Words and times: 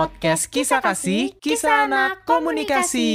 podcast 0.00 0.48
Kisah 0.48 0.80
Kasih, 0.80 1.36
Kisah 1.44 1.84
Anak 1.84 2.24
Komunikasi. 2.24 3.12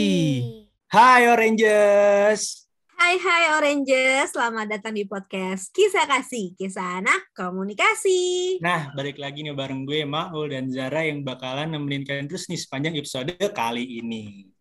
Hai 0.85 1.25
Oranges. 1.33 2.69
Hai 2.93 3.17
hai 3.17 3.57
Oranges, 3.57 4.29
selamat 4.37 4.69
datang 4.69 4.93
di 4.93 5.01
podcast 5.09 5.73
Kisah 5.73 6.05
Kasih, 6.05 6.53
Kisah 6.53 7.01
Anak 7.01 7.33
Komunikasi. 7.33 8.61
Nah, 8.61 8.93
balik 8.93 9.17
lagi 9.17 9.41
nih 9.41 9.57
bareng 9.57 9.81
gue 9.81 10.05
Maul 10.05 10.53
dan 10.53 10.69
Zara 10.69 11.01
yang 11.01 11.25
bakalan 11.25 11.73
nemenin 11.73 12.05
kalian 12.05 12.29
terus 12.29 12.45
nih 12.45 12.61
sepanjang 12.61 12.93
episode 13.01 13.33
kali 13.33 14.05
ini. 14.05 14.53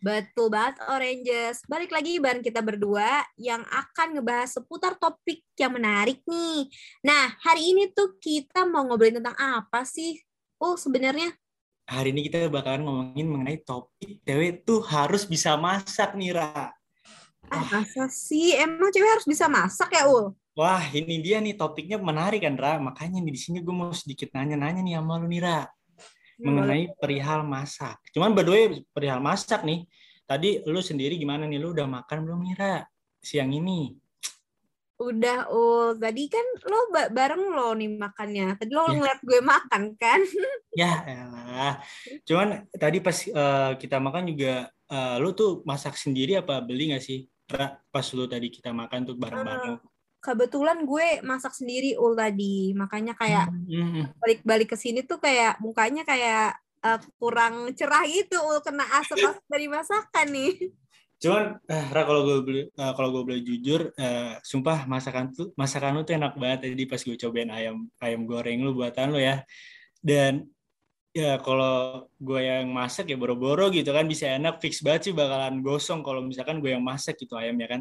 Betul 0.00 0.48
banget 0.48 0.80
Oranges. 0.88 1.60
Balik 1.68 1.92
lagi 1.92 2.16
bareng 2.16 2.40
kita 2.40 2.64
berdua 2.64 3.20
yang 3.36 3.60
akan 3.68 4.16
ngebahas 4.16 4.48
seputar 4.48 4.96
topik 4.96 5.44
yang 5.60 5.76
menarik 5.76 6.24
nih. 6.24 6.72
Nah, 7.04 7.36
hari 7.44 7.76
ini 7.76 7.92
tuh 7.92 8.16
kita 8.16 8.64
mau 8.64 8.88
ngobrolin 8.88 9.20
tentang 9.20 9.36
apa 9.36 9.84
sih? 9.84 10.16
Oh, 10.56 10.80
sebenarnya 10.80 11.36
Hari 11.86 12.10
ini 12.10 12.26
kita 12.26 12.50
bakalan 12.50 12.82
ngomongin 12.82 13.30
mengenai 13.30 13.62
topik 13.62 14.18
cewek 14.26 14.66
tuh 14.66 14.82
harus 14.90 15.22
bisa 15.22 15.54
masak 15.54 16.18
nih, 16.18 16.34
Ra. 16.34 16.74
ah, 17.46 17.62
masa 17.70 18.10
sih 18.10 18.58
emang 18.58 18.90
cewek 18.90 19.06
harus 19.06 19.26
bisa 19.30 19.46
masak 19.46 19.94
ya, 19.94 20.10
Ul? 20.10 20.34
Wah, 20.58 20.82
ini 20.90 21.22
dia 21.22 21.38
nih 21.38 21.54
topiknya 21.54 22.02
menarik 22.02 22.42
kan, 22.42 22.58
Ra. 22.58 22.82
Makanya 22.82 23.22
nih 23.22 23.30
di 23.30 23.38
sini 23.38 23.62
gue 23.62 23.70
mau 23.70 23.94
sedikit 23.94 24.34
nanya-nanya 24.34 24.82
nih 24.82 24.98
sama 24.98 25.14
lu 25.22 25.30
nih, 25.30 25.42
Ra. 25.46 25.62
Mengenai 26.42 26.90
perihal 26.98 27.46
masak. 27.46 28.02
Cuman 28.10 28.34
berdua 28.34 28.82
perihal 28.90 29.22
masak 29.22 29.62
nih. 29.62 29.86
Tadi 30.26 30.66
lu 30.66 30.82
sendiri 30.82 31.14
gimana 31.14 31.46
nih? 31.46 31.62
Lu 31.62 31.70
udah 31.70 31.86
makan 31.86 32.26
belum 32.26 32.40
nih, 32.50 32.54
Ra? 32.58 32.76
Siang 33.22 33.54
ini. 33.54 33.94
Udah, 34.96 35.44
Ul. 35.52 36.00
Tadi 36.00 36.24
kan 36.26 36.46
lo 36.64 36.88
ba- 36.88 37.12
bareng 37.12 37.52
lo 37.52 37.76
nih 37.76 37.90
makannya. 37.92 38.56
Tadi 38.56 38.72
lo 38.72 38.84
Ya. 38.84 38.92
ngeliat 38.96 39.20
gue 39.20 39.40
makan 39.40 39.82
kan? 39.96 40.20
Ya 40.76 40.92
elah. 41.08 41.80
Cuman 42.28 42.68
tadi 42.68 43.00
pas 43.00 43.16
eh, 43.24 43.70
kita 43.80 43.96
makan 43.96 44.28
juga 44.28 44.68
eh, 44.68 45.16
lu 45.16 45.32
tuh 45.32 45.64
masak 45.64 45.96
sendiri 45.96 46.36
apa 46.36 46.60
beli 46.60 46.92
nggak 46.92 47.00
sih? 47.00 47.24
Pas 47.88 48.04
lu 48.12 48.28
tadi 48.28 48.52
kita 48.52 48.76
makan 48.76 49.08
tuh 49.08 49.16
bareng-bareng. 49.16 49.80
Kebetulan 50.20 50.84
gue 50.84 51.24
masak 51.24 51.56
sendiri, 51.56 51.96
Ul, 51.96 52.12
tadi. 52.12 52.76
Makanya 52.76 53.16
kayak 53.16 53.48
Hmm, 53.48 54.10
balik-balik 54.20 54.74
ke 54.74 54.76
sini 54.76 55.00
tuh 55.00 55.16
kayak 55.16 55.56
mukanya 55.64 56.04
kayak 56.04 56.56
eh, 56.82 57.00
kurang 57.16 57.72
cerah 57.72 58.04
gitu, 58.04 58.36
Ul. 58.36 58.60
Kena 58.60 58.84
asap-asap 59.00 59.44
dari 59.48 59.66
masakan 59.72 60.26
nih. 60.28 60.52
Cuman 61.16 61.56
eh, 61.64 61.86
Ra 61.92 62.02
kalau 62.04 62.22
gue 62.28 62.36
beli 62.44 62.62
eh, 62.68 62.92
kalau 62.92 63.08
gue 63.14 63.22
boleh 63.24 63.40
jujur, 63.40 63.88
eh, 63.96 64.36
sumpah 64.44 64.84
masakan 64.84 65.32
tuh 65.32 65.48
masakan 65.56 65.96
lu 65.96 66.02
tuh 66.04 66.14
enak 66.20 66.36
banget 66.36 66.68
tadi 66.68 66.84
pas 66.84 67.00
gue 67.00 67.16
cobain 67.16 67.48
ayam 67.48 67.88
ayam 68.04 68.28
goreng 68.28 68.60
lu 68.60 68.76
buatan 68.76 69.16
lu 69.16 69.20
ya. 69.20 69.40
Dan 70.04 70.44
ya 71.16 71.40
kalau 71.40 72.04
gue 72.20 72.40
yang 72.44 72.68
masak 72.68 73.08
ya 73.08 73.16
boro-boro 73.16 73.72
gitu 73.72 73.88
kan 73.96 74.04
bisa 74.04 74.36
enak 74.36 74.60
fix 74.60 74.84
banget 74.84 75.08
sih 75.08 75.14
bakalan 75.16 75.64
gosong 75.64 76.04
kalau 76.04 76.20
misalkan 76.20 76.60
gue 76.60 76.76
yang 76.76 76.84
masak 76.84 77.16
gitu 77.16 77.32
ayamnya 77.40 77.64
kan. 77.72 77.80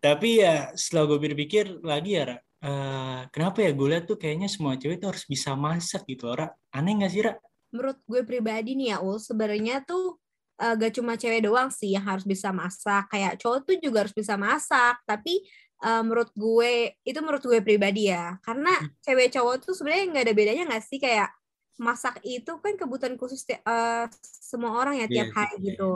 Tapi 0.00 0.40
ya 0.40 0.72
setelah 0.72 1.04
gue 1.12 1.20
pikir 1.36 1.84
lagi 1.84 2.16
ya 2.16 2.32
Ra, 2.32 2.36
eh, 2.40 3.20
kenapa 3.28 3.60
ya 3.60 3.76
gue 3.76 3.88
lihat 3.92 4.08
tuh 4.08 4.16
kayaknya 4.16 4.48
semua 4.48 4.80
cewek 4.80 4.96
tuh 4.96 5.12
harus 5.12 5.28
bisa 5.28 5.52
masak 5.52 6.08
gitu 6.08 6.32
Ra. 6.32 6.48
Aneh 6.72 6.96
gak 7.04 7.12
sih 7.12 7.20
Ra? 7.28 7.36
Menurut 7.68 8.00
gue 8.08 8.24
pribadi 8.24 8.72
nih 8.74 8.96
ya, 8.96 9.04
Ul, 9.04 9.20
sebenarnya 9.20 9.84
tuh 9.84 10.16
eh, 10.60 10.74
gak 10.76 10.92
cuma 11.00 11.16
cewek 11.16 11.40
doang 11.48 11.72
sih 11.72 11.96
yang 11.96 12.04
harus 12.04 12.28
bisa 12.28 12.52
masak. 12.52 13.08
Kayak 13.08 13.40
cowok 13.40 13.58
tuh 13.64 13.76
juga 13.80 14.04
harus 14.04 14.14
bisa 14.14 14.36
masak. 14.36 15.00
Tapi 15.08 15.40
eh, 15.80 16.02
menurut 16.04 16.28
gue, 16.36 16.94
itu 17.02 17.18
menurut 17.24 17.42
gue 17.42 17.60
pribadi 17.64 18.12
ya. 18.12 18.36
Karena 18.44 18.76
cewek 19.00 19.32
cowok 19.32 19.54
tuh 19.64 19.72
sebenarnya 19.72 20.04
nggak 20.12 20.24
ada 20.28 20.34
bedanya 20.36 20.62
nggak 20.68 20.84
sih? 20.84 21.00
Kayak 21.00 21.32
masak 21.80 22.20
itu 22.28 22.52
kan 22.60 22.76
kebutuhan 22.76 23.16
khusus 23.16 23.40
eh, 23.48 24.04
semua 24.20 24.76
orang 24.76 25.00
ya 25.00 25.06
tiap 25.08 25.32
Iya, 25.32 25.34
hari 25.34 25.54
iya. 25.56 25.64
gitu. 25.72 25.92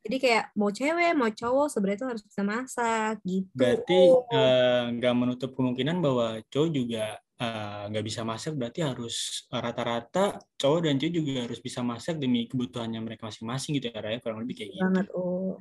Jadi 0.00 0.16
kayak 0.16 0.44
mau 0.56 0.72
cewek, 0.72 1.12
mau 1.12 1.28
cowok 1.28 1.68
sebenarnya 1.68 2.00
tuh 2.00 2.08
harus 2.16 2.24
bisa 2.24 2.40
masak 2.40 3.14
gitu. 3.20 3.52
Berarti 3.52 4.00
eh, 4.32 4.82
nggak 4.96 5.14
menutup 5.14 5.50
kemungkinan 5.52 6.00
bahwa 6.00 6.40
cowok 6.48 6.70
juga 6.72 7.20
eh, 7.36 7.82
nggak 7.92 8.04
bisa 8.04 8.20
masak, 8.24 8.56
berarti 8.56 8.80
harus 8.84 9.46
eh, 9.52 9.60
rata-rata 9.60 10.40
cowok 10.56 10.80
dan 10.88 10.94
cewek 10.96 11.12
juga 11.12 11.32
harus 11.46 11.60
bisa 11.60 11.80
masak 11.84 12.16
demi 12.16 12.48
kebutuhannya 12.48 13.00
mereka 13.00 13.28
masing-masing 13.28 13.76
gitu 13.80 13.92
ya, 13.92 14.00
Raya, 14.00 14.18
kurang 14.20 14.42
lebih 14.44 14.54
kayak 14.60 14.70
gitu. 14.72 14.82
banget, 14.82 15.06
Ul. 15.12 15.60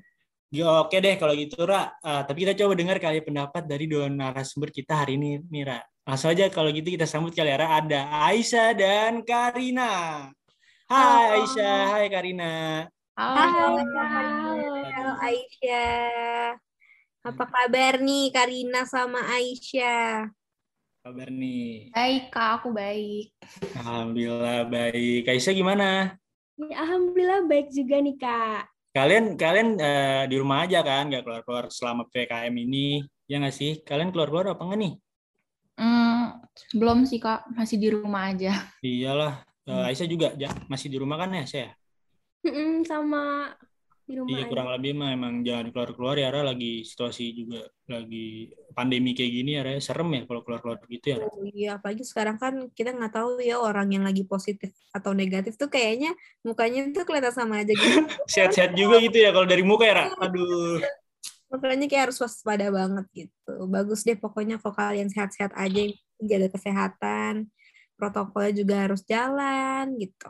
Ya, 0.53 0.72
oke 0.88 0.96
deh 0.96 1.16
kalau 1.19 1.34
gitu, 1.35 1.58
Ra. 1.68 1.91
Eh, 2.00 2.22
tapi 2.24 2.47
kita 2.47 2.53
coba 2.56 2.74
dengar 2.80 2.97
kali 3.02 3.19
pendapat 3.19 3.64
dari 3.68 3.85
dua 3.91 4.08
narasumber 4.08 4.72
kita 4.72 5.03
hari 5.03 5.19
ini, 5.19 5.44
nih, 5.52 5.64
Ra. 5.68 5.80
Langsung 6.06 6.31
aja 6.31 6.46
kalau 6.53 6.69
gitu 6.69 6.94
kita 6.94 7.09
sambut 7.09 7.34
kali 7.34 7.50
ya, 7.50 7.58
Ra. 7.59 7.81
Ada 7.81 8.02
Aisyah 8.30 8.69
dan 8.78 9.14
Karina. 9.25 10.30
Hai 10.85 11.02
Halo. 11.02 11.34
Aisyah, 11.41 11.78
hai 11.97 12.06
Karina. 12.14 12.53
Halo, 13.18 13.81
Halo. 13.81 14.53
Halo 14.85 15.14
Aisyah. 15.18 16.53
Apa 17.25 17.46
kabar 17.50 17.97
nih 18.06 18.30
Karina 18.30 18.85
sama 18.85 19.18
Aisyah? 19.34 20.30
Kabar 21.06 21.30
nih. 21.30 21.94
Baik, 21.94 22.34
Kak. 22.34 22.50
Aku 22.58 22.74
baik. 22.74 23.30
Alhamdulillah 23.78 24.66
baik. 24.66 25.30
Aisyah 25.30 25.54
gimana? 25.54 26.18
Ya, 26.58 26.82
Alhamdulillah 26.82 27.46
baik 27.46 27.70
juga 27.70 28.02
nih, 28.02 28.18
Kak. 28.18 28.74
Kalian 28.90 29.38
kalian 29.38 29.78
eh, 29.78 30.26
di 30.26 30.36
rumah 30.42 30.66
aja 30.66 30.82
kan, 30.82 31.06
nggak 31.14 31.22
keluar-keluar 31.22 31.70
selama 31.70 32.10
PKM 32.10 32.58
ini, 32.58 33.06
ya 33.30 33.38
nggak 33.38 33.54
sih? 33.54 33.86
Kalian 33.86 34.10
keluar-keluar 34.10 34.58
apa 34.58 34.66
nggak 34.66 34.80
nih? 34.82 34.94
Hmm, 35.78 36.42
belum 36.74 37.06
sih, 37.06 37.22
Kak. 37.22 37.54
Masih 37.54 37.78
di 37.78 37.94
rumah 37.94 38.34
aja. 38.34 38.66
Iyalah, 38.82 39.46
Eh, 39.66 39.86
Aisyah 39.94 40.10
juga 40.10 40.34
masih 40.66 40.90
di 40.90 40.98
rumah 40.98 41.22
kan 41.22 41.30
ya, 41.38 41.46
saya? 41.46 41.70
Mm-mm, 42.46 42.82
sama 42.86 43.54
di 44.06 44.14
rumah 44.22 44.30
Iya 44.38 44.42
aja. 44.46 44.50
kurang 44.54 44.70
lebih 44.78 44.92
mah 44.94 45.10
emang 45.18 45.34
jangan 45.42 45.66
keluar-keluar 45.74 46.16
ya, 46.22 46.30
Ra. 46.30 46.42
Lagi 46.46 46.86
situasi 46.86 47.24
juga 47.34 47.66
lagi 47.90 48.54
pandemi 48.78 49.18
kayak 49.18 49.32
gini 49.34 49.52
ya, 49.58 49.62
Ra. 49.66 49.82
Serem 49.82 50.10
ya 50.14 50.22
kalau 50.30 50.42
keluar-keluar 50.46 50.78
gitu 50.86 51.06
ya. 51.10 51.18
Ra. 51.18 51.26
Oh 51.26 51.46
iya, 51.50 51.70
apalagi 51.82 52.04
sekarang 52.06 52.38
kan 52.38 52.54
kita 52.78 52.94
nggak 52.94 53.14
tahu 53.18 53.42
ya 53.42 53.58
orang 53.58 53.90
yang 53.90 54.06
lagi 54.06 54.22
positif 54.30 54.70
atau 54.94 55.18
negatif 55.18 55.58
tuh 55.58 55.68
kayaknya 55.74 56.14
mukanya 56.46 56.86
tuh 56.94 57.04
kelihatan 57.04 57.34
sama 57.34 57.66
aja 57.66 57.74
gitu. 57.74 58.06
Sehat-sehat 58.34 58.78
juga 58.78 59.02
gitu 59.02 59.18
ya 59.18 59.34
kalau 59.34 59.50
dari 59.50 59.66
muka 59.66 59.90
ya, 59.90 59.96
Ra. 59.98 60.06
Aduh. 60.22 60.86
Makanya 61.50 61.90
kayak 61.90 62.04
harus 62.10 62.22
waspada 62.22 62.70
banget 62.70 63.06
gitu. 63.14 63.54
Bagus 63.66 64.06
deh 64.06 64.18
pokoknya 64.18 64.62
kalau 64.62 64.78
kalian 64.78 65.10
sehat-sehat 65.10 65.54
aja, 65.58 65.82
jaga 66.22 66.48
kesehatan, 66.54 67.50
protokolnya 67.98 68.54
juga 68.54 68.76
harus 68.86 69.02
jalan 69.08 69.98
gitu. 69.98 70.30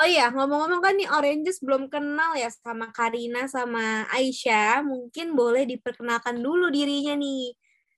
Oh 0.00 0.08
iya, 0.08 0.24
ngomong-ngomong 0.34 0.80
kan 0.84 0.94
nih 0.98 1.08
Oranges 1.16 1.56
belum 1.66 1.82
kenal 1.92 2.32
ya 2.42 2.48
sama 2.50 2.86
Karina 2.96 3.40
sama 3.56 4.08
Aisyah. 4.16 4.80
Mungkin 4.90 5.26
boleh 5.40 5.62
diperkenalkan 5.72 6.36
dulu 6.46 6.64
dirinya 6.76 7.14
nih. 7.24 7.52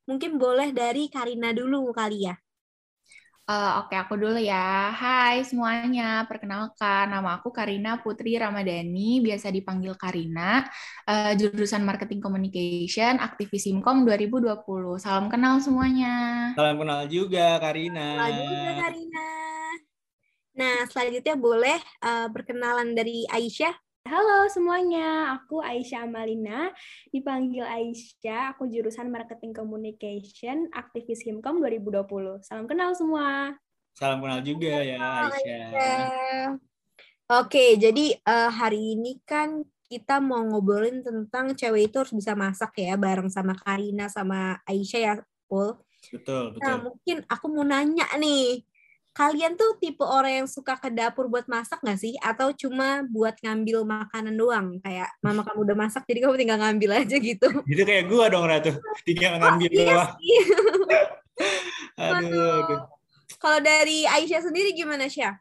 Mungkin 0.09 0.31
boleh 0.43 0.69
dari 0.75 1.07
Karina 1.15 1.49
dulu 1.55 1.79
kali 1.95 2.27
ya. 2.29 2.35
Eh, 3.51 3.71
oke, 3.83 3.95
aku 3.99 4.15
dulu 4.23 4.39
ya. 4.39 4.95
Hai 4.95 5.43
semuanya, 5.43 6.25
perkenalkan 6.31 7.11
nama 7.11 7.29
aku 7.37 7.51
Karina 7.51 7.99
Putri 8.03 8.39
Ramadhani, 8.39 9.19
biasa 9.27 9.51
dipanggil 9.57 9.93
Karina, 9.99 10.63
Eh, 11.11 11.33
jurusan 11.41 11.83
Marketing 11.83 12.23
Communication, 12.23 13.19
aktivis 13.19 13.67
Himkom 13.69 14.07
2020. 14.07 14.95
Salam 15.03 15.27
kenal 15.33 15.59
semuanya. 15.59 16.09
Salam 16.57 16.77
kenal 16.81 17.01
juga, 17.15 17.45
Karina. 17.63 18.01
Kenal 18.15 18.31
juga 18.49 18.71
Karina. 18.81 19.27
Nah, 20.53 20.85
selanjutnya 20.85 21.33
boleh 21.33 21.81
eh, 21.81 22.29
perkenalan 22.29 22.93
dari 22.93 23.25
Aisyah. 23.25 23.73
Halo 24.03 24.45
semuanya, 24.51 25.33
aku 25.39 25.63
Aisyah 25.63 26.05
Amalina, 26.05 26.69
dipanggil 27.09 27.65
Aisyah, 27.65 28.53
aku 28.53 28.69
jurusan 28.69 29.09
Marketing 29.09 29.55
Communication, 29.57 30.69
aktivis 30.75 31.25
Himkom 31.25 31.63
2020. 31.63 32.45
Salam 32.45 32.69
kenal 32.69 32.93
semua. 32.93 33.57
Salam 33.97 34.21
kenal 34.21 34.45
juga 34.45 34.83
ya, 34.85 35.31
Aisyah. 35.31 35.65
Eh, 35.73 36.47
Oke, 37.33 37.81
jadi 37.81 38.13
eh, 38.13 38.51
hari 38.53 38.99
ini 38.99 39.17
kan 39.25 39.65
kita 39.89 40.21
mau 40.21 40.45
ngobrolin 40.45 41.01
tentang 41.01 41.57
cewek 41.57 41.89
itu 41.89 41.97
harus 41.97 42.13
bisa 42.13 42.37
masak 42.37 42.77
ya, 42.77 42.93
bareng 43.01 43.33
sama 43.33 43.57
Karina 43.57 44.13
sama 44.13 44.61
Aisyah 44.69 45.01
ya, 45.01 45.15
Pul. 45.49 45.81
Betul, 46.13 46.61
Nah, 46.61 46.77
betul. 46.77 46.85
mungkin 46.93 47.17
aku 47.25 47.47
mau 47.49 47.65
nanya 47.65 48.05
nih, 48.21 48.61
kalian 49.13 49.61
tuh 49.61 49.77
tipe 49.77 50.01
orang 50.01 50.45
yang 50.45 50.49
suka 50.49 50.77
ke 50.81 50.89
dapur 50.89 51.29
buat 51.29 51.45
masak 51.45 51.85
nggak 51.85 52.01
sih? 52.01 52.17
Atau 52.21 52.57
cuma 52.57 53.05
buat 53.05 53.37
ngambil 53.45 53.85
makanan 53.85 54.35
doang? 54.35 54.67
Kayak 54.81 55.13
mama 55.21 55.45
kamu 55.45 55.69
udah 55.69 55.77
masak, 55.77 56.03
jadi 56.09 56.25
kamu 56.25 56.35
tinggal 56.41 56.59
ngambil 56.61 56.91
aja 57.05 57.17
gitu. 57.21 57.49
Gitu 57.69 57.83
kayak 57.85 58.09
gua 58.09 58.33
dong, 58.33 58.49
Ratu. 58.49 58.73
Tinggal 59.05 59.37
ngambil 59.41 59.69
Iya 59.77 59.85
doang. 59.85 60.11
Aduh, 61.93 62.65
aduh. 62.65 62.81
Kalau 63.41 63.59
dari 63.61 64.05
Aisyah 64.07 64.49
sendiri 64.49 64.73
gimana, 64.73 65.09
Syah? 65.09 65.37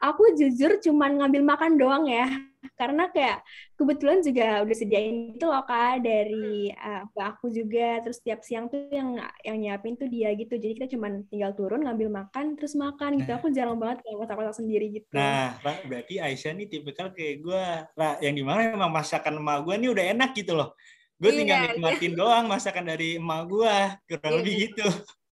Aku 0.00 0.32
jujur 0.36 0.80
cuman 0.80 1.20
ngambil 1.20 1.42
makan 1.44 1.72
doang 1.76 2.04
ya, 2.08 2.28
karena 2.76 3.08
kayak 3.08 3.40
kebetulan 3.76 4.20
juga 4.20 4.60
udah 4.64 4.76
sediain 4.76 5.36
itu 5.36 5.44
loh 5.48 5.64
kak 5.64 6.04
dari 6.04 6.72
uh, 6.76 7.08
aku 7.16 7.48
juga. 7.48 8.04
Terus 8.04 8.20
tiap 8.20 8.40
siang 8.44 8.68
tuh 8.68 8.88
yang 8.92 9.16
yang 9.44 9.56
nyiapin 9.56 9.96
tuh 9.96 10.08
dia 10.08 10.32
gitu. 10.36 10.60
Jadi 10.60 10.72
kita 10.76 10.88
cuma 10.96 11.08
tinggal 11.28 11.56
turun 11.56 11.84
ngambil 11.84 12.08
makan 12.12 12.56
terus 12.56 12.76
makan 12.76 13.20
gitu. 13.20 13.32
Aku 13.36 13.48
jarang 13.52 13.80
banget 13.80 14.04
kayak 14.04 14.16
masak-masak 14.20 14.56
sendiri 14.60 14.86
gitu. 14.92 15.16
Nah 15.16 15.56
Ra, 15.64 15.74
berarti 15.88 16.20
Aisyah 16.20 16.52
nih 16.56 16.66
tipikal 16.68 17.12
kayak 17.16 17.40
gue 17.40 17.64
Ra, 17.96 18.10
yang 18.20 18.36
di 18.36 18.44
mana 18.44 18.72
memang 18.72 18.92
masakan 18.92 19.40
emak 19.40 19.64
gue 19.64 19.74
nih 19.80 19.90
udah 19.92 20.04
enak 20.16 20.30
gitu 20.36 20.52
loh. 20.52 20.76
Gue 21.20 21.36
tinggal 21.36 21.56
iya, 21.60 21.66
nikmatin 21.76 22.12
iya. 22.12 22.16
doang 22.16 22.44
masakan 22.48 22.84
dari 22.88 23.20
emak 23.20 23.42
gue 23.48 23.74
kurang 24.08 24.32
iya. 24.32 24.36
lebih 24.40 24.54
gitu. 24.68 24.86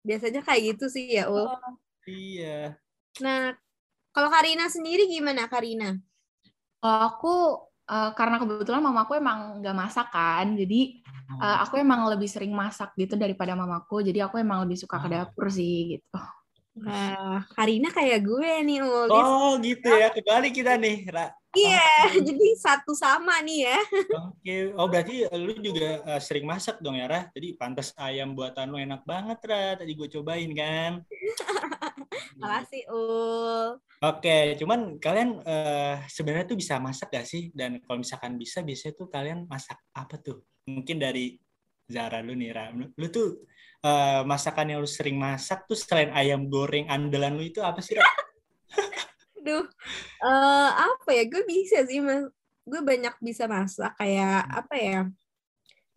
Biasanya 0.03 0.41
kayak 0.43 0.61
gitu 0.75 0.85
sih 0.87 1.15
ya 1.15 1.27
Ul. 1.27 1.47
Oh, 1.47 1.59
iya. 2.07 2.75
Nah 3.19 3.55
kalau 4.15 4.31
Karina 4.31 4.67
sendiri 4.71 5.07
gimana 5.11 5.47
Karina 5.51 5.95
kalau 6.87 7.03
aku 7.03 7.33
uh, 7.91 8.11
karena 8.15 8.39
kebetulan 8.39 8.79
mamaku 8.79 9.19
emang 9.19 9.59
nggak 9.59 9.75
masak 9.75 10.07
kan, 10.07 10.55
jadi 10.55 11.03
uh, 11.35 11.67
aku 11.67 11.83
emang 11.83 12.07
lebih 12.07 12.31
sering 12.31 12.55
masak 12.55 12.95
gitu 12.95 13.19
daripada 13.19 13.51
mamaku. 13.59 13.99
Jadi 13.99 14.23
aku 14.23 14.39
emang 14.39 14.63
lebih 14.63 14.79
suka 14.79 14.95
ke 15.03 15.11
dapur 15.11 15.51
sih 15.51 15.99
gitu. 15.99 16.19
Nah, 16.77 17.41
Karina 17.57 17.89
kayak 17.89 18.21
gue 18.21 18.51
nih, 18.61 18.85
Ul. 18.85 19.09
Oh, 19.09 19.57
gitu 19.57 19.89
ya. 19.89 20.13
Kembali 20.13 20.53
kita 20.53 20.77
nih, 20.77 21.09
Ra. 21.09 21.33
Iya, 21.57 21.81
yeah, 21.81 22.13
jadi 22.29 22.47
satu 22.53 22.93
sama 22.93 23.41
nih 23.41 23.65
ya. 23.65 23.79
Oke, 23.81 24.45
okay. 24.45 24.61
oh 24.77 24.85
berarti 24.85 25.25
lu 25.41 25.57
juga 25.57 26.05
uh, 26.05 26.21
sering 26.21 26.45
masak 26.45 26.77
dong 26.77 27.01
ya, 27.01 27.09
Ra? 27.09 27.21
Jadi 27.33 27.57
pantas 27.57 27.97
ayam 27.97 28.37
buatan 28.37 28.69
lu 28.69 28.77
enak 28.77 29.01
banget, 29.09 29.41
Ra. 29.41 29.73
Tadi 29.73 29.91
gue 29.97 30.05
cobain 30.05 30.53
kan. 30.53 31.01
Makasih, 32.41 32.83
Ul. 32.91 33.79
Oke, 33.97 34.53
cuman 34.61 35.01
kalian 35.01 35.41
uh, 35.41 35.97
sebenarnya 36.05 36.45
tuh 36.45 36.57
bisa 36.57 36.77
masak 36.77 37.09
gak 37.09 37.25
sih? 37.25 37.49
Dan 37.49 37.81
kalau 37.81 38.05
misalkan 38.05 38.37
bisa, 38.37 38.61
biasanya 38.61 38.93
tuh 38.93 39.07
kalian 39.09 39.49
masak 39.49 39.81
apa 39.93 40.21
tuh? 40.21 40.45
Mungkin 40.69 41.01
dari 41.01 41.33
Zara 41.87 42.21
lu 42.21 42.37
nih, 42.37 42.51
Ra. 42.53 42.69
Lu 42.75 43.07
tuh 43.09 43.47
uh, 43.81 44.21
masakan 44.27 44.75
yang 44.75 44.79
lu 44.83 44.89
sering 44.89 45.17
masak 45.17 45.65
tuh 45.65 45.77
selain 45.79 46.13
ayam 46.13 46.45
goreng 46.45 46.85
andalan 46.91 47.39
lu 47.39 47.43
itu 47.47 47.63
apa 47.63 47.81
sih, 47.81 47.97
Ra? 47.97 48.05
Duh, 49.45 49.65
uh, 50.21 50.69
apa 50.75 51.09
ya? 51.15 51.23
Gue 51.25 51.41
bisa 51.47 51.81
sih, 51.87 52.03
mas. 52.03 52.27
Gue 52.67 52.83
banyak 52.83 53.15
bisa 53.23 53.47
masak 53.47 53.95
kayak 53.95 54.43
apa 54.51 54.75
ya? 54.75 54.99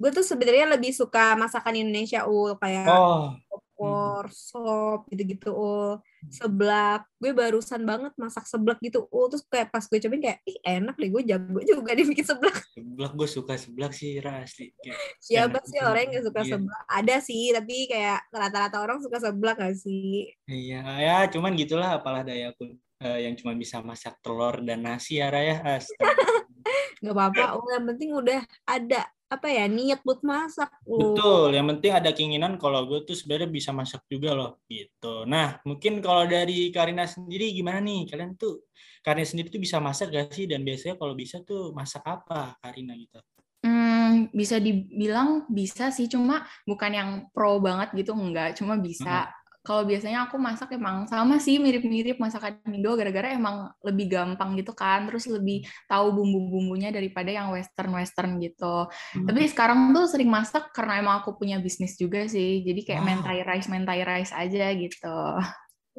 Gue 0.00 0.08
tuh 0.14 0.24
sebenarnya 0.24 0.72
lebih 0.72 0.96
suka 0.96 1.36
masakan 1.36 1.76
Indonesia 1.84 2.24
ul 2.24 2.56
kayak 2.56 2.88
oh 2.88 3.36
opor, 3.80 4.28
hmm. 4.28 4.36
sop 4.36 5.00
gitu-gitu 5.08 5.50
ul. 5.56 5.96
Seblak. 6.28 7.08
Gue 7.16 7.32
barusan 7.32 7.80
banget 7.88 8.12
masak 8.20 8.44
seblak 8.44 8.76
gitu 8.84 9.08
ul. 9.08 9.32
Terus 9.32 9.44
kayak 9.48 9.72
pas 9.72 9.84
gue 9.88 9.96
cobain 9.96 10.20
kayak 10.20 10.38
ih 10.44 10.58
enak 10.60 10.94
deh 11.00 11.08
gue 11.08 11.22
jago 11.24 11.60
juga 11.64 11.96
nih 11.96 12.06
bikin 12.12 12.26
seblak. 12.28 12.56
Seblak 12.76 13.12
gue 13.16 13.28
suka 13.28 13.54
seblak 13.56 13.92
sih 13.96 14.20
asli. 14.20 14.76
Siapa 15.16 15.64
sih 15.64 15.80
orang 15.80 16.12
yang 16.12 16.24
suka 16.28 16.44
iya. 16.44 16.50
seblak. 16.52 16.82
Ada 16.92 17.16
sih 17.24 17.42
tapi 17.56 17.88
kayak 17.88 18.20
rata-rata 18.28 18.76
orang 18.84 19.00
suka 19.00 19.16
seblak 19.16 19.56
gak 19.56 19.76
sih? 19.80 20.28
Iya 20.44 20.84
ya 21.00 21.16
cuman 21.32 21.56
gitulah 21.56 21.96
apalah 21.96 22.20
daya 22.20 22.52
aku 22.52 22.76
uh, 23.00 23.18
yang 23.18 23.34
cuma 23.36 23.56
bisa 23.56 23.80
masak 23.80 24.20
telur 24.20 24.60
dan 24.60 24.84
nasi 24.84 25.18
ya 25.18 25.32
Raya 25.32 25.56
nggak 27.00 27.16
apa-apa 27.16 27.56
yang 27.72 27.86
penting 27.88 28.10
udah 28.12 28.40
ada 28.68 29.08
apa 29.30 29.46
ya 29.46 29.70
niat 29.70 30.02
buat 30.02 30.26
masak 30.26 30.66
loh. 30.90 31.14
Betul, 31.14 31.54
yang 31.54 31.70
penting 31.70 31.92
ada 31.94 32.10
keinginan 32.10 32.58
kalau 32.58 32.82
gue 32.90 33.06
tuh 33.06 33.14
sebenarnya 33.14 33.46
bisa 33.46 33.70
masak 33.70 34.02
juga 34.10 34.34
loh 34.34 34.58
gitu. 34.66 35.22
Nah, 35.22 35.62
mungkin 35.62 36.02
kalau 36.02 36.26
dari 36.26 36.74
Karina 36.74 37.06
sendiri 37.06 37.54
gimana 37.54 37.78
nih? 37.78 38.10
Kalian 38.10 38.34
tuh 38.34 38.66
Karina 39.06 39.22
sendiri 39.22 39.54
tuh 39.54 39.62
bisa 39.62 39.78
masak 39.78 40.10
gak 40.10 40.34
sih 40.34 40.50
dan 40.50 40.66
biasanya 40.66 40.98
kalau 40.98 41.14
bisa 41.14 41.46
tuh 41.46 41.70
masak 41.70 42.02
apa 42.02 42.58
Karina 42.58 42.98
gitu? 42.98 43.22
Hmm, 43.62 44.26
bisa 44.34 44.58
dibilang 44.58 45.46
bisa 45.46 45.94
sih, 45.94 46.10
cuma 46.10 46.42
bukan 46.66 46.90
yang 46.90 47.10
pro 47.30 47.62
banget 47.62 47.94
gitu 47.94 48.10
enggak, 48.18 48.58
cuma 48.58 48.74
bisa. 48.74 49.30
Hmm 49.30 49.39
kalau 49.60 49.84
biasanya 49.84 50.24
aku 50.24 50.40
masak 50.40 50.72
emang 50.72 51.04
sama 51.04 51.36
sih 51.36 51.60
mirip-mirip 51.60 52.16
masakan 52.16 52.64
Indo 52.72 52.96
gara-gara 52.96 53.36
emang 53.36 53.68
lebih 53.84 54.08
gampang 54.08 54.56
gitu 54.56 54.72
kan 54.72 55.04
terus 55.04 55.28
lebih 55.28 55.68
tahu 55.84 56.16
bumbu-bumbunya 56.16 56.88
daripada 56.88 57.28
yang 57.28 57.52
western-western 57.52 58.40
gitu 58.40 58.88
hmm. 58.88 59.28
tapi 59.28 59.44
sekarang 59.52 59.92
tuh 59.92 60.08
sering 60.08 60.32
masak 60.32 60.72
karena 60.72 61.04
emang 61.04 61.20
aku 61.20 61.36
punya 61.36 61.60
bisnis 61.60 62.00
juga 62.00 62.24
sih 62.24 62.64
jadi 62.64 62.80
kayak 62.80 63.02
wow. 63.04 63.08
mentai 63.12 63.40
rice 63.44 63.68
mentai 63.68 64.00
rice 64.00 64.32
aja 64.32 64.66
gitu 64.72 65.16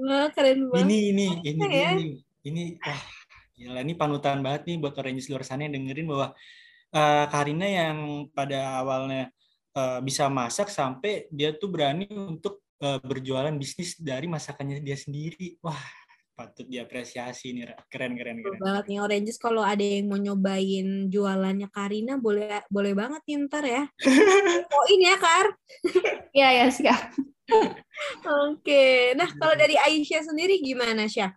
wah 0.02 0.28
keren 0.34 0.66
banget 0.74 0.86
ini 0.90 0.98
ini 1.14 1.28
ini 1.46 1.62
ya? 1.70 1.90
ini 1.94 2.06
ini 2.42 2.64
wah 2.82 3.02
gila 3.54 3.80
ini 3.86 3.94
panutan 3.94 4.42
banget 4.42 4.74
nih 4.74 4.78
buat 4.82 4.98
orang 4.98 5.22
luar 5.22 5.44
sana 5.46 5.70
yang 5.70 5.78
dengerin 5.78 6.10
bahwa 6.10 6.34
uh, 6.98 7.26
Karina 7.30 7.68
yang 7.70 8.26
pada 8.34 8.82
awalnya 8.82 9.30
uh, 9.78 10.02
bisa 10.02 10.26
masak 10.34 10.74
sampai 10.74 11.30
dia 11.30 11.54
tuh 11.54 11.70
berani 11.70 12.10
untuk 12.10 12.66
uh, 12.82 13.00
berjualan 13.00 13.54
bisnis 13.56 13.96
dari 13.96 14.26
masakannya 14.26 14.82
dia 14.82 14.98
sendiri. 14.98 15.56
Wah, 15.62 15.78
patut 16.34 16.66
diapresiasi 16.66 17.54
nih, 17.54 17.78
keren 17.88 18.18
keren 18.18 18.42
keren. 18.42 18.58
banget 18.58 18.86
nih 18.90 19.00
Oranges 19.00 19.38
kalau 19.38 19.62
ada 19.62 19.84
yang 19.86 20.10
mau 20.10 20.18
nyobain 20.18 21.08
jualannya 21.08 21.70
Karina 21.70 22.18
boleh 22.18 22.66
boleh 22.68 22.94
banget 22.98 23.22
nih 23.30 23.38
ntar 23.46 23.64
ya. 23.64 23.84
oh 24.76 24.86
ini 24.90 25.06
ya 25.06 25.18
Kar. 25.22 25.48
Iya 26.34 26.50
ya 26.64 26.68
siap. 26.74 27.02
Oke, 28.48 29.12
nah 29.20 29.28
kalau 29.36 29.54
dari 29.60 29.76
Aisyah 29.76 30.24
sendiri 30.24 30.64
gimana 30.64 31.06
Syah? 31.06 31.36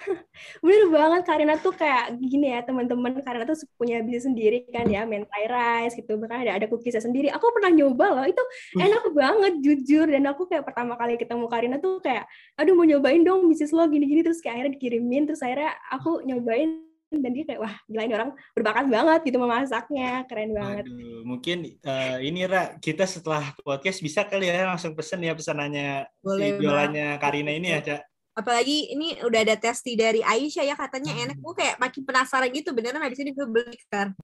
Bener 0.64 0.84
banget 0.88 1.22
Karina 1.28 1.54
tuh 1.60 1.74
kayak 1.76 2.16
gini 2.20 2.52
ya 2.52 2.60
teman-teman. 2.64 3.20
Karina 3.20 3.44
tuh 3.44 3.56
punya 3.76 4.00
bisnis 4.00 4.26
sendiri 4.28 4.66
kan 4.72 4.88
ya 4.88 5.04
mentai 5.04 5.46
rice 5.46 5.96
gitu 5.98 6.16
bahkan 6.16 6.44
ada 6.46 6.56
ada 6.56 6.66
cookiesnya 6.68 7.04
sendiri. 7.04 7.28
Aku 7.32 7.44
pernah 7.52 7.70
nyoba 7.72 8.06
loh 8.20 8.26
itu 8.26 8.42
enak 8.76 9.04
banget 9.12 9.52
jujur. 9.60 10.06
Dan 10.08 10.26
aku 10.28 10.48
kayak 10.48 10.64
pertama 10.64 10.96
kali 10.96 11.20
ketemu 11.20 11.46
Karina 11.48 11.76
tuh 11.78 12.00
kayak 12.00 12.24
aduh 12.56 12.74
mau 12.76 12.86
nyobain 12.86 13.22
dong 13.22 13.46
bisnis 13.48 13.72
lo 13.74 13.84
gini-gini. 13.86 14.24
Terus 14.24 14.40
kayak 14.40 14.54
akhirnya 14.60 14.72
dikirimin 14.76 15.22
terus 15.28 15.40
akhirnya 15.44 15.76
aku 15.92 16.24
nyobain. 16.24 16.86
Dan 17.10 17.34
dia 17.34 17.42
kayak 17.42 17.58
wah 17.58 17.74
gila 17.90 18.06
ini 18.06 18.14
orang 18.14 18.30
berbakat 18.54 18.86
banget 18.86 19.20
gitu 19.26 19.42
memasaknya 19.42 20.30
keren 20.30 20.54
banget. 20.54 20.86
Aduh, 20.86 21.26
mungkin 21.26 21.66
uh, 21.82 22.22
ini 22.22 22.46
Ra 22.46 22.78
kita 22.78 23.02
setelah 23.02 23.50
podcast 23.66 23.98
bisa 23.98 24.22
kali 24.30 24.46
ya 24.46 24.70
langsung 24.70 24.94
pesen 24.94 25.26
ya 25.26 25.34
pesanannya 25.34 26.06
Boleh 26.22 26.54
si 26.54 26.62
jualannya 26.62 27.18
Karina 27.18 27.50
ini 27.50 27.74
ya 27.74 27.82
Cak 27.82 28.09
apalagi 28.34 28.94
ini 28.94 29.18
udah 29.26 29.40
ada 29.42 29.56
testi 29.58 29.98
dari 29.98 30.22
Aisyah 30.22 30.64
ya 30.64 30.74
katanya 30.78 31.12
enak 31.28 31.38
gue 31.38 31.54
kayak 31.54 31.76
makin 31.82 32.02
penasaran 32.06 32.50
gitu 32.54 32.70
beneran 32.70 33.02
habis 33.02 33.18
ini 33.18 33.34
gue 33.34 33.46
beli 33.46 33.78
kan 33.90 34.14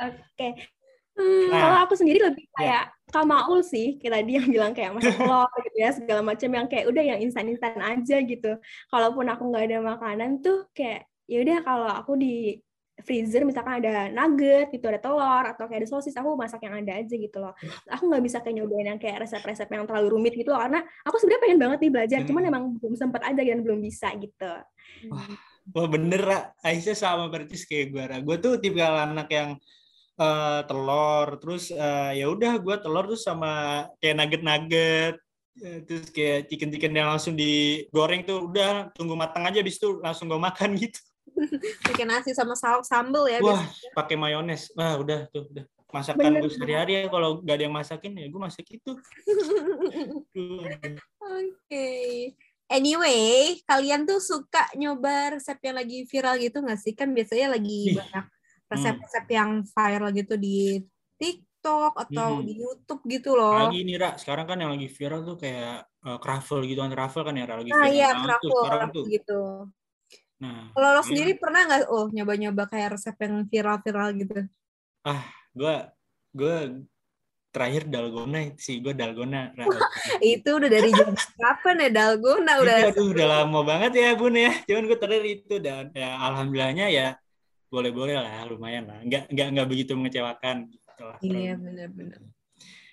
oke 0.00 0.16
okay. 0.36 0.52
Hmm, 1.20 1.52
nah, 1.52 1.58
kalau 1.60 1.78
aku 1.84 1.94
sendiri 2.00 2.20
lebih 2.22 2.48
ya. 2.48 2.52
kayak 2.56 2.84
yeah. 2.88 3.12
Kamaul 3.12 3.60
sih, 3.66 3.98
kayak 3.98 4.22
tadi 4.22 4.30
yang 4.38 4.46
bilang 4.48 4.72
kayak 4.72 4.94
masak 4.94 5.18
telur 5.18 5.50
gitu 5.66 5.78
ya, 5.82 5.90
segala 5.92 6.22
macam 6.22 6.48
yang 6.48 6.66
kayak 6.70 6.86
udah 6.86 7.02
yang 7.04 7.18
instan-instan 7.20 7.76
aja 7.82 8.16
gitu. 8.22 8.56
Kalaupun 8.88 9.26
aku 9.28 9.50
nggak 9.50 9.64
ada 9.68 9.78
makanan 9.82 10.40
tuh 10.40 10.70
kayak 10.72 11.10
ya 11.26 11.42
udah 11.42 11.58
kalau 11.66 11.90
aku 11.90 12.14
di 12.16 12.62
freezer 13.04 13.42
misalkan 13.44 13.80
ada 13.80 14.08
nugget 14.10 14.70
gitu 14.70 14.86
ada 14.88 15.00
telur 15.00 15.44
atau 15.44 15.64
kayak 15.66 15.84
ada 15.84 15.88
sosis 15.88 16.14
aku 16.16 16.36
masak 16.36 16.60
yang 16.64 16.74
ada 16.80 16.92
aja 17.00 17.14
gitu 17.14 17.38
loh. 17.40 17.54
Aku 17.90 18.08
nggak 18.08 18.22
bisa 18.24 18.38
kayak 18.40 18.60
nyobain 18.60 18.86
yang 18.96 19.00
kayak 19.00 19.26
resep-resep 19.26 19.68
yang 19.68 19.84
terlalu 19.84 20.08
rumit 20.16 20.34
gitu 20.36 20.52
loh 20.52 20.60
karena 20.60 20.80
aku 21.04 21.16
sebenarnya 21.20 21.42
pengen 21.42 21.58
banget 21.58 21.78
nih 21.82 21.92
belajar 21.92 22.20
cuman 22.24 22.42
hmm. 22.42 22.50
emang 22.50 22.64
belum 22.78 22.94
sempat 22.96 23.22
aja 23.26 23.40
dan 23.40 23.60
belum 23.60 23.80
bisa 23.80 24.08
gitu. 24.18 24.52
Wah, 25.12 25.26
wah 25.74 25.86
bener 25.88 26.22
lah 26.24 26.42
Aisyah 26.64 26.96
sama 26.96 27.28
berarti 27.28 27.56
kayak 27.64 27.86
gue 27.92 28.04
gue 28.26 28.36
tuh 28.40 28.52
tipe 28.58 28.80
anak 28.80 29.28
yang 29.30 29.50
uh, 30.20 30.60
telur 30.68 31.40
terus 31.40 31.72
uh, 31.72 32.12
ya 32.12 32.28
udah 32.28 32.60
gue 32.60 32.76
telur 32.80 33.04
tuh 33.08 33.20
sama 33.20 33.84
kayak 33.98 34.16
nugget-nugget 34.20 35.14
eh, 35.64 35.78
terus 35.88 36.12
kayak 36.12 36.46
chicken-chicken 36.52 36.92
yang 36.92 37.08
langsung 37.10 37.34
digoreng 37.34 38.22
tuh 38.28 38.48
udah 38.48 38.92
tunggu 38.92 39.16
matang 39.16 39.48
aja 39.48 39.64
bis 39.64 39.80
itu 39.80 39.98
langsung 40.04 40.28
gue 40.28 40.40
makan 40.40 40.76
gitu 40.82 41.00
pakai 41.86 42.04
nasi 42.06 42.30
sama 42.34 42.54
saus 42.58 42.88
sambal 42.88 43.26
ya 43.26 43.40
wah 43.42 43.64
pakai 43.96 44.16
mayones 44.18 44.70
wah 44.74 44.98
udah 44.98 45.26
tuh 45.30 45.46
udah 45.50 45.64
masakan 45.90 46.38
gue 46.38 46.50
sehari-hari 46.50 46.92
ya 47.02 47.10
kalau 47.10 47.42
gak 47.42 47.58
ada 47.58 47.64
yang 47.66 47.74
masakin 47.74 48.14
ya 48.14 48.26
gue 48.30 48.40
masak 48.40 48.66
itu 48.70 48.92
oke 48.94 50.86
okay. 51.66 52.30
anyway 52.70 53.58
kalian 53.66 54.06
tuh 54.06 54.22
suka 54.22 54.70
nyoba 54.78 55.34
resep 55.34 55.58
yang 55.66 55.76
lagi 55.82 56.06
viral 56.06 56.38
gitu 56.38 56.62
gak 56.62 56.78
sih 56.78 56.94
kan 56.94 57.10
biasanya 57.10 57.58
lagi 57.58 57.90
Ih. 57.90 57.98
banyak 57.98 58.26
resep-resep 58.70 59.24
hmm. 59.26 59.34
yang 59.34 59.50
viral 59.66 60.10
gitu 60.14 60.34
di 60.38 60.78
TikTok 61.18 61.92
atau 61.98 62.38
hmm. 62.38 62.44
di 62.46 62.52
YouTube 62.62 63.02
gitu 63.10 63.34
loh. 63.34 63.68
Lagi 63.68 63.82
nih 63.82 63.98
Ra, 63.98 64.14
sekarang 64.14 64.46
kan 64.46 64.56
yang 64.62 64.70
lagi 64.70 64.86
viral 64.86 65.26
tuh 65.26 65.36
kayak 65.36 65.84
uh, 66.06 66.18
croffle 66.22 66.62
gitu 66.64 66.80
kan, 66.80 66.90
croffle 66.94 67.26
kan 67.26 67.34
ya 67.34 67.44
lagi 67.50 67.70
nah, 67.74 67.90
viral. 67.90 67.98
Iya, 67.98 68.08
croffle, 68.22 68.62
tuh, 68.94 69.04
gitu. 69.10 69.40
Nah, 70.40 70.72
kalau 70.72 70.88
lo 70.96 71.02
sendiri 71.04 71.36
pernah 71.36 71.68
nggak 71.68 71.92
oh 71.92 72.08
nyoba-nyoba 72.08 72.64
kayak 72.72 72.96
resep 72.96 73.16
yang 73.20 73.44
viral-viral 73.44 74.08
gitu? 74.16 74.40
Ah, 75.04 75.28
gue 75.52 75.76
gue 76.32 76.56
terakhir 77.50 77.90
dalgona 77.90 78.54
sih 78.56 78.80
gue 78.80 78.96
dalgona. 78.96 79.52
itu 80.22 80.48
udah 80.48 80.70
dari 80.70 80.88
jam 80.94 81.12
kapan 81.40 81.76
ya 81.84 81.90
dalgona 81.92 82.52
udah? 82.56 82.76
Itu, 82.88 82.88
aduh, 82.96 83.06
udah 83.12 83.26
lama 83.28 83.60
banget 83.66 83.92
ya 84.00 84.08
bun 84.16 84.32
ya. 84.32 84.52
Cuman 84.64 84.84
gue 84.88 84.98
terakhir 84.98 85.26
itu 85.28 85.54
dan 85.60 85.92
ya 85.92 86.16
alhamdulillahnya 86.16 86.86
ya 86.88 87.08
boleh-boleh 87.68 88.16
lah, 88.16 88.48
lumayan 88.48 88.88
lah. 88.88 88.98
Nggak 89.04 89.28
nggak 89.28 89.48
nggak 89.52 89.68
begitu 89.68 89.92
mengecewakan. 89.92 90.56
Gitu 90.72 91.02
lah. 91.04 91.16
Iya 91.20 91.52
benar-benar. 91.60 92.20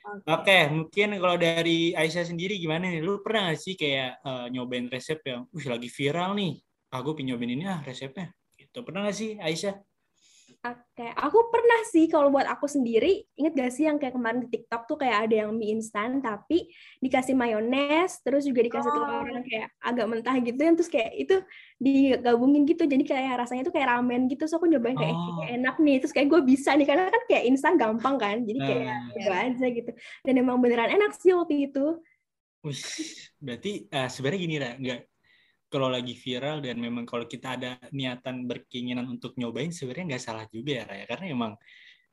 Oke, 0.07 0.23
okay, 0.23 0.61
mungkin 0.71 1.19
kalau 1.19 1.35
dari 1.35 1.91
Aisyah 1.91 2.31
sendiri 2.31 2.55
gimana 2.55 2.87
nih? 2.87 3.03
Lu 3.03 3.19
pernah 3.19 3.51
nggak 3.51 3.59
sih 3.59 3.75
kayak 3.75 4.23
uh, 4.23 4.47
nyobain 4.47 4.87
resep 4.87 5.19
yang, 5.27 5.43
uh 5.51 5.65
lagi 5.67 5.91
viral 5.91 6.31
nih, 6.31 6.55
aku 6.91 7.17
nyobain 7.23 7.51
ini 7.51 7.65
ah 7.67 7.83
resepnya. 7.83 8.31
Gitu. 8.57 8.77
Pernah 8.83 9.07
nggak 9.07 9.17
sih 9.17 9.35
Aisyah? 9.37 9.77
Oke, 10.57 11.05
aku 11.13 11.53
pernah 11.53 11.85
sih 11.85 12.09
kalau 12.09 12.33
buat 12.33 12.49
aku 12.49 12.65
sendiri, 12.65 13.23
inget 13.37 13.53
gak 13.53 13.71
sih 13.71 13.85
yang 13.85 14.01
kayak 14.01 14.17
kemarin 14.17 14.41
di 14.41 14.49
TikTok 14.57 14.89
tuh 14.89 14.97
kayak 14.97 15.29
ada 15.29 15.45
yang 15.45 15.53
mie 15.53 15.77
instan 15.77 16.17
tapi 16.17 16.73
dikasih 16.97 17.37
mayones, 17.37 18.19
terus 18.25 18.41
juga 18.41 18.65
dikasih 18.65 18.89
oh. 18.89 18.95
telur 18.95 19.27
yang 19.37 19.45
kayak 19.45 19.69
agak 19.77 20.05
mentah 20.09 20.35
gitu, 20.41 20.57
yang 20.57 20.73
terus 20.73 20.89
kayak 20.89 21.13
itu 21.13 21.35
digabungin 21.77 22.65
gitu, 22.65 22.89
jadi 22.89 23.03
kayak 23.05 23.33
rasanya 23.37 23.69
tuh 23.69 23.73
kayak 23.75 23.87
ramen 23.95 24.25
gitu, 24.27 24.49
so 24.49 24.57
aku 24.57 24.65
nyobain 24.65 24.97
kayak, 24.97 25.13
oh. 25.13 25.45
kayak 25.45 25.51
enak 25.61 25.75
nih, 25.77 25.95
terus 26.01 26.13
kayak 26.15 26.27
gue 26.31 26.41
bisa 26.41 26.69
nih, 26.73 26.87
karena 26.89 27.03
kan 27.13 27.23
kayak 27.29 27.43
instan 27.47 27.73
gampang 27.77 28.15
kan, 28.17 28.37
jadi 28.41 28.59
kayak 28.59 28.87
hmm. 28.97 29.09
coba 29.13 29.35
aja 29.45 29.67
gitu, 29.71 29.91
dan 30.25 30.33
emang 30.41 30.57
beneran 30.57 30.89
enak 30.89 31.11
sih 31.21 31.37
waktu 31.37 31.69
itu. 31.69 31.85
Wih, 32.65 32.81
berarti 33.37 33.71
uh, 33.93 34.09
sebenarnya 34.09 34.39
gini 34.41 34.57
lah, 34.57 34.73
nggak 34.73 34.99
kalau 35.67 35.91
lagi 35.91 36.15
viral 36.15 36.63
dan 36.63 36.79
memang 36.79 37.03
kalau 37.03 37.27
kita 37.27 37.59
ada 37.59 37.75
niatan 37.91 38.47
berkeinginan 38.47 39.07
untuk 39.07 39.35
nyobain 39.35 39.71
sebenarnya 39.71 40.15
nggak 40.15 40.23
salah 40.23 40.45
juga 40.49 40.81
ya 40.81 40.83
Raya. 40.87 41.05
Karena 41.05 41.25
memang 41.31 41.51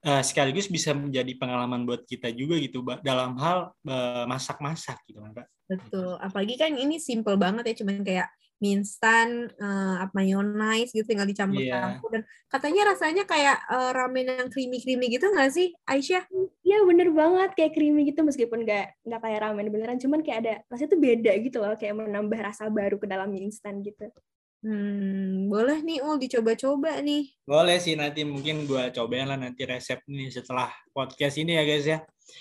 uh, 0.04 0.22
sekaligus 0.22 0.68
bisa 0.68 0.92
menjadi 0.92 1.32
pengalaman 1.38 1.86
buat 1.88 2.04
kita 2.04 2.30
juga 2.34 2.60
gitu 2.60 2.84
dalam 3.00 3.38
hal 3.40 3.72
uh, 3.88 4.24
masak-masak 4.28 5.00
gitu 5.08 5.22
kan 5.22 5.32
Kak. 5.42 5.48
Betul, 5.64 6.20
apalagi 6.20 6.60
kan 6.60 6.76
ini 6.76 7.00
simple 7.00 7.40
banget 7.40 7.64
ya 7.72 7.74
cuman 7.80 8.04
kayak 8.04 8.28
mie 8.62 8.80
instan, 8.80 9.50
uh, 9.58 10.04
apa 10.04 10.12
mayonnaise 10.14 10.94
gitu 10.94 11.06
tinggal 11.06 11.26
dicampur-campur 11.26 12.08
yeah. 12.08 12.12
dan 12.14 12.22
katanya 12.46 12.82
rasanya 12.94 13.24
kayak 13.26 13.58
uh, 13.66 13.90
ramen 13.90 14.30
yang 14.30 14.48
creamy-creamy 14.50 15.10
gitu 15.10 15.26
nggak 15.30 15.50
sih 15.50 15.74
Aisyah? 15.86 16.24
Iya 16.62 16.78
bener 16.86 17.10
banget 17.10 17.50
kayak 17.58 17.72
creamy 17.74 18.08
gitu 18.08 18.22
meskipun 18.22 18.62
nggak 18.62 19.04
nggak 19.04 19.20
kayak 19.20 19.38
ramen 19.42 19.68
beneran 19.68 19.98
cuman 19.98 20.22
kayak 20.22 20.38
ada 20.46 20.54
rasanya 20.70 20.90
tuh 20.94 21.00
beda 21.00 21.32
gitu 21.42 21.56
loh 21.58 21.74
kayak 21.74 21.94
menambah 21.98 22.40
rasa 22.40 22.70
baru 22.70 22.96
ke 22.96 23.06
dalam 23.10 23.30
mie 23.30 23.50
instan 23.50 23.82
gitu. 23.82 24.08
Hmm, 24.64 25.52
boleh 25.52 25.84
nih 25.84 26.00
Ul 26.00 26.16
dicoba-coba 26.16 27.04
nih. 27.04 27.36
Boleh 27.44 27.76
sih 27.76 28.00
nanti 28.00 28.24
mungkin 28.24 28.64
gua 28.64 28.88
cobain 28.88 29.28
lah 29.28 29.36
nanti 29.36 29.68
resep 29.68 30.00
nih 30.08 30.32
setelah 30.32 30.72
podcast 30.88 31.36
ini 31.36 31.52
ya 31.60 31.62
guys 31.68 31.84
ya. 31.84 31.98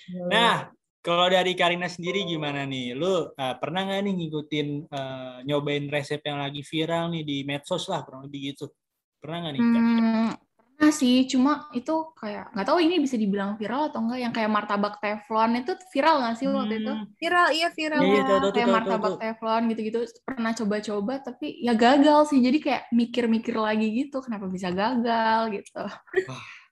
Boleh. 0.07 0.31
Nah, 0.31 0.71
kalau 1.03 1.27
dari 1.27 1.51
Karina 1.51 1.91
sendiri 1.91 2.23
gimana 2.23 2.63
nih? 2.63 2.95
Lu 2.95 3.27
uh, 3.27 3.55
pernah 3.59 3.83
nggak 3.83 4.01
nih 4.07 4.13
ngikutin 4.23 4.67
uh, 4.87 5.37
nyobain 5.43 5.91
resep 5.91 6.23
yang 6.23 6.39
lagi 6.39 6.63
viral 6.63 7.11
nih 7.11 7.23
di 7.27 7.37
medsos 7.43 7.91
lah, 7.91 8.07
kurang 8.07 8.31
lebih 8.31 8.55
gitu? 8.55 8.71
Pernah 9.19 9.37
nggak 9.43 9.53
nih? 9.53 9.61
Hmm, 9.61 10.29
pernah 10.39 10.91
sih, 10.95 11.27
cuma 11.27 11.67
itu 11.75 11.91
kayak 12.15 12.55
nggak 12.55 12.67
tahu 12.71 12.79
ini 12.79 13.03
bisa 13.03 13.19
dibilang 13.19 13.59
viral 13.59 13.91
atau 13.91 13.99
enggak. 13.99 14.19
Yang 14.23 14.33
kayak 14.39 14.51
martabak 14.55 14.95
teflon 15.03 15.51
itu 15.59 15.73
viral 15.91 16.15
nggak 16.23 16.35
sih 16.39 16.47
waktu 16.47 16.75
itu? 16.79 16.93
Hmm. 16.95 17.05
Viral, 17.19 17.47
iya 17.51 17.67
viral. 17.75 17.99
Iya, 17.99 18.21
iya, 18.23 18.35
tuh, 18.39 18.51
kayak 18.55 18.69
martabak 18.71 19.13
teflon 19.19 19.63
gitu-gitu. 19.75 19.99
Pernah 20.23 20.51
coba-coba 20.55 21.13
tapi 21.19 21.47
ya 21.59 21.75
gagal 21.75 22.31
sih. 22.31 22.39
Jadi 22.39 22.57
kayak 22.63 22.83
mikir-mikir 22.95 23.59
lagi 23.59 23.91
gitu, 23.91 24.23
kenapa 24.23 24.47
bisa 24.47 24.71
gagal 24.71 25.51
gitu. 25.51 25.83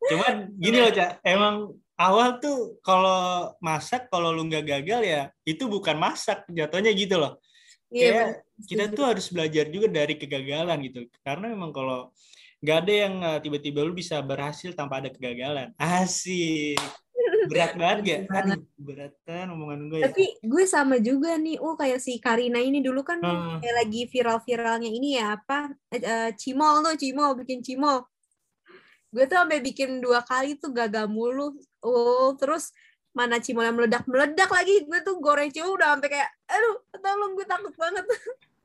Cuman 0.07 0.55
gini 0.55 0.77
loh, 0.81 0.89
Cak. 0.95 1.19
Emang 1.21 1.77
awal 2.01 2.41
tuh 2.41 2.81
kalau 2.81 3.53
masak 3.61 4.09
kalau 4.09 4.33
lu 4.33 4.49
nggak 4.49 4.65
gagal 4.65 5.01
ya 5.05 5.21
itu 5.45 5.69
bukan 5.69 5.95
masak 6.01 6.41
jatuhnya 6.49 6.91
gitu 6.97 7.21
loh 7.21 7.37
iya, 7.93 8.41
kita 8.65 8.89
tuh 8.89 9.05
harus 9.13 9.29
belajar 9.29 9.69
juga 9.69 9.87
dari 9.91 10.17
kegagalan 10.17 10.77
gitu 10.89 11.05
karena 11.21 11.53
memang 11.53 11.69
kalau 11.69 12.09
nggak 12.61 12.77
ada 12.85 12.93
yang 12.93 13.13
eh, 13.21 13.39
tiba-tiba 13.41 13.85
lu 13.85 13.93
bisa 13.93 14.17
berhasil 14.25 14.73
tanpa 14.73 15.01
ada 15.01 15.09
kegagalan 15.13 15.69
asik 15.77 16.81
berat 17.41 17.73
banget 17.77 17.99
gak? 18.01 18.21
Aduh, 18.31 18.63
beratan 18.79 19.45
omongan 19.53 19.79
gue. 19.91 19.99
Ya. 19.99 20.09
Tapi 20.09 20.25
gue 20.41 20.63
sama 20.65 21.01
juga 21.01 21.35
nih, 21.35 21.59
oh 21.59 21.73
kayak 21.73 21.99
si 21.99 22.17
Karina 22.21 22.61
ini 22.61 22.79
dulu 22.79 23.01
kan 23.01 23.17
hmm. 23.19 23.59
kayak 23.59 23.75
lagi 23.81 24.01
viral-viralnya 24.07 24.89
ini 24.89 25.19
ya 25.19 25.35
apa? 25.35 25.73
Uh, 25.91 26.31
cimol 26.37 26.85
tuh, 26.85 26.95
cimol 26.97 27.33
bikin 27.37 27.59
cimol 27.65 28.07
gue 29.11 29.27
tuh 29.27 29.37
sampai 29.43 29.59
bikin 29.59 29.99
dua 29.99 30.23
kali 30.23 30.55
tuh 30.55 30.71
gagal 30.71 31.11
mulu 31.11 31.51
oh 31.85 32.33
terus 32.37 32.73
mana 33.11 33.43
cimol 33.43 33.67
yang 33.67 33.75
meledak 33.75 34.07
meledak 34.07 34.47
lagi 34.47 34.87
gue 34.87 34.99
tuh 35.03 35.19
goreng 35.19 35.51
cimol 35.51 35.75
udah 35.75 35.97
sampai 35.97 36.09
kayak 36.09 36.29
aduh 36.47 36.75
tolong 37.01 37.35
gue 37.35 37.45
takut 37.45 37.73
banget 37.75 38.05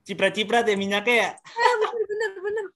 ciprat-ciprat 0.06 0.64
ya 0.70 0.76
minyaknya 0.78 1.14
ya 1.14 1.30
eh, 1.34 1.74
bener 1.82 2.04
bener 2.06 2.32
bener 2.38 2.66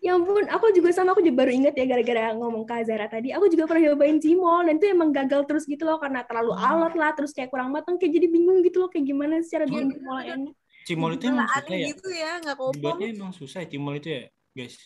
Ya 0.00 0.16
ampun, 0.16 0.48
aku 0.48 0.72
juga 0.72 0.96
sama, 0.96 1.12
aku 1.12 1.20
juga 1.20 1.44
baru 1.44 1.52
inget 1.52 1.76
ya 1.76 1.84
gara-gara 1.84 2.32
ngomong 2.32 2.64
ke 2.64 2.88
Zara 2.88 3.04
tadi, 3.04 3.36
aku 3.36 3.52
juga 3.52 3.68
pernah 3.68 3.92
nyobain 3.92 4.16
cimol, 4.16 4.64
dan 4.64 4.80
itu 4.80 4.88
emang 4.88 5.12
gagal 5.12 5.44
terus 5.44 5.68
gitu 5.68 5.84
loh, 5.84 6.00
karena 6.00 6.24
terlalu 6.24 6.56
hmm. 6.56 6.68
alot 6.72 6.94
lah, 6.96 7.12
terus 7.12 7.36
kayak 7.36 7.52
kurang 7.52 7.68
matang, 7.68 8.00
kayak 8.00 8.16
jadi 8.16 8.26
bingung 8.32 8.64
gitu 8.64 8.80
loh, 8.80 8.88
kayak 8.88 9.04
gimana 9.04 9.44
secara 9.44 9.68
dia 9.68 9.84
cimol 9.84 10.18
enak. 10.24 10.54
Cimol 10.88 11.10
itu 11.20 11.24
emang 11.28 11.48
susah 11.52 11.76
ya? 11.76 11.86
gitu 11.92 12.08
ya, 12.16 12.32
nggak 12.40 12.56
kompon. 12.56 12.96
emang 13.04 13.32
susah 13.36 13.60
cimol 13.68 13.94
itu 14.00 14.08
ya, 14.08 14.22
guys. 14.56 14.76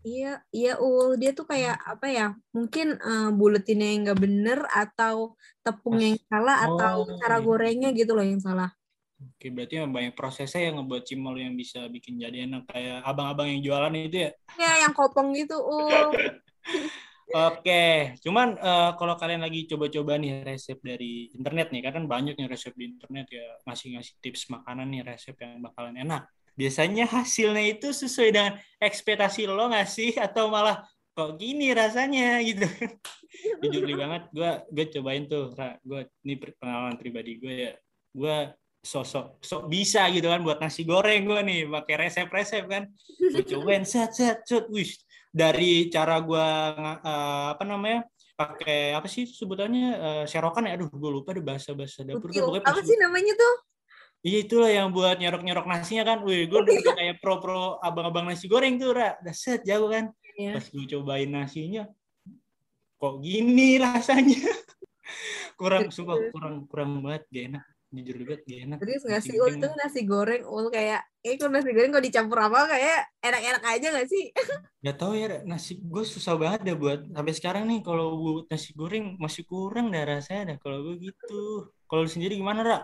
Iya, 0.00 0.40
iya 0.48 0.80
ul 0.80 1.20
dia 1.20 1.36
tuh 1.36 1.44
kayak 1.44 1.76
apa 1.84 2.06
ya? 2.08 2.26
Mungkin 2.56 2.96
uh, 2.96 3.28
buletinnya 3.36 3.88
yang 3.92 4.00
nggak 4.08 4.20
bener 4.20 4.58
atau 4.72 5.36
tepungnya 5.60 6.16
yang 6.16 6.22
salah 6.24 6.56
oh, 6.64 6.66
atau 6.72 6.96
cara 7.20 7.36
iya. 7.36 7.44
gorengnya 7.44 7.90
gitu 7.92 8.16
loh 8.16 8.24
yang 8.24 8.40
salah. 8.40 8.72
Oke, 9.20 9.52
berarti 9.52 9.84
banyak 9.84 10.16
prosesnya 10.16 10.72
yang 10.72 10.80
ngebuat 10.80 11.04
cimol 11.04 11.36
yang 11.36 11.52
bisa 11.52 11.84
bikin 11.92 12.16
jadi 12.16 12.48
enak 12.48 12.64
kayak 12.72 13.04
abang-abang 13.04 13.52
yang 13.52 13.60
jualan 13.60 13.92
itu 13.92 14.16
ya? 14.24 14.30
Iya, 14.56 14.72
yang 14.88 14.92
kopong 14.96 15.36
gitu, 15.36 15.60
ul. 15.60 15.84
Oke, 17.30 18.16
cuman 18.24 18.58
uh, 18.58 18.90
kalau 18.98 19.14
kalian 19.14 19.44
lagi 19.44 19.68
coba-coba 19.68 20.18
nih 20.18 20.42
resep 20.42 20.80
dari 20.82 21.30
internet 21.30 21.70
nih, 21.70 21.84
kan 21.92 22.08
banyak 22.08 22.34
nih 22.34 22.48
resep 22.48 22.74
di 22.74 22.90
internet 22.90 23.28
ya, 23.30 23.46
ngasih 23.68 23.94
ngasih 23.94 24.14
tips 24.18 24.50
makanan 24.50 24.88
nih 24.90 25.04
resep 25.04 25.36
yang 25.38 25.62
bakalan 25.62 25.94
enak 25.94 26.26
biasanya 26.60 27.08
hasilnya 27.08 27.64
itu 27.80 27.88
sesuai 27.88 28.28
dengan 28.28 28.52
ekspektasi 28.76 29.48
lo 29.48 29.72
nggak 29.72 29.88
sih? 29.88 30.12
Atau 30.20 30.52
malah 30.52 30.84
kok 31.16 31.40
gini 31.40 31.72
rasanya? 31.72 32.36
gitu. 32.44 32.68
Jujur 33.64 33.88
banget 33.96 34.28
gue 34.28 34.52
gue 34.68 34.86
cobain 35.00 35.24
tuh 35.24 35.56
gue 35.80 36.00
ini 36.28 36.34
pengalaman 36.60 37.00
pribadi 37.00 37.40
gue 37.40 37.54
ya. 37.64 37.72
Gue 38.12 38.52
sosok 38.80 39.40
sok 39.44 39.68
bisa 39.68 40.08
gitu 40.08 40.28
kan 40.28 40.40
buat 40.40 40.56
nasi 40.56 40.88
goreng 40.88 41.24
gue 41.24 41.40
nih 41.40 41.60
pakai 41.80 41.94
resep-resep 42.04 42.64
kan. 42.68 42.84
Gue 43.16 43.44
cobain 43.56 43.88
set 43.88 44.12
set 44.12 44.44
set. 44.44 44.68
Wish 44.68 45.00
dari 45.32 45.88
cara 45.88 46.20
gue 46.20 46.48
uh, 47.00 47.46
apa 47.54 47.64
namanya 47.64 48.04
pakai 48.34 48.96
apa 48.96 49.06
sih 49.06 49.24
sebutannya 49.24 49.88
uh, 49.96 50.24
serokan 50.28 50.68
ya? 50.68 50.76
Aduh 50.76 50.92
gue 50.92 51.10
lupa 51.12 51.32
deh 51.32 51.44
bahasa 51.44 51.72
bahasa 51.72 52.04
dapur 52.04 52.28
gue 52.28 52.60
apa 52.60 52.80
sih 52.84 52.98
namanya 53.00 53.32
tuh 53.38 53.54
Iya 54.20 54.38
itulah 54.44 54.68
yang 54.68 54.92
buat 54.92 55.16
nyerok-nyerok 55.16 55.64
nasinya 55.64 56.04
kan. 56.04 56.18
Wih, 56.28 56.44
gue 56.44 56.60
udah 56.60 56.92
kayak 56.92 57.24
pro-pro 57.24 57.80
abang-abang 57.80 58.28
nasi 58.28 58.52
goreng 58.52 58.76
tuh, 58.76 58.92
Ra. 58.92 59.16
Udah 59.24 59.32
set 59.32 59.64
jago 59.64 59.88
kan. 59.88 60.12
Iya. 60.36 60.60
Pas 60.60 60.66
gue 60.68 60.84
cobain 60.92 61.28
nasinya, 61.28 61.88
kok 63.00 63.14
gini 63.24 63.80
rasanya. 63.80 64.40
kurang, 65.60 65.88
sumpah 65.88 66.16
kurang 66.32 66.68
kurang 66.68 67.00
banget, 67.00 67.24
gak 67.32 67.44
enak. 67.48 67.64
Jujur 67.90 68.16
juga 68.22 68.34
gak 68.44 68.60
enak. 68.68 68.78
Terus 68.78 69.02
nggak 69.08 69.22
sih, 69.24 69.36
ul 69.40 69.52
tuh 69.56 69.72
nasi 69.74 70.00
goreng, 70.04 70.42
ul 70.44 70.66
kayak, 70.68 71.00
eh 71.24 71.34
kok 71.40 71.48
nasi 71.48 71.72
goreng 71.72 71.90
kok 71.90 72.04
dicampur 72.04 72.38
apa 72.44 72.60
kayak 72.76 73.00
enak-enak 73.24 73.62
aja 73.64 73.86
gak 73.88 74.08
sih? 74.12 74.24
gak 74.84 74.96
tau 75.00 75.12
ya, 75.16 75.40
nasi 75.48 75.80
gue 75.80 76.04
susah 76.04 76.36
banget 76.36 76.60
deh 76.68 76.76
buat 76.76 77.08
sampai 77.08 77.34
sekarang 77.34 77.64
nih 77.72 77.80
kalau 77.80 78.20
buat 78.20 78.46
nasi 78.52 78.76
goreng 78.76 79.16
masih 79.16 79.48
kurang 79.48 79.88
dah 79.90 80.04
rasanya 80.04 80.54
dah 80.54 80.56
kalau 80.60 80.84
gue 80.84 81.08
gitu. 81.08 81.72
Kalau 81.88 82.04
sendiri 82.04 82.36
gimana, 82.36 82.60
Ra? 82.60 82.78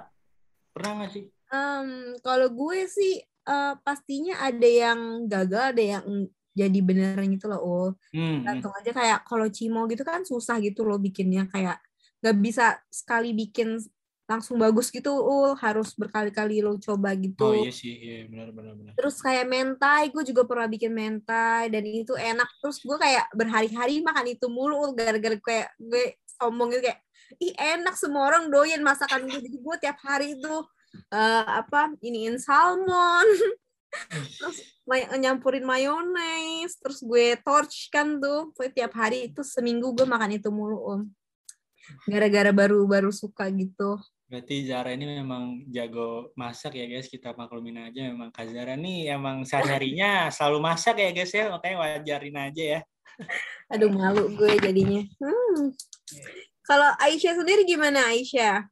Pernah 0.76 0.90
nggak 1.00 1.10
sih? 1.16 1.24
Um, 1.48 2.20
kalau 2.20 2.52
gue 2.52 2.84
sih 2.84 3.24
uh, 3.48 3.80
pastinya 3.80 4.44
ada 4.44 4.68
yang 4.68 5.24
gagal, 5.24 5.72
ada 5.72 5.82
yang 5.96 6.04
jadi 6.52 6.78
beneran 6.84 7.32
gitu 7.32 7.48
loh. 7.48 7.60
Oh, 7.64 7.88
hmm. 8.12 8.44
Gantung 8.44 8.76
aja 8.76 8.92
kayak 8.92 9.24
kalau 9.24 9.48
cimo 9.48 9.88
gitu 9.88 10.04
kan 10.04 10.28
susah 10.28 10.60
gitu 10.60 10.84
loh 10.84 11.00
bikinnya 11.00 11.48
kayak 11.48 11.80
nggak 12.20 12.36
bisa 12.44 12.76
sekali 12.92 13.32
bikin 13.32 13.80
langsung 14.26 14.58
bagus 14.58 14.90
gitu 14.90 15.14
ul 15.14 15.54
harus 15.54 15.94
berkali-kali 15.94 16.58
lo 16.58 16.74
coba 16.82 17.14
gitu 17.14 17.46
oh 17.46 17.62
iya 17.62 17.70
sih 17.70 17.94
iya 17.94 18.26
benar 18.26 18.50
benar 18.50 18.74
benar 18.74 18.92
terus 18.98 19.22
kayak 19.22 19.46
mentai 19.46 20.10
gue 20.10 20.26
juga 20.26 20.42
pernah 20.42 20.66
bikin 20.66 20.90
mentai 20.90 21.70
dan 21.70 21.86
itu 21.86 22.10
enak 22.18 22.50
terus 22.58 22.82
gue 22.82 22.98
kayak 22.98 23.30
berhari-hari 23.30 24.02
makan 24.02 24.34
itu 24.34 24.50
mulu 24.50 24.82
ul 24.82 24.92
gara-gara 24.98 25.38
kayak 25.38 25.70
gue 25.78 26.18
sombong 26.26 26.74
gitu 26.74 26.90
kayak 26.90 27.05
ih 27.42 27.54
enak 27.56 27.94
semua 27.98 28.30
orang 28.30 28.48
doyan 28.48 28.82
masakan 28.82 29.26
gue 29.26 29.40
jadi 29.40 29.58
gue 29.58 29.76
tiap 29.82 29.98
hari 30.02 30.38
itu 30.38 30.54
uh, 31.12 31.44
apa 31.60 31.94
iniin 32.00 32.38
salmon 32.38 33.26
terus 34.38 34.58
may 34.84 35.08
nyampurin 35.16 35.64
mayones 35.64 36.76
terus 36.78 37.00
gue 37.00 37.34
torch 37.42 37.88
kan 37.88 38.20
tuh 38.20 38.52
gue 38.54 38.68
tiap 38.70 38.92
hari 38.94 39.32
itu 39.32 39.40
seminggu 39.40 39.92
gue 39.96 40.06
makan 40.06 40.36
itu 40.36 40.48
mulu 40.52 40.78
om 40.84 41.02
gara-gara 42.06 42.50
baru 42.50 42.82
baru 42.84 43.10
suka 43.14 43.46
gitu 43.54 43.98
Berarti 44.26 44.66
Zara 44.66 44.90
ini 44.90 45.22
memang 45.22 45.62
jago 45.70 46.34
masak 46.34 46.74
ya 46.74 46.90
guys. 46.90 47.06
Kita 47.06 47.30
maklumin 47.38 47.78
aja 47.78 48.10
memang 48.10 48.34
Kak 48.34 48.50
Zara 48.50 48.74
ini 48.74 49.06
emang 49.06 49.46
sehari-harinya 49.46 50.34
selalu 50.34 50.58
masak 50.66 50.98
ya 50.98 51.14
guys 51.14 51.30
ya. 51.30 51.46
Makanya 51.46 51.76
wajarin 51.78 52.34
aja 52.34 52.64
ya. 52.74 52.80
Aduh 53.70 53.86
malu 53.86 54.34
gue 54.34 54.58
jadinya. 54.58 55.06
Hmm. 55.22 55.70
Kalau 56.66 56.90
Aisyah 56.98 57.34
sendiri 57.38 57.62
gimana 57.62 58.10
Aisyah? 58.10 58.66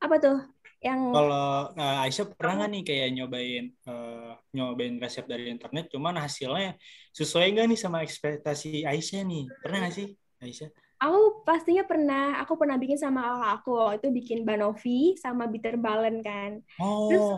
Apa 0.00 0.16
tuh? 0.16 0.38
Yang 0.80 1.00
Kalau 1.12 1.44
uh, 1.76 2.02
Aisyah 2.08 2.26
pernah 2.32 2.54
nggak 2.64 2.70
nih 2.72 2.82
kayak 2.88 3.08
nyobain 3.12 3.64
uh, 3.84 4.32
nyobain 4.56 4.96
resep 4.96 5.28
dari 5.28 5.52
internet, 5.52 5.92
cuman 5.92 6.16
hasilnya 6.16 6.80
sesuai 7.12 7.52
nggak 7.52 7.66
nih 7.68 7.78
sama 7.80 8.00
ekspektasi 8.00 8.88
Aisyah 8.88 9.20
nih? 9.28 9.44
Pernah 9.60 9.78
nggak 9.84 9.94
sih 9.94 10.08
Aisyah? 10.40 10.70
Aku 11.00 11.44
pastinya 11.44 11.84
pernah, 11.84 12.40
aku 12.40 12.60
pernah 12.60 12.76
bikin 12.80 12.96
sama 13.00 13.20
kakak 13.24 13.52
aku 13.60 13.70
waktu 13.76 13.96
itu 14.00 14.08
bikin 14.20 14.38
banoffee 14.48 15.16
sama 15.20 15.48
bitter 15.52 15.76
balen 15.76 16.20
kan. 16.24 16.60
Oh. 16.80 17.08
Terus 17.08 17.28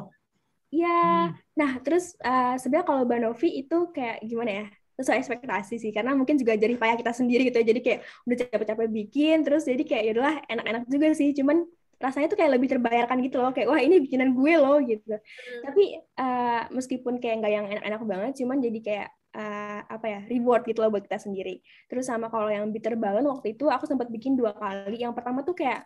ya, 0.71 0.99
Hmm. 1.03 1.35
nah 1.59 1.73
terus 1.83 2.15
uh, 2.23 2.55
sebenarnya 2.59 2.87
kalau 2.87 3.03
banoffee 3.07 3.67
itu 3.67 3.91
kayak 3.91 4.23
gimana 4.23 4.51
ya? 4.51 4.67
Sesuai 5.03 5.19
ekspektasi 5.19 5.83
sih, 5.83 5.91
karena 5.91 6.15
mungkin 6.15 6.39
juga 6.39 6.55
jadi 6.55 6.79
payah 6.79 6.95
kita 6.95 7.11
sendiri 7.11 7.51
gitu 7.51 7.59
ya. 7.59 7.67
Jadi 7.67 7.81
kayak 7.83 8.01
udah 8.23 8.37
capek-capek 8.39 8.89
bikin, 8.95 9.37
terus 9.43 9.67
jadi 9.67 9.83
kayak 9.83 10.03
yaudahlah 10.15 10.37
enak-enak 10.47 10.83
juga 10.87 11.09
sih. 11.19 11.35
Cuman 11.35 11.67
rasanya 11.99 12.31
tuh 12.31 12.39
kayak 12.39 12.53
lebih 12.55 12.69
terbayarkan 12.71 13.19
gitu 13.27 13.43
loh. 13.43 13.51
Kayak 13.51 13.69
wah 13.75 13.81
ini 13.83 13.99
bikinan 13.99 14.31
gue 14.39 14.53
loh 14.55 14.79
gitu. 14.79 15.19
Tapi 15.67 15.99
uh, 16.23 16.63
meskipun 16.71 17.19
kayak 17.19 17.43
nggak 17.43 17.53
yang 17.53 17.67
enak-enak 17.67 18.03
banget, 18.07 18.33
cuman 18.39 18.57
jadi 18.63 18.79
kayak 18.79 19.09
uh, 19.35 19.81
apa 19.89 20.07
ya 20.07 20.21
reward 20.29 20.63
gitu 20.69 20.79
loh 20.85 20.91
buat 20.95 21.05
kita 21.05 21.19
sendiri. 21.19 21.61
Terus 21.91 22.07
sama 22.07 22.31
kalau 22.31 22.49
yang 22.49 22.71
bitter 22.71 22.95
balance 22.95 23.27
waktu 23.27 23.59
itu 23.59 23.67
aku 23.67 23.85
sempat 23.91 24.09
bikin 24.09 24.39
dua 24.39 24.55
kali. 24.55 25.03
Yang 25.03 25.19
pertama 25.19 25.43
tuh 25.43 25.59
kayak 25.59 25.83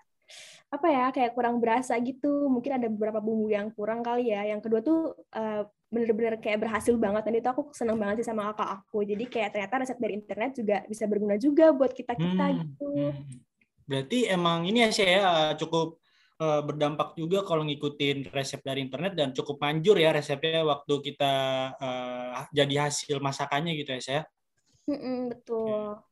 apa 0.66 0.86
ya 0.90 1.04
kayak 1.14 1.32
kurang 1.38 1.62
berasa 1.62 1.94
gitu. 2.02 2.50
Mungkin 2.50 2.82
ada 2.82 2.86
beberapa 2.90 3.22
bumbu 3.22 3.48
yang 3.52 3.70
kurang 3.72 4.02
kali 4.02 4.34
ya. 4.34 4.42
Yang 4.44 4.60
kedua 4.66 4.80
tuh 4.82 4.98
uh, 5.36 5.62
bener-bener 5.86 6.34
kayak 6.42 6.66
berhasil 6.66 6.94
banget 6.98 7.22
dan 7.30 7.34
itu 7.38 7.48
aku 7.48 7.70
seneng 7.70 7.96
banget 7.96 8.22
sih 8.22 8.26
sama 8.26 8.50
kakak 8.52 8.82
aku. 8.82 9.06
Jadi 9.06 9.24
kayak 9.30 9.48
ternyata 9.54 9.74
resep 9.86 9.98
dari 10.02 10.14
internet 10.18 10.50
juga 10.58 10.76
bisa 10.90 11.04
berguna 11.06 11.36
juga 11.38 11.70
buat 11.70 11.94
kita 11.94 12.12
kita 12.18 12.44
Hmm, 12.50 12.58
gitu. 12.58 12.90
hmm. 13.14 13.38
Berarti 13.86 14.18
emang 14.26 14.66
ini 14.66 14.82
ya 14.82 14.90
sih 14.90 15.06
ya 15.06 15.54
cukup 15.54 16.02
eh, 16.42 16.60
berdampak 16.66 17.14
juga 17.14 17.46
kalau 17.46 17.62
ngikutin 17.62 18.34
resep 18.34 18.60
dari 18.66 18.82
internet 18.82 19.14
dan 19.14 19.30
cukup 19.30 19.62
manjur 19.62 19.94
ya 19.94 20.10
resepnya 20.10 20.66
waktu 20.66 20.94
kita 21.06 21.34
eh, 21.78 22.34
jadi 22.50 22.90
hasil 22.90 23.22
masakannya 23.22 23.78
gitu 23.78 23.94
ya 23.94 24.02
saya. 24.02 24.22
Mm-mm, 24.90 25.34
betul. 25.34 26.02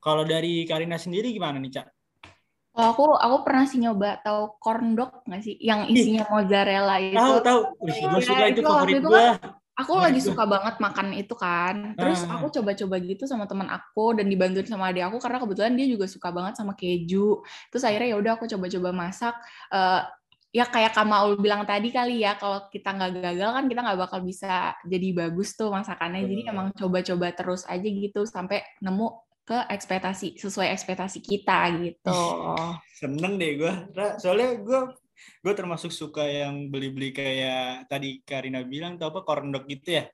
Kalau 0.00 0.24
dari 0.24 0.64
Karina 0.64 0.96
sendiri 0.96 1.34
gimana 1.34 1.60
nih 1.60 1.82
Cak? 1.82 1.86
Kalau 2.70 2.88
aku 2.94 3.04
aku 3.18 3.36
pernah 3.42 3.64
sih 3.66 3.78
nyoba 3.78 4.22
tahu 4.22 4.54
corn 4.62 4.94
dog 4.94 5.26
nggak 5.26 5.42
sih 5.42 5.58
yang 5.58 5.90
isinya 5.90 6.22
mozzarella 6.30 6.96
itu. 7.02 7.18
Tahu 7.18 7.36
tahu, 7.42 7.60
Wih, 7.82 7.92
Iya, 7.92 8.06
gue 8.08 8.22
suka 8.22 8.44
itu 8.46 8.60
itu 8.62 8.68
waktu 8.70 8.70
favorit 8.70 8.94
itu 8.94 9.08
gue. 9.10 9.24
Aku 9.80 9.92
Favorit 9.96 10.04
lagi 10.06 10.20
gua. 10.20 10.28
suka 10.28 10.44
banget 10.46 10.74
makan 10.78 11.06
itu 11.16 11.34
kan. 11.34 11.76
Terus 11.96 12.20
Ah. 12.28 12.36
aku 12.38 12.46
coba-coba 12.52 12.96
gitu 13.00 13.24
sama 13.26 13.44
teman 13.48 13.66
aku 13.66 14.04
dan 14.14 14.26
dibantuin 14.28 14.68
sama 14.68 14.92
adik 14.92 15.02
aku 15.02 15.16
karena 15.18 15.38
kebetulan 15.40 15.72
dia 15.74 15.86
juga 15.88 16.06
suka 16.06 16.28
banget 16.30 16.54
sama 16.60 16.72
keju. 16.76 17.40
Terus 17.72 17.82
akhirnya 17.82 18.08
ya 18.12 18.16
udah 18.20 18.32
aku 18.38 18.44
coba-coba 18.46 18.90
masak. 18.94 19.34
Eh, 19.72 20.00
ya 20.50 20.64
kayak 20.66 20.92
Kamaul 20.94 21.38
bilang 21.38 21.62
tadi 21.64 21.88
kali 21.90 22.22
ya 22.22 22.34
kalau 22.36 22.66
kita 22.68 22.90
nggak 22.92 23.10
gagal 23.22 23.50
kan 23.54 23.64
kita 23.70 23.80
nggak 23.86 23.98
bakal 23.98 24.20
bisa 24.20 24.74
jadi 24.84 25.08
bagus 25.16 25.56
tuh 25.56 25.72
masakannya. 25.72 26.22
Jadi 26.28 26.42
emang 26.46 26.70
coba-coba 26.76 27.26
terus 27.34 27.64
aja 27.66 27.82
gitu 27.88 28.22
sampai 28.28 28.62
nemu 28.78 29.08
ke 29.42 29.58
ekspektasi 29.66 30.38
sesuai 30.38 30.70
ekspektasi 30.70 31.18
kita 31.20 31.58
gitu. 31.82 32.12
Seneng 33.00 33.36
deh 33.36 33.58
gue. 33.58 33.72
Soalnya 34.20 34.56
gue 34.60 34.80
gue 35.44 35.52
termasuk 35.52 35.92
suka 35.92 36.24
yang 36.24 36.72
beli-beli 36.72 37.12
kayak 37.12 37.90
tadi 37.92 38.24
Karina 38.24 38.64
bilang 38.64 38.96
tau 38.96 39.12
apa 39.12 39.20
corn 39.20 39.52
dog 39.52 39.68
gitu 39.68 40.00
ya. 40.00 40.04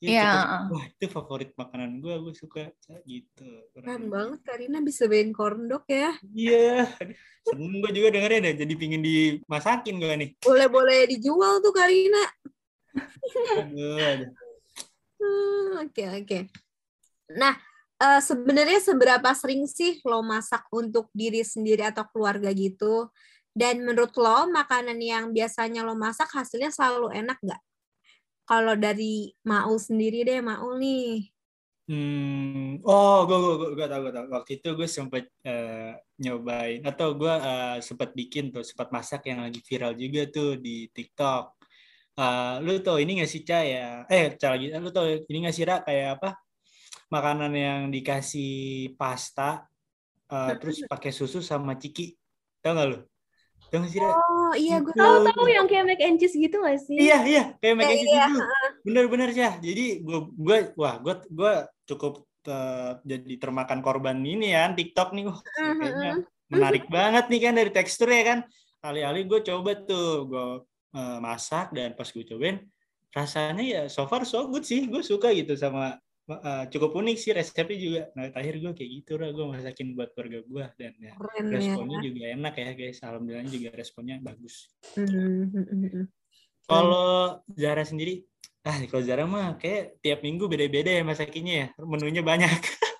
Itu 0.00 0.16
Iya. 0.16 0.32
cukup- 0.32 0.68
Wah 0.70 0.84
itu 0.88 1.04
favorit 1.12 1.50
makanan 1.54 2.00
gue, 2.00 2.14
gue 2.24 2.34
suka 2.34 2.72
gitu. 3.04 3.48
Keren 3.76 4.08
banget 4.08 4.40
Karina 4.44 4.80
bisa 4.80 5.04
bikin 5.04 5.32
corn 5.32 5.68
dog 5.68 5.84
ya. 5.88 6.16
Iya, 6.24 6.88
aduh, 6.96 7.16
seneng 7.44 7.84
gue 7.84 7.90
juga 7.92 8.08
dengernya 8.12 8.40
deh. 8.48 8.54
Jadi 8.64 8.72
pingin 8.80 9.04
dimasakin 9.04 9.96
gue 10.00 10.14
nih. 10.16 10.30
Boleh-boleh 10.40 11.04
dijual 11.08 11.60
tuh 11.60 11.72
Karina. 11.72 12.24
Hmm, 15.20 15.84
Oke 15.84 16.04
oke. 16.08 16.38
Nah 17.36 17.52
eh, 18.00 18.20
sebenarnya 18.24 18.80
seberapa 18.80 19.30
sering 19.36 19.68
sih 19.68 20.00
lo 20.08 20.24
masak 20.24 20.64
untuk 20.72 21.12
diri 21.12 21.44
sendiri 21.44 21.84
atau 21.92 22.08
keluarga 22.08 22.48
gitu? 22.56 23.12
Dan 23.52 23.84
menurut 23.84 24.14
lo 24.16 24.48
makanan 24.48 24.98
yang 24.98 25.34
biasanya 25.36 25.84
lo 25.84 25.92
masak 25.98 26.32
hasilnya 26.32 26.72
selalu 26.72 27.12
enak 27.12 27.38
nggak? 27.44 27.62
Kalau 28.48 28.74
dari 28.74 29.30
Maul 29.46 29.78
sendiri 29.78 30.26
deh 30.26 30.42
Maul 30.42 30.82
nih. 30.82 31.30
Hmm, 31.90 32.78
oh, 32.86 33.26
gue 33.26 33.38
gue 33.38 33.54
gue 33.74 33.86
tau 33.90 34.00
gue 34.06 34.12
tau. 34.14 34.26
Waktu 34.30 34.50
itu 34.62 34.68
gue 34.78 34.88
sempet 34.90 35.24
eh, 35.42 35.98
nyobain 36.22 36.80
atau 36.86 37.18
gue 37.18 37.34
eh, 37.34 37.78
sempet 37.82 38.14
bikin 38.14 38.54
tuh, 38.54 38.62
sempat 38.62 38.94
masak 38.94 39.26
yang 39.26 39.42
lagi 39.42 39.58
viral 39.62 39.98
juga 39.98 40.22
tuh 40.30 40.54
di 40.58 40.86
TikTok. 40.90 41.44
Eh, 42.14 42.54
lu 42.62 42.78
tau 42.82 42.98
ini 43.02 43.22
gak 43.22 43.30
sih 43.30 43.42
Ca 43.42 43.60
ya? 43.66 44.06
Eh, 44.06 44.38
Ca 44.38 44.54
lagi. 44.54 44.70
Lu 44.70 44.90
tau 44.94 45.06
ini 45.10 45.38
gak 45.50 45.56
sih 45.56 45.64
Ra 45.66 45.82
kayak 45.82 46.08
apa? 46.20 46.30
Makanan 47.10 47.52
yang 47.52 47.80
dikasih 47.90 48.94
pasta, 48.94 49.66
eh, 50.30 50.54
terus 50.62 50.86
pakai 50.86 51.10
susu 51.10 51.42
sama 51.42 51.74
ciki. 51.74 52.14
Tau 52.62 52.78
gak 52.78 52.86
lu? 52.86 52.98
Tau 53.70 53.82
gak 53.82 53.90
sih? 53.90 53.98
Oh 53.98 54.54
iya 54.54 54.78
gue 54.78 54.94
Itu. 54.94 55.02
Tahu 55.02 55.16
tahu 55.30 55.46
yang 55.50 55.66
kayak 55.66 55.84
mac 55.90 56.00
and 56.02 56.18
cheese 56.22 56.38
gitu 56.38 56.62
gak 56.62 56.78
sih? 56.78 56.98
Iya 56.98 57.18
iya 57.26 57.44
kayak 57.58 57.74
mac 57.78 57.86
and 57.90 57.98
cheese 57.98 58.14
Iya, 58.14 58.26
gitu. 58.30 58.40
Bener-bener 58.86 59.28
sih 59.34 59.42
ya. 59.42 59.52
Jadi 59.58 59.84
gue 60.06 60.18
gue 60.38 60.58
wah 60.78 60.94
gue 61.02 61.14
gue 61.30 61.52
cukup 61.90 62.12
eh, 62.46 62.92
jadi 63.02 63.34
termakan 63.42 63.78
korban 63.82 64.18
ini 64.22 64.54
ya 64.54 64.70
TikTok 64.70 65.10
nih. 65.14 65.24
Wah, 65.30 65.40
kayaknya 65.58 66.12
menarik 66.50 66.84
banget 66.86 67.24
nih 67.26 67.40
kan 67.42 67.54
dari 67.58 67.70
teksturnya 67.74 68.22
kan. 68.22 68.38
Alih-alih 68.86 69.26
gue 69.26 69.40
coba 69.50 69.70
tuh 69.82 70.30
gue 70.30 70.46
eh, 70.94 71.18
masak 71.18 71.74
dan 71.74 71.94
pas 71.98 72.06
gue 72.06 72.22
cobain 72.22 72.62
rasanya 73.10 73.62
ya 73.66 73.82
so 73.90 74.06
far 74.06 74.22
so 74.22 74.46
good 74.46 74.62
sih. 74.62 74.86
Gue 74.86 75.02
suka 75.02 75.30
gitu 75.34 75.58
sama 75.58 75.98
eh, 76.30 76.64
cukup 76.70 76.90
unik 77.02 77.16
sih 77.18 77.32
resepnya 77.34 77.78
juga. 77.78 78.02
Nah 78.14 78.30
terakhir 78.30 78.54
gue 78.62 78.72
kayak 78.78 78.90
gitu 79.02 79.12
lah 79.18 79.28
gue 79.34 79.46
masakin 79.50 79.86
buat 79.98 80.14
keluarga 80.14 80.38
gue 80.46 80.64
dan 80.78 80.92
ya 81.02 81.12
keren 81.18 81.44
ya. 81.50 81.54
responnya 81.58 81.98
juga 81.98 82.22
enak 82.30 82.54
ya 82.54 82.70
guys. 82.78 82.98
Alhamdulillah 83.02 83.50
juga 83.50 83.68
responnya 83.74 84.16
bagus. 84.22 84.70
Hmm, 84.94 85.50
hmm, 85.50 85.66
hmm, 85.66 85.90
hmm. 85.90 86.06
Kalau 86.70 87.42
Zara 87.58 87.82
sendiri, 87.82 88.22
ah 88.62 88.78
kalau 88.86 89.02
Zara 89.02 89.26
mah 89.26 89.58
kayak 89.58 89.98
tiap 89.98 90.22
minggu 90.22 90.46
beda-beda 90.46 90.94
ya 90.94 91.02
masakinnya 91.02 91.54
ya, 91.54 91.66
menunya 91.82 92.22
banyak. 92.22 92.54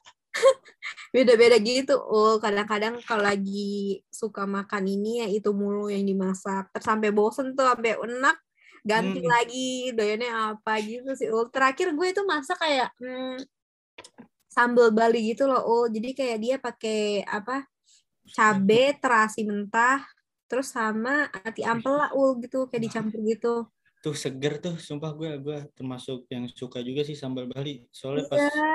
Beda-beda 1.14 1.58
gitu. 1.58 1.98
Oh 1.98 2.38
kadang-kadang 2.38 3.02
kalau 3.02 3.26
lagi 3.26 3.98
suka 4.14 4.46
makan 4.46 4.86
ini 4.86 5.22
ya 5.22 5.26
itu 5.26 5.50
mulu 5.50 5.90
yang 5.90 6.06
dimasak. 6.06 6.70
Terus 6.70 6.86
sampai 6.86 7.10
bosen 7.10 7.58
tuh 7.58 7.66
sampai 7.66 7.98
enak 7.98 8.38
ganti 8.82 9.20
Hmm. 9.20 9.30
lagi 9.30 9.92
doyannya 9.92 10.30
apa 10.56 10.72
gitu 10.80 11.10
sih. 11.16 11.28
Oh, 11.28 11.48
terakhir 11.48 11.92
gue 11.92 12.06
itu 12.10 12.22
masak 12.24 12.58
kayak 12.60 12.90
hmm, 12.98 13.40
sambal 14.50 14.90
Bali 14.90 15.32
gitu 15.32 15.46
loh. 15.46 15.62
Oh 15.62 15.84
jadi 15.86 16.12
kayak 16.16 16.38
dia 16.42 16.56
pakai 16.58 17.22
apa 17.24 17.64
cabe 18.30 18.94
terasi 18.98 19.42
mentah 19.46 20.02
terus 20.50 20.74
sama 20.74 21.30
ati 21.30 21.62
ampela 21.62 22.10
ul 22.10 22.42
gitu 22.42 22.66
kayak 22.66 22.90
dicampur 22.90 23.22
gitu. 23.22 23.54
Tuh 24.00 24.16
seger 24.16 24.58
tuh, 24.58 24.74
sumpah 24.80 25.12
gue 25.12 25.30
gue 25.38 25.58
termasuk 25.76 26.26
yang 26.32 26.48
suka 26.50 26.80
juga 26.80 27.04
sih 27.04 27.14
sambal 27.14 27.46
Bali. 27.46 27.84
Soalnya 27.92 28.26
pas 28.26 28.40
Iya, 28.40 28.74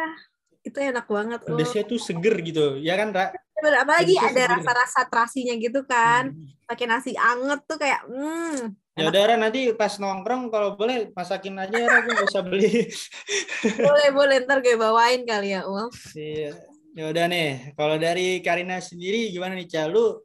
itu 0.64 0.78
enak 0.78 1.06
banget. 1.10 1.40
Ul. 1.44 1.58
pedesnya 1.58 1.84
tuh 1.84 2.00
seger 2.00 2.36
gitu, 2.46 2.78
ya 2.80 2.94
kan 2.96 3.10
Ra? 3.10 3.34
Apalagi 3.82 4.14
ada 4.22 4.56
rasa-rasa 4.56 5.10
terasinya 5.10 5.58
gitu 5.58 5.82
kan. 5.90 6.30
Hmm. 6.30 6.48
Pakai 6.70 6.86
nasi 6.86 7.18
anget 7.18 7.66
tuh 7.66 7.78
kayak 7.82 8.06
hmm. 8.06 8.78
Ya 8.96 9.12
udah 9.12 9.24
Ra, 9.28 9.36
nanti 9.36 9.76
pas 9.76 10.00
nongkrong 10.00 10.48
kalau 10.48 10.80
boleh 10.80 11.12
masakin 11.12 11.60
aja 11.60 11.76
ya 11.76 11.88
Ra, 11.92 12.00
gue 12.00 12.16
usah 12.16 12.44
beli. 12.48 12.88
boleh 13.92 14.10
boleh 14.16 14.38
ntar 14.48 14.64
gue 14.64 14.80
bawain 14.80 15.28
kali 15.28 15.52
ya 15.52 15.68
Ul. 15.68 15.92
Iya. 16.16 16.56
Ya 16.96 17.12
udah 17.12 17.28
nih, 17.28 17.76
kalau 17.76 18.00
dari 18.00 18.40
Karina 18.40 18.80
sendiri 18.80 19.36
gimana 19.36 19.60
nih, 19.60 19.68
Ca? 19.68 19.92
Lu 19.92 20.24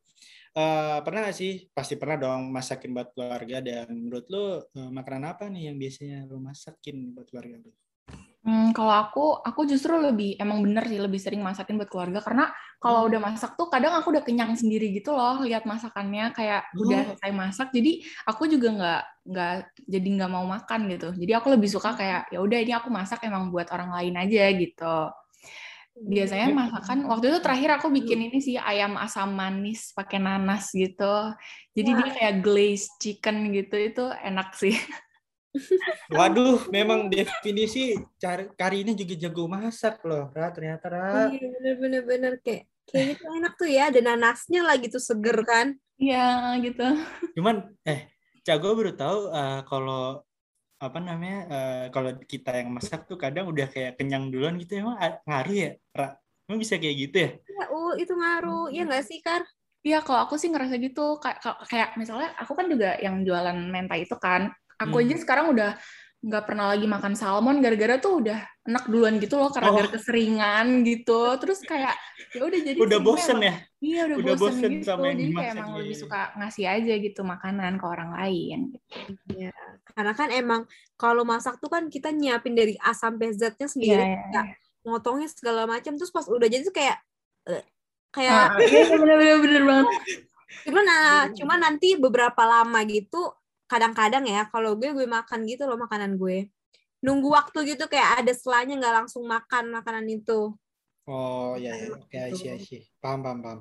eh, 0.55 0.99
pernah 1.03 1.27
nggak 1.27 1.35
sih? 1.35 1.67
Pasti 1.75 1.99
pernah 1.99 2.15
dong 2.23 2.55
masakin 2.55 2.95
buat 2.95 3.11
keluarga 3.11 3.59
dan 3.59 3.91
menurut 3.91 4.31
lu 4.31 4.63
eh, 4.63 4.91
makanan 4.95 5.35
apa 5.35 5.51
nih 5.51 5.75
yang 5.75 5.77
biasanya 5.77 6.19
lu 6.31 6.39
masakin 6.39 7.11
buat 7.11 7.27
keluarga 7.27 7.59
lu? 7.59 7.75
Hmm, 8.41 8.73
kalau 8.73 8.89
aku, 8.97 9.25
aku 9.45 9.69
justru 9.69 10.01
lebih 10.01 10.41
emang 10.41 10.65
bener 10.65 10.89
sih 10.89 10.97
lebih 10.97 11.21
sering 11.21 11.45
masakin 11.45 11.77
buat 11.77 11.93
keluarga. 11.93 12.25
Karena 12.25 12.49
kalau 12.81 13.05
udah 13.05 13.21
masak 13.21 13.53
tuh 13.53 13.69
kadang 13.69 13.93
aku 13.93 14.17
udah 14.17 14.25
kenyang 14.25 14.57
sendiri 14.57 14.89
gitu 14.97 15.13
loh 15.13 15.45
lihat 15.45 15.69
masakannya 15.69 16.33
kayak 16.33 16.65
udah 16.73 17.01
Oh. 17.05 17.07
selesai 17.13 17.31
masak. 17.37 17.69
Jadi 17.69 18.01
aku 18.25 18.49
juga 18.49 18.69
nggak 18.73 19.03
nggak 19.29 19.55
jadi 19.85 20.09
nggak 20.17 20.31
mau 20.33 20.49
makan 20.49 20.81
gitu. 20.89 21.13
Jadi 21.13 21.33
aku 21.37 21.53
lebih 21.53 21.69
suka 21.69 21.93
kayak 21.93 22.33
ya 22.33 22.41
udah 22.41 22.59
ini 22.65 22.73
aku 22.73 22.89
masak 22.89 23.21
emang 23.29 23.53
buat 23.53 23.69
orang 23.77 23.93
lain 23.93 24.17
aja 24.17 24.45
gitu. 24.57 24.99
Biasanya 26.01 26.49
masakan 26.57 27.05
waktu 27.13 27.29
itu 27.29 27.39
terakhir 27.45 27.77
aku 27.77 27.93
bikin 27.93 28.33
ini 28.33 28.41
sih 28.41 28.57
ayam 28.57 28.97
asam 28.97 29.37
manis 29.37 29.93
pakai 29.93 30.17
nanas 30.17 30.73
gitu. 30.73 31.37
Jadi 31.77 31.91
dia 31.93 32.09
kayak 32.09 32.35
glazed 32.41 32.89
chicken 33.05 33.53
gitu 33.53 33.77
itu 33.77 34.05
enak 34.25 34.57
sih 34.57 34.73
Waduh, 36.15 36.71
memang 36.71 37.11
definisi 37.11 37.99
Karina 38.55 38.95
juga 38.95 39.15
jago 39.19 39.51
masak 39.51 40.03
loh, 40.07 40.31
Ra, 40.31 40.55
ternyata 40.55 40.87
Ra. 40.87 41.31
Iya, 41.31 41.47
bener-bener 41.51 42.03
bener 42.07 42.33
kayak 42.43 42.71
kayak 42.87 43.05
gitu 43.15 43.25
enak 43.27 43.53
tuh 43.59 43.71
ya, 43.71 43.91
ada 43.91 44.01
nanasnya 44.03 44.63
lagi 44.63 44.87
tuh 44.91 45.03
seger 45.03 45.39
kan. 45.43 45.75
Iya, 45.99 46.57
gitu. 46.63 46.87
Cuman 47.37 47.71
eh 47.83 48.09
Cago 48.41 48.73
baru 48.73 48.97
tahu 48.97 49.19
uh, 49.31 49.61
kalau 49.69 50.25
apa 50.81 50.97
namanya 50.97 51.39
uh, 51.51 51.85
kalau 51.93 52.17
kita 52.25 52.57
yang 52.57 52.73
masak 52.73 53.05
tuh 53.05 53.21
kadang 53.21 53.53
udah 53.53 53.69
kayak 53.69 54.01
kenyang 54.01 54.33
duluan 54.33 54.57
gitu 54.57 54.81
emang 54.81 54.97
ngaruh 55.29 55.53
ya 55.53 55.71
Ra? 55.93 56.17
emang 56.51 56.59
bisa 56.59 56.83
kayak 56.83 56.97
gitu 56.99 57.17
ya? 57.21 57.31
Ya, 57.47 57.65
uh, 57.71 57.95
itu 57.95 58.11
ngaruh 58.11 58.75
ya 58.75 58.83
nggak 58.83 59.07
sih 59.07 59.23
Kar? 59.23 59.47
Iya, 59.87 60.03
kalau 60.05 60.27
aku 60.27 60.35
sih 60.37 60.51
ngerasa 60.51 60.77
gitu 60.83 61.23
kayak 61.23 61.41
kayak 61.71 61.91
misalnya 61.97 62.35
aku 62.37 62.53
kan 62.53 62.67
juga 62.69 62.99
yang 63.01 63.23
jualan 63.25 63.57
mentai 63.71 64.05
itu 64.05 64.13
kan, 64.19 64.53
aku 64.81 64.97
hmm. 64.97 65.05
aja 65.05 65.17
sekarang 65.21 65.47
udah 65.53 65.77
nggak 66.21 66.45
pernah 66.45 66.69
lagi 66.69 66.85
makan 66.85 67.17
salmon 67.17 67.65
gara-gara 67.65 67.97
tuh 67.97 68.21
udah 68.21 68.45
enak 68.69 68.85
duluan 68.93 69.17
gitu 69.17 69.41
loh 69.41 69.49
karena 69.49 69.73
oh. 69.73 69.89
keseringan 69.89 70.85
gitu 70.85 71.21
terus 71.41 71.65
kayak 71.65 71.97
ya 72.37 72.45
udah 72.45 72.61
jadi 72.61 72.77
udah 72.77 72.99
bosen 73.01 73.41
ya 73.41 73.55
iya 73.81 74.05
udah, 74.05 74.17
udah 74.21 74.35
bosen, 74.37 74.61
bosen 74.61 74.71
gitu 74.77 74.85
sama 74.85 75.17
jadi 75.17 75.33
kayak 75.33 75.53
emang 75.57 75.73
lebih 75.81 75.97
suka 75.97 76.21
ngasih 76.37 76.65
aja 76.69 76.95
gitu 77.01 77.21
makanan 77.25 77.81
ke 77.81 77.87
orang 77.89 78.11
lain 78.13 78.61
Iya, 79.33 79.57
karena 79.97 80.13
kan 80.13 80.29
emang 80.29 80.69
kalau 81.01 81.25
masak 81.25 81.57
tuh 81.57 81.73
kan 81.73 81.89
kita 81.89 82.13
nyiapin 82.13 82.53
dari 82.53 82.77
A 82.85 82.93
sampai 82.93 83.33
Z-nya 83.33 83.71
sendiri, 83.71 84.05
yeah, 84.05 84.21
yeah, 84.29 84.45
yeah. 84.45 84.47
ngotongnya 84.85 85.31
segala 85.33 85.65
macam, 85.65 85.97
terus 85.97 86.13
pas 86.13 86.27
udah 86.29 86.45
jadi 86.51 86.67
tuh 86.67 86.75
kayak 86.77 86.99
uh, 87.49 87.65
kayak 88.13 88.35
ah, 88.35 88.59
iya, 88.61 88.93
bener-bener 88.93 89.39
bener 89.41 89.63
banget. 89.65 89.87
Cuman, 90.67 90.83
nah, 90.83 91.31
cuman 91.31 91.59
nanti 91.63 91.95
beberapa 91.95 92.43
lama 92.43 92.83
gitu 92.85 93.33
kadang-kadang 93.71 94.27
ya 94.27 94.51
kalau 94.51 94.75
gue 94.75 94.91
gue 94.91 95.07
makan 95.07 95.47
gitu 95.47 95.71
loh 95.71 95.79
makanan 95.79 96.19
gue. 96.19 96.51
Nunggu 97.07 97.31
waktu 97.31 97.79
gitu 97.79 97.87
kayak 97.87 98.27
ada 98.27 98.33
selanya 98.35 98.75
nggak 98.83 98.95
langsung 99.07 99.25
makan 99.31 99.71
makanan 99.71 100.11
itu. 100.11 100.51
Oh 101.07 101.55
ya 101.55 101.79
ya. 101.79 101.95
Oke 101.95 102.11
okay, 102.11 102.35
gitu. 102.35 102.59
sih 102.59 102.83
paham 102.99 103.23
paham 103.23 103.39
paham. 103.39 103.59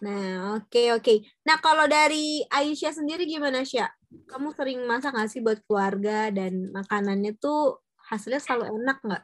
Nah 0.00 0.56
oke 0.56 0.72
okay, 0.72 0.86
oke. 0.96 1.04
Okay. 1.04 1.18
nah 1.44 1.60
kalau 1.60 1.84
dari 1.84 2.40
Aisyah 2.48 2.96
sendiri 2.96 3.28
gimana 3.28 3.60
Syah? 3.62 3.92
Kamu 4.24 4.56
sering 4.56 4.82
masak 4.88 5.12
nggak 5.12 5.28
sih 5.28 5.44
buat 5.44 5.60
keluarga 5.68 6.32
dan 6.32 6.72
makanannya 6.72 7.36
tuh 7.36 7.84
hasilnya 8.08 8.40
selalu 8.40 8.76
enak 8.80 8.98
nggak 9.04 9.22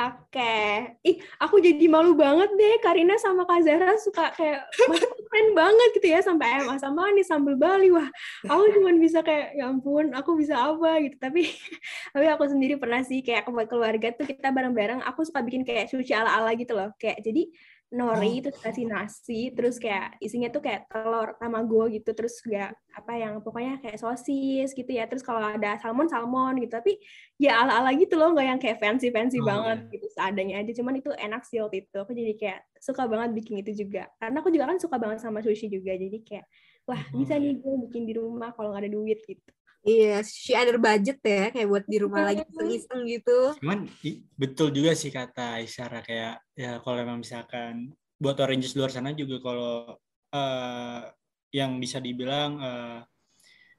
Oke, 0.00 0.56
ih 1.04 1.20
aku 1.36 1.60
jadi 1.60 1.84
malu 1.84 2.16
banget 2.16 2.48
deh. 2.56 2.80
Karina 2.80 3.20
sama 3.20 3.44
Kak 3.44 3.60
Zara 3.60 3.92
suka 4.00 4.32
kayak 4.32 4.64
keren 5.28 5.48
banget 5.52 5.88
gitu 6.00 6.08
ya 6.08 6.24
sampai 6.24 6.56
ayam 6.56 6.72
asam 6.72 6.96
manis 6.96 7.28
sambal 7.28 7.52
Bali. 7.60 7.92
Wah, 7.92 8.08
aku 8.48 8.80
cuma 8.80 8.96
bisa 8.96 9.20
kayak 9.20 9.60
ya 9.60 9.68
ampun, 9.68 10.16
aku 10.16 10.40
bisa 10.40 10.56
apa 10.56 11.04
gitu. 11.04 11.20
Tapi 11.20 11.44
tapi 12.16 12.26
aku 12.32 12.48
sendiri 12.48 12.80
pernah 12.80 13.04
sih 13.04 13.20
kayak 13.20 13.44
buat 13.52 13.68
keluarga 13.68 14.08
tuh 14.16 14.24
kita 14.24 14.48
bareng-bareng. 14.48 15.04
Aku 15.04 15.20
suka 15.20 15.44
bikin 15.44 15.68
kayak 15.68 15.92
sushi 15.92 16.16
ala-ala 16.16 16.56
gitu 16.56 16.72
loh. 16.72 16.96
Kayak 16.96 17.20
jadi 17.20 17.52
nori 17.90 18.38
oh. 18.38 18.48
terus 18.48 18.58
kasih 18.62 18.86
nasi 18.86 19.40
terus 19.50 19.76
kayak 19.82 20.14
isinya 20.22 20.46
tuh 20.46 20.62
kayak 20.62 20.86
telur 20.86 21.34
tamago 21.42 21.90
gitu 21.90 22.14
terus 22.14 22.38
kayak 22.38 22.78
apa 22.90 23.12
yang 23.14 23.38
pokoknya 23.38 23.78
kayak 23.78 23.98
sosis 23.98 24.74
gitu 24.74 24.90
ya. 24.90 25.06
Terus 25.06 25.22
kalau 25.22 25.42
ada 25.42 25.78
salmon 25.78 26.10
salmon 26.10 26.58
gitu. 26.58 26.72
Tapi 26.74 26.98
ya 27.38 27.62
ala 27.62 27.82
ala 27.82 27.90
gitu 27.94 28.18
loh 28.18 28.34
nggak 28.34 28.46
yang 28.46 28.60
kayak 28.60 28.78
fancy 28.82 29.08
fancy 29.14 29.38
oh, 29.38 29.46
banget 29.46 29.78
yeah. 29.86 29.92
gitu 29.94 30.06
seadanya 30.10 30.54
aja. 30.62 30.72
Cuman 30.74 30.94
itu 30.98 31.10
enak 31.14 31.42
sih 31.46 31.62
waktu 31.62 31.86
itu. 31.86 31.96
Aku 32.02 32.12
jadi 32.14 32.34
kayak 32.34 32.60
suka 32.82 33.06
banget 33.06 33.30
bikin 33.34 33.62
itu 33.62 33.86
juga. 33.86 34.10
Karena 34.18 34.36
aku 34.42 34.50
juga 34.50 34.64
kan 34.70 34.78
suka 34.82 34.96
banget 34.98 35.18
sama 35.22 35.38
sushi 35.42 35.70
juga. 35.70 35.94
Jadi 35.94 36.18
kayak 36.26 36.46
wah 36.88 36.98
oh, 36.98 37.18
bisa 37.18 37.38
nih 37.38 37.54
gue 37.58 37.74
bikin 37.86 38.02
di 38.08 38.14
rumah 38.18 38.50
kalau 38.54 38.74
nggak 38.74 38.82
ada 38.86 38.92
duit 38.92 39.18
gitu 39.22 39.50
Iya, 39.80 40.20
si 40.20 40.52
ada 40.52 40.76
budget 40.76 41.18
ya, 41.24 41.48
kayak 41.48 41.68
buat 41.72 41.84
di 41.88 41.98
rumah 42.04 42.28
lagi 42.28 42.44
iya. 42.44 42.52
iseng-iseng 42.52 43.00
gitu. 43.08 43.38
Cuman 43.64 43.88
betul 44.36 44.68
juga 44.76 44.92
sih 44.92 45.08
kata 45.08 45.64
Isyara 45.64 46.04
kayak 46.04 46.44
ya 46.52 46.84
kalau 46.84 47.00
memang 47.00 47.24
misalkan 47.24 47.96
buat 48.20 48.36
oranges 48.36 48.76
luar 48.76 48.92
sana 48.92 49.16
juga 49.16 49.40
kalau 49.40 49.96
uh, 50.36 51.00
yang 51.48 51.80
bisa 51.80 51.96
dibilang 51.96 52.60
uh, 52.60 53.00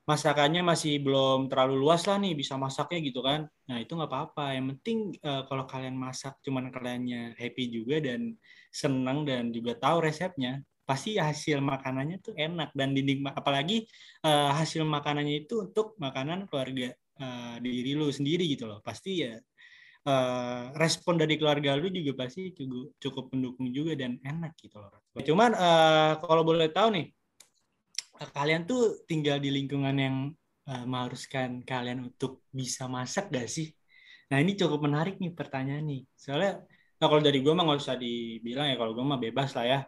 masakannya 0.09 0.65
masih 0.65 0.97
belum 1.05 1.45
terlalu 1.45 1.77
luas 1.77 2.03
lah 2.09 2.17
nih 2.17 2.33
bisa 2.33 2.57
masaknya 2.57 2.99
gitu 3.05 3.21
kan. 3.21 3.45
Nah 3.69 3.77
itu 3.77 3.93
nggak 3.93 4.09
apa-apa. 4.09 4.57
Yang 4.57 4.65
penting 4.75 4.99
uh, 5.21 5.45
kalau 5.45 5.69
kalian 5.69 5.93
masak 5.93 6.33
cuman 6.41 6.73
kaliannya 6.73 7.37
happy 7.37 7.69
juga 7.69 8.01
dan 8.01 8.33
senang 8.73 9.21
dan 9.21 9.53
juga 9.53 9.77
tahu 9.77 10.01
resepnya, 10.01 10.65
pasti 10.91 11.15
hasil 11.15 11.63
makanannya 11.63 12.19
tuh 12.19 12.35
enak 12.35 12.75
dan 12.75 12.91
dinding 12.91 13.23
apalagi 13.31 13.87
uh, 14.27 14.51
hasil 14.59 14.83
makanannya 14.83 15.47
itu 15.47 15.63
untuk 15.71 15.95
makanan 15.95 16.51
keluarga 16.51 16.91
uh, 17.23 17.55
diri 17.63 17.95
lu 17.95 18.11
sendiri 18.11 18.43
gitu 18.51 18.67
loh. 18.67 18.83
Pasti 18.83 19.23
ya 19.23 19.39
uh, 20.03 20.75
respon 20.75 21.15
dari 21.15 21.39
keluarga 21.39 21.79
lu 21.79 21.87
juga 21.87 22.27
pasti 22.27 22.51
cukup 22.51 22.99
cukup 22.99 23.25
mendukung 23.31 23.71
juga 23.71 23.95
dan 23.95 24.19
enak 24.19 24.51
gitu 24.59 24.83
loh. 24.83 24.91
Cuman 25.15 25.55
uh, 25.55 26.19
kalau 26.19 26.43
boleh 26.43 26.67
tahu 26.67 26.99
nih 26.99 27.07
kalian 28.35 28.67
tuh 28.67 29.07
tinggal 29.07 29.39
di 29.39 29.49
lingkungan 29.49 29.95
yang 29.95 30.15
uh, 30.67 30.83
mengharuskan 30.83 31.63
kalian 31.63 32.11
untuk 32.11 32.43
bisa 32.51 32.91
masak 32.91 33.31
gak 33.31 33.47
sih? 33.47 33.71
Nah 34.27 34.43
ini 34.43 34.59
cukup 34.59 34.83
menarik 34.83 35.23
nih 35.23 35.31
pertanyaan 35.31 35.87
nih. 35.87 36.03
Soalnya 36.19 36.67
nah 36.99 37.07
kalau 37.09 37.23
dari 37.23 37.41
gue 37.41 37.49
mah 37.49 37.65
nggak 37.65 37.81
usah 37.81 37.97
dibilang 37.97 38.69
ya 38.69 38.77
kalau 38.77 38.93
gue 38.93 39.01
mah 39.01 39.17
bebas 39.17 39.57
lah 39.57 39.65
ya 39.65 39.79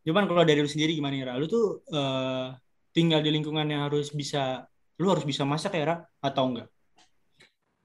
Cuman 0.00 0.24
kalau 0.24 0.42
dari 0.42 0.60
lu 0.64 0.70
sendiri 0.70 0.96
gimana 0.96 1.14
ya, 1.16 1.36
Lu 1.36 1.44
tuh 1.44 1.84
uh, 1.92 2.56
tinggal 2.90 3.20
di 3.20 3.30
lingkungan 3.30 3.66
yang 3.68 3.86
harus 3.86 4.10
bisa, 4.10 4.64
lu 4.96 5.12
harus 5.12 5.24
bisa 5.24 5.44
masak 5.44 5.76
ya, 5.76 5.84
Ra? 5.84 5.96
Atau 6.24 6.52
enggak? 6.52 6.68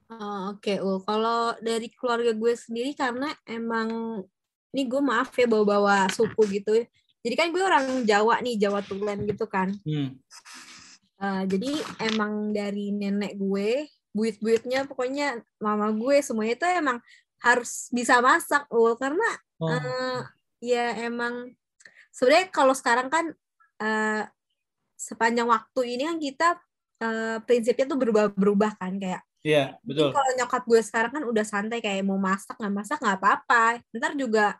Oh, 0.06 0.54
Oke, 0.54 0.78
okay. 0.78 0.78
Ul. 0.78 1.02
Kalau 1.02 1.58
dari 1.58 1.90
keluarga 1.90 2.30
gue 2.30 2.52
sendiri 2.54 2.94
karena 2.94 3.26
emang 3.42 4.22
ini 4.70 4.82
gue 4.86 5.02
maaf 5.02 5.34
ya 5.34 5.50
bawa-bawa 5.50 6.06
suku 6.14 6.62
gitu 6.62 6.78
ya. 6.78 6.84
Jadi 7.26 7.34
kan 7.34 7.48
gue 7.50 7.58
orang 7.58 8.06
Jawa 8.06 8.38
nih, 8.38 8.54
Jawa 8.54 8.86
Tulen 8.86 9.26
gitu 9.26 9.50
kan. 9.50 9.74
Hmm. 9.82 10.14
Uh, 11.18 11.42
jadi 11.50 11.74
emang 12.12 12.54
dari 12.54 12.94
nenek 12.94 13.34
gue, 13.34 13.90
buyut-buyutnya 14.14 14.86
pokoknya 14.86 15.42
mama 15.58 15.90
gue 15.90 16.22
semuanya 16.22 16.54
itu 16.54 16.66
emang 16.70 16.98
harus 17.42 17.90
bisa 17.90 18.22
masak, 18.22 18.62
Ul. 18.70 18.94
Karena 18.94 19.26
oh. 19.58 19.66
uh, 19.74 20.20
ya 20.62 20.94
emang 21.02 21.50
sebenarnya 22.16 22.48
kalau 22.48 22.72
sekarang 22.72 23.12
kan 23.12 23.28
uh, 23.84 24.24
sepanjang 24.96 25.44
waktu 25.44 25.80
ini 25.84 26.02
kan 26.08 26.16
kita 26.16 26.48
uh, 27.04 27.36
prinsipnya 27.44 27.84
tuh 27.84 28.00
berubah-berubah 28.00 28.80
kan 28.80 28.96
kayak 28.96 29.20
Iya, 29.46 29.78
betul. 29.86 30.10
Kalau 30.10 30.30
nyokap 30.34 30.66
gue 30.66 30.82
sekarang 30.82 31.12
kan 31.14 31.22
udah 31.22 31.46
santai 31.46 31.78
kayak 31.78 32.02
mau 32.02 32.18
masak 32.18 32.58
nggak 32.58 32.74
masak 32.82 32.98
nggak 32.98 33.14
apa-apa. 33.22 33.78
Ntar 33.94 34.18
juga 34.18 34.58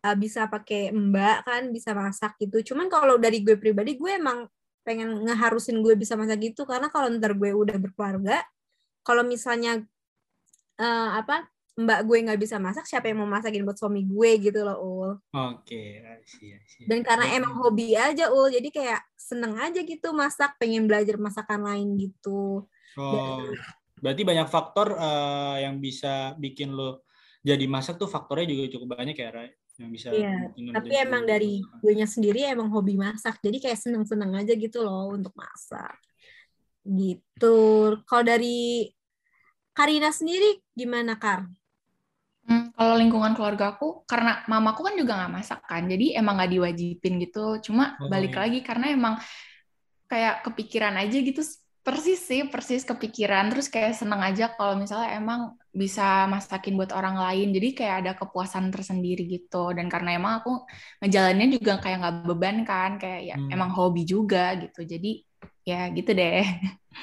uh, 0.00 0.16
bisa 0.16 0.48
pakai 0.48 0.96
mbak 0.96 1.44
kan 1.44 1.68
bisa 1.68 1.92
masak 1.92 2.32
gitu. 2.40 2.72
Cuman 2.72 2.88
kalau 2.88 3.20
dari 3.20 3.44
gue 3.44 3.60
pribadi 3.60 4.00
gue 4.00 4.16
emang 4.16 4.48
pengen 4.80 5.28
ngeharusin 5.28 5.76
gue 5.84 5.92
bisa 5.92 6.16
masak 6.16 6.40
gitu 6.40 6.64
karena 6.64 6.88
kalau 6.88 7.12
ntar 7.12 7.36
gue 7.36 7.52
udah 7.52 7.76
berkeluarga, 7.76 8.40
kalau 9.04 9.28
misalnya 9.28 9.84
uh, 10.80 11.20
apa 11.20 11.44
mbak 11.74 12.06
gue 12.06 12.18
nggak 12.22 12.38
bisa 12.38 12.62
masak 12.62 12.86
siapa 12.86 13.10
yang 13.10 13.26
mau 13.26 13.30
masakin 13.30 13.66
buat 13.66 13.74
suami 13.74 14.06
gue 14.06 14.30
gitu 14.38 14.62
loh 14.62 14.78
ul. 14.78 15.10
Oke 15.34 15.98
okay, 15.98 16.86
dan 16.86 17.02
karena 17.02 17.26
emang 17.34 17.58
hobi 17.58 17.98
aja 17.98 18.30
ul 18.30 18.46
jadi 18.46 18.68
kayak 18.70 19.02
seneng 19.18 19.58
aja 19.58 19.82
gitu 19.82 20.14
masak 20.14 20.54
pengen 20.62 20.86
belajar 20.86 21.18
masakan 21.18 21.66
lain 21.66 21.98
gitu. 21.98 22.62
Oh 22.94 23.10
dan, 23.10 23.58
berarti 23.98 24.22
banyak 24.22 24.46
faktor 24.46 24.94
uh, 24.94 25.58
yang 25.58 25.82
bisa 25.82 26.38
bikin 26.38 26.70
lo 26.70 27.02
jadi 27.42 27.66
masak 27.66 27.98
tuh 27.98 28.06
faktornya 28.06 28.46
juga 28.54 28.70
cukup 28.78 28.94
banyak 28.94 29.18
ya 29.18 29.30
Ray 29.34 29.50
yang 29.74 29.90
bisa 29.90 30.14
iya, 30.14 30.54
tapi 30.54 30.94
emang 30.94 31.26
dari 31.26 31.58
gue 31.58 31.92
nya 31.98 32.06
sendiri 32.06 32.46
emang 32.46 32.70
hobi 32.70 32.94
masak 32.94 33.42
jadi 33.42 33.58
kayak 33.58 33.78
seneng 33.82 34.06
seneng 34.06 34.30
aja 34.38 34.54
gitu 34.54 34.86
loh 34.86 35.10
untuk 35.10 35.34
masak. 35.34 35.98
Gitu. 36.84 37.58
Kalau 38.06 38.22
dari 38.22 38.86
Karina 39.74 40.14
sendiri 40.14 40.62
gimana 40.70 41.18
Kar? 41.18 41.50
Hmm, 42.44 42.76
kalau 42.76 42.94
lingkungan 43.00 43.32
keluarga 43.32 43.72
aku, 43.72 44.04
karena 44.04 44.44
mamaku 44.44 44.84
kan 44.84 44.94
juga 45.00 45.16
nggak 45.16 45.32
masak 45.32 45.60
kan, 45.64 45.88
jadi 45.88 46.20
emang 46.20 46.36
nggak 46.36 46.52
diwajibin 46.52 47.14
gitu. 47.24 47.56
Cuma 47.64 47.96
oh, 47.96 48.12
balik 48.12 48.36
iya. 48.36 48.40
lagi 48.44 48.58
karena 48.60 48.86
emang 48.92 49.14
kayak 50.04 50.44
kepikiran 50.44 50.94
aja 51.00 51.16
gitu, 51.24 51.40
persis 51.80 52.20
sih, 52.20 52.44
persis 52.52 52.84
kepikiran. 52.84 53.48
Terus 53.48 53.72
kayak 53.72 53.96
seneng 53.96 54.20
aja 54.20 54.52
kalau 54.52 54.76
misalnya 54.76 55.16
emang 55.16 55.56
bisa 55.72 56.28
masakin 56.28 56.76
buat 56.76 56.92
orang 56.92 57.16
lain. 57.16 57.52
Jadi 57.56 57.68
kayak 57.76 57.96
ada 58.04 58.12
kepuasan 58.16 58.68
tersendiri 58.68 59.24
gitu. 59.24 59.72
Dan 59.72 59.88
karena 59.88 60.16
emang 60.16 60.44
aku 60.44 60.68
ngejalaninnya 61.00 61.56
juga 61.60 61.80
kayak 61.80 61.96
nggak 62.00 62.16
beban 62.28 62.56
kan, 62.68 62.90
kayak 63.00 63.20
ya 63.24 63.36
hmm. 63.40 63.52
emang 63.52 63.72
hobi 63.72 64.04
juga 64.04 64.52
gitu. 64.60 64.84
Jadi 64.84 65.24
ya 65.68 65.76
gitu 65.96 66.10
deh 66.18 66.44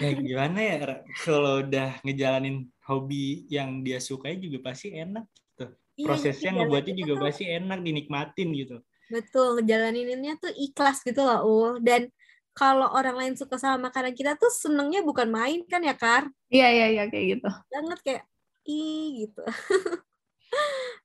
ya 0.02 0.10
gimana 0.18 0.58
ya 0.70 0.76
kalau 1.24 1.62
udah 1.64 1.88
ngejalanin 2.06 2.56
hobi 2.88 3.46
yang 3.56 3.70
dia 3.86 4.00
sukai 4.02 4.34
juga 4.42 4.58
pasti 4.72 4.88
enak 4.98 5.26
gitu. 5.30 5.66
Iya, 6.00 6.06
prosesnya 6.08 6.50
iya, 6.52 6.58
ngebuatnya 6.58 6.94
juga 7.02 7.14
tuh- 7.16 7.24
pasti 7.30 7.44
enak 7.58 7.80
dinikmatin 7.86 8.50
gitu 8.62 8.76
Betul, 9.12 9.48
ngejalaninnya 9.60 10.34
tuh 10.40 10.52
ikhlas 10.56 11.04
gitu 11.04 11.20
loh, 11.28 11.40
Ul. 11.44 11.72
Dan 11.84 12.08
kalau 12.56 12.88
orang 12.96 13.16
lain 13.20 13.34
suka 13.36 13.56
sama 13.60 13.92
makanan 13.92 14.16
kita 14.16 14.40
tuh 14.40 14.48
senengnya 14.48 15.04
bukan 15.04 15.28
main 15.28 15.60
kan 15.68 15.84
ya, 15.84 15.92
Kar? 15.96 16.24
iya 16.54 16.68
iya 16.76 16.86
iya 16.96 17.04
kayak 17.12 17.26
gitu 17.38 17.48
Banget 17.74 18.00
kayak, 18.06 18.24
ih 18.72 19.28
gitu. 19.28 19.42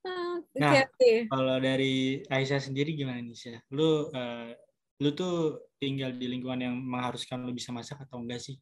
Oke, 0.05 0.59
Nah, 0.61 0.73
oke. 0.85 1.11
kalau 1.31 1.55
dari 1.59 2.23
Aisyah 2.31 2.61
sendiri 2.63 2.89
gimana 2.99 3.19
nih 3.21 3.35
Syah? 3.37 3.59
lu 3.75 4.09
eh, 4.15 4.55
lu 4.97 5.13
tuh 5.13 5.61
tinggal 5.77 6.09
di 6.13 6.25
lingkungan 6.25 6.61
yang 6.61 6.75
mengharuskan 6.77 7.45
lu 7.45 7.53
bisa 7.53 7.69
masak 7.69 8.01
atau 8.01 8.21
enggak 8.21 8.41
sih? 8.41 8.57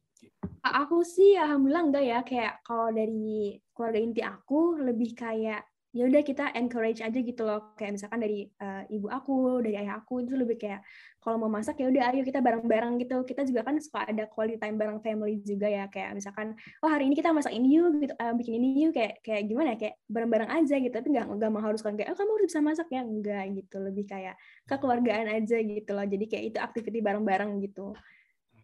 Aku 0.64 1.00
sih 1.06 1.36
alhamdulillah 1.36 1.84
enggak 1.88 2.04
ya. 2.04 2.18
Kayak 2.24 2.54
kalau 2.60 2.92
dari 2.92 3.56
keluarga 3.72 4.00
inti 4.00 4.22
aku 4.24 4.60
lebih 4.84 5.16
kayak 5.16 5.64
ya 5.96 6.04
udah 6.04 6.20
kita 6.20 6.52
encourage 6.52 7.00
aja 7.00 7.16
gitu 7.16 7.40
loh. 7.40 7.72
Kayak 7.72 7.96
misalkan 7.96 8.20
dari 8.20 8.44
eh, 8.44 8.84
ibu 8.92 9.08
aku 9.08 9.64
dari 9.64 9.80
ayah 9.80 9.96
aku 9.96 10.20
itu 10.20 10.36
lebih 10.36 10.60
kayak 10.60 10.84
kalau 11.24 11.40
mau 11.40 11.48
masak 11.48 11.80
ya 11.80 11.88
udah 11.88 12.12
ayo 12.12 12.20
kita 12.20 12.44
bareng-bareng 12.44 13.00
gitu. 13.00 13.24
Kita 13.24 13.48
juga 13.48 13.64
kan 13.64 13.80
suka 13.80 14.04
ada 14.04 14.28
quality 14.28 14.60
time 14.60 14.76
bareng 14.76 15.00
family 15.00 15.40
juga 15.40 15.72
ya. 15.72 15.88
Kayak 15.88 16.20
misalkan 16.20 16.52
oh 16.84 16.90
hari 16.92 17.08
ini 17.08 17.16
kita 17.16 17.32
masak 17.32 17.56
ini 17.56 17.80
yuk 17.80 17.96
gitu 17.96 18.12
eh, 18.12 18.34
bikin 18.36 18.52
ini 18.60 18.68
yuk 18.84 18.92
kayak 18.92 19.24
kayak 19.24 19.42
gimana 19.48 19.68
ya? 19.72 19.76
Kayak 19.80 19.94
bareng-bareng 20.12 20.50
aja 20.52 20.74
gitu. 20.76 20.92
Tapi 20.92 21.08
nggak 21.16 21.26
nggak 21.32 21.52
mengharuskan 21.56 21.92
kayak 21.96 22.08
oh 22.12 22.16
kamu 22.20 22.30
harus 22.36 22.46
bisa 22.52 22.60
masak 22.60 22.88
ya? 22.92 23.00
Enggak 23.00 23.44
gitu. 23.56 23.76
Lebih 23.80 24.04
kayak 24.04 24.34
kekeluargaan 24.68 25.26
aja 25.32 25.56
gitu 25.64 25.90
loh. 25.96 26.04
Jadi 26.04 26.24
kayak 26.28 26.44
itu 26.52 26.58
activity 26.60 26.98
bareng-bareng 27.00 27.56
gitu. 27.64 27.96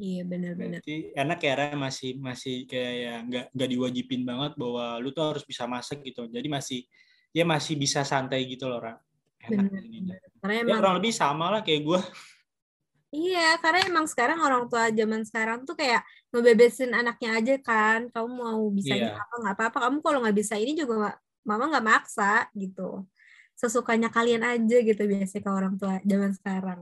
Iya, 0.03 0.23
benar-benar. 0.27 0.83
Berarti 0.83 0.97
enak 1.15 1.39
ya 1.39 1.53
Ra 1.55 1.67
masih 1.79 2.11
masih 2.19 2.57
kayak 2.67 2.95
ya 2.99 3.15
nggak 3.23 3.47
nggak 3.55 3.69
diwajibin 3.71 4.23
banget 4.27 4.53
bahwa 4.59 4.99
lu 4.99 5.15
tuh 5.15 5.25
harus 5.33 5.45
bisa 5.47 5.65
masak 5.71 6.03
gitu. 6.03 6.27
Jadi 6.27 6.49
masih 6.51 6.81
ya 7.33 7.45
masih 7.49 7.75
bisa 7.81 8.05
santai 8.05 8.45
gitu 8.45 8.69
loh 8.69 8.81
Ra. 8.81 8.95
Enak 9.43 9.69
Benar, 9.69 9.81
jadinya. 9.83 10.15
Karena 10.39 10.55
Ya 10.55 10.61
emang 10.63 10.79
kurang 10.79 10.97
lebih 11.03 11.13
sama 11.13 11.47
lah 11.51 11.61
kayak 11.67 11.83
gue. 11.83 12.01
Iya, 13.13 13.61
karena 13.61 13.81
emang 13.85 14.07
sekarang 14.09 14.41
orang 14.41 14.65
tua 14.73 14.89
zaman 14.89 15.21
sekarang 15.29 15.69
tuh 15.69 15.77
kayak 15.77 16.01
ngebebasin 16.33 16.97
anaknya 16.97 17.31
aja 17.37 17.55
kan. 17.61 18.09
Kamu 18.09 18.29
mau 18.31 18.63
bisa 18.73 18.97
Iya. 18.97 19.21
apa 19.21 19.35
nggak 19.37 19.55
apa-apa. 19.59 19.79
Kamu 19.89 19.99
kalau 20.01 20.19
nggak 20.25 20.37
bisa 20.41 20.55
ini 20.57 20.73
juga 20.73 21.21
mama 21.45 21.69
nggak 21.69 21.85
maksa 21.85 22.49
gitu. 22.57 23.05
Sesukanya 23.53 24.09
kalian 24.09 24.41
aja 24.47 24.77
gitu 24.81 25.03
biasanya 25.05 25.43
ke 25.45 25.51
orang 25.53 25.75
tua 25.77 26.01
zaman 26.01 26.33
sekarang. 26.33 26.81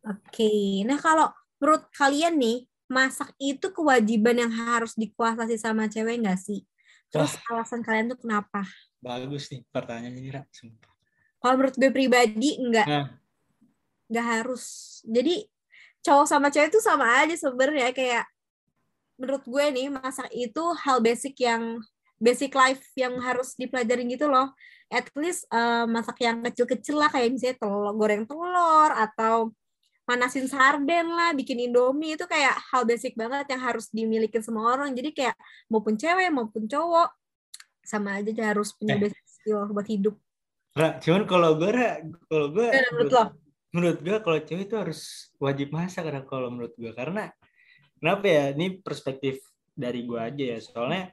Oke, 0.00 0.82
nah 0.88 0.98
kalau 0.98 1.28
menurut 1.60 1.86
kalian 1.92 2.34
nih 2.40 2.66
masak 2.90 3.30
itu 3.38 3.70
kewajiban 3.70 4.42
yang 4.42 4.50
harus 4.50 4.98
dikuasai 4.98 5.54
sama 5.54 5.86
cewek 5.86 6.18
nggak 6.24 6.40
sih? 6.40 6.66
Terus 7.14 7.38
alasan 7.46 7.86
kalian 7.86 8.10
tuh 8.10 8.18
kenapa? 8.18 8.66
Bagus 9.00 9.48
nih 9.48 9.64
pertanyaannya 9.72 10.20
ini 10.20 10.30
Ra. 10.30 10.42
Sumpah. 10.52 10.92
Kalau 11.40 11.54
menurut 11.56 11.76
gue 11.80 11.90
pribadi 11.90 12.60
enggak. 12.60 12.86
Nah. 12.86 13.08
Enggak 14.12 14.26
harus. 14.28 14.64
Jadi 15.08 15.48
cowok 16.04 16.26
sama 16.28 16.52
cewek 16.52 16.68
itu 16.72 16.80
sama 16.84 17.24
aja 17.24 17.36
sebenarnya 17.36 17.92
kayak 17.96 18.24
menurut 19.20 19.44
gue 19.44 19.64
nih 19.72 19.88
masak 19.92 20.28
itu 20.32 20.64
hal 20.84 21.00
basic 21.04 21.36
yang 21.40 21.80
basic 22.20 22.52
life 22.52 22.84
yang 22.96 23.16
harus 23.20 23.56
dipelajarin 23.56 24.08
gitu 24.12 24.28
loh. 24.28 24.52
At 24.92 25.08
least 25.16 25.48
eh, 25.48 25.84
masak 25.88 26.20
yang 26.20 26.44
kecil-kecil 26.44 27.00
lah 27.00 27.08
kayak 27.08 27.32
misalnya 27.32 27.56
telur, 27.56 27.96
goreng 27.96 28.24
telur 28.28 28.90
atau 28.92 29.52
manasin 30.04 30.50
sarden 30.50 31.06
lah, 31.06 31.30
bikin 31.38 31.70
indomie 31.70 32.18
itu 32.18 32.26
kayak 32.26 32.58
hal 32.74 32.82
basic 32.82 33.14
banget 33.14 33.46
yang 33.46 33.62
harus 33.62 33.86
dimiliki 33.94 34.42
semua 34.42 34.74
orang. 34.74 34.90
Jadi 34.90 35.14
kayak 35.14 35.38
maupun 35.70 35.94
cewek 35.94 36.28
maupun 36.34 36.66
cowok 36.66 37.19
sama 37.84 38.20
aja 38.20 38.30
harus 38.52 38.72
punya 38.76 38.96
Eh. 38.96 39.08
basic 39.08 39.24
skill 39.26 39.64
buat 39.72 39.88
hidup. 39.88 40.14
Ra, 40.70 41.02
cuman 41.02 41.26
kalau 41.26 41.58
gue 41.58 41.70
Ra, 41.72 41.98
kalau 42.30 42.46
gue 42.54 42.66
Gimana 42.70 42.90
menurut 42.94 43.12
lo? 43.12 43.24
menurut 43.70 43.98
gue 44.02 44.16
kalau 44.22 44.38
cewek 44.38 44.64
itu 44.70 44.76
harus 44.78 45.00
wajib 45.42 45.68
masak 45.74 46.06
Ra, 46.06 46.22
kalau 46.22 46.50
menurut 46.50 46.74
gue 46.78 46.94
karena 46.94 47.30
kenapa 47.98 48.24
ya 48.26 48.44
ini 48.54 48.78
perspektif 48.78 49.42
dari 49.74 50.06
gue 50.06 50.18
aja 50.18 50.44
ya 50.54 50.58
soalnya 50.62 51.10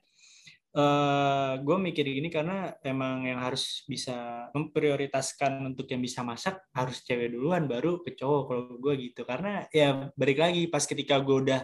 eh 0.77 1.53
gue 1.57 1.77
mikir 1.81 2.05
gini 2.05 2.29
karena 2.29 2.69
emang 2.85 3.25
yang 3.25 3.41
harus 3.41 3.81
bisa 3.89 4.45
memprioritaskan 4.53 5.73
untuk 5.73 5.89
yang 5.89 6.05
bisa 6.05 6.21
masak 6.21 6.61
harus 6.69 7.01
cewek 7.01 7.33
duluan 7.33 7.65
baru 7.65 8.05
ke 8.05 8.13
cowok 8.13 8.41
kalau 8.45 8.63
gue 8.77 8.93
gitu 9.09 9.25
karena 9.25 9.65
ya 9.73 10.13
balik 10.13 10.37
lagi 10.37 10.69
pas 10.69 10.85
ketika 10.85 11.17
gue 11.17 11.49
udah 11.49 11.61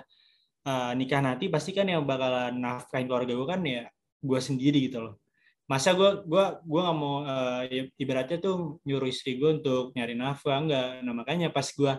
eh, 0.66 0.92
nikah 0.98 1.22
nanti 1.22 1.46
pasti 1.46 1.78
kan 1.78 1.86
yang 1.86 2.10
bakalan 2.10 2.58
nafkahin 2.58 3.06
keluarga 3.06 3.38
gue 3.38 3.48
kan 3.48 3.62
ya 3.62 3.86
gue 4.24 4.40
sendiri 4.40 4.88
gitu 4.88 5.04
loh. 5.04 5.16
Masa 5.68 5.96
gue 5.96 6.28
gua 6.28 6.60
gua 6.68 6.82
nggak 6.92 6.98
mau 7.00 7.16
eh, 7.24 7.88
ibaratnya 7.96 8.38
tuh 8.40 8.84
nyuruh 8.84 9.08
istri 9.08 9.40
gue 9.40 9.64
untuk 9.64 9.96
nyari 9.96 10.16
nafkah 10.16 10.60
enggak 10.60 10.88
nah 11.04 11.14
makanya 11.16 11.52
pas 11.52 11.68
gue 11.72 11.94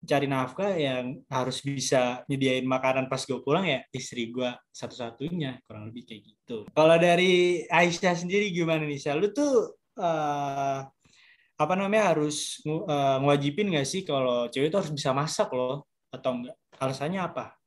cari 0.00 0.24
nafkah 0.28 0.72
yang 0.76 1.20
harus 1.28 1.60
bisa 1.60 2.24
nyediain 2.24 2.64
makanan 2.64 3.08
pas 3.08 3.20
gue 3.20 3.40
pulang 3.44 3.68
ya 3.68 3.84
istri 3.92 4.32
gue 4.32 4.48
satu-satunya 4.72 5.60
kurang 5.68 5.92
lebih 5.92 6.08
kayak 6.08 6.22
gitu. 6.28 6.56
Kalau 6.72 6.96
dari 6.96 7.64
Aisyah 7.68 8.16
sendiri 8.16 8.48
gimana 8.52 8.84
nih 8.84 9.00
Syah? 9.00 9.16
lu 9.16 9.28
tuh 9.32 9.76
eh, 10.00 10.80
apa 11.60 11.74
namanya 11.76 12.16
harus 12.16 12.64
ngewajibin 12.64 13.68
nggak 13.68 13.84
sih 13.84 14.00
kalau 14.00 14.48
cewek 14.48 14.72
itu 14.72 14.76
harus 14.80 14.92
bisa 14.96 15.12
masak 15.12 15.52
loh 15.52 15.84
atau 16.08 16.40
enggak 16.40 16.56
alasannya 16.80 17.20
apa 17.20 17.59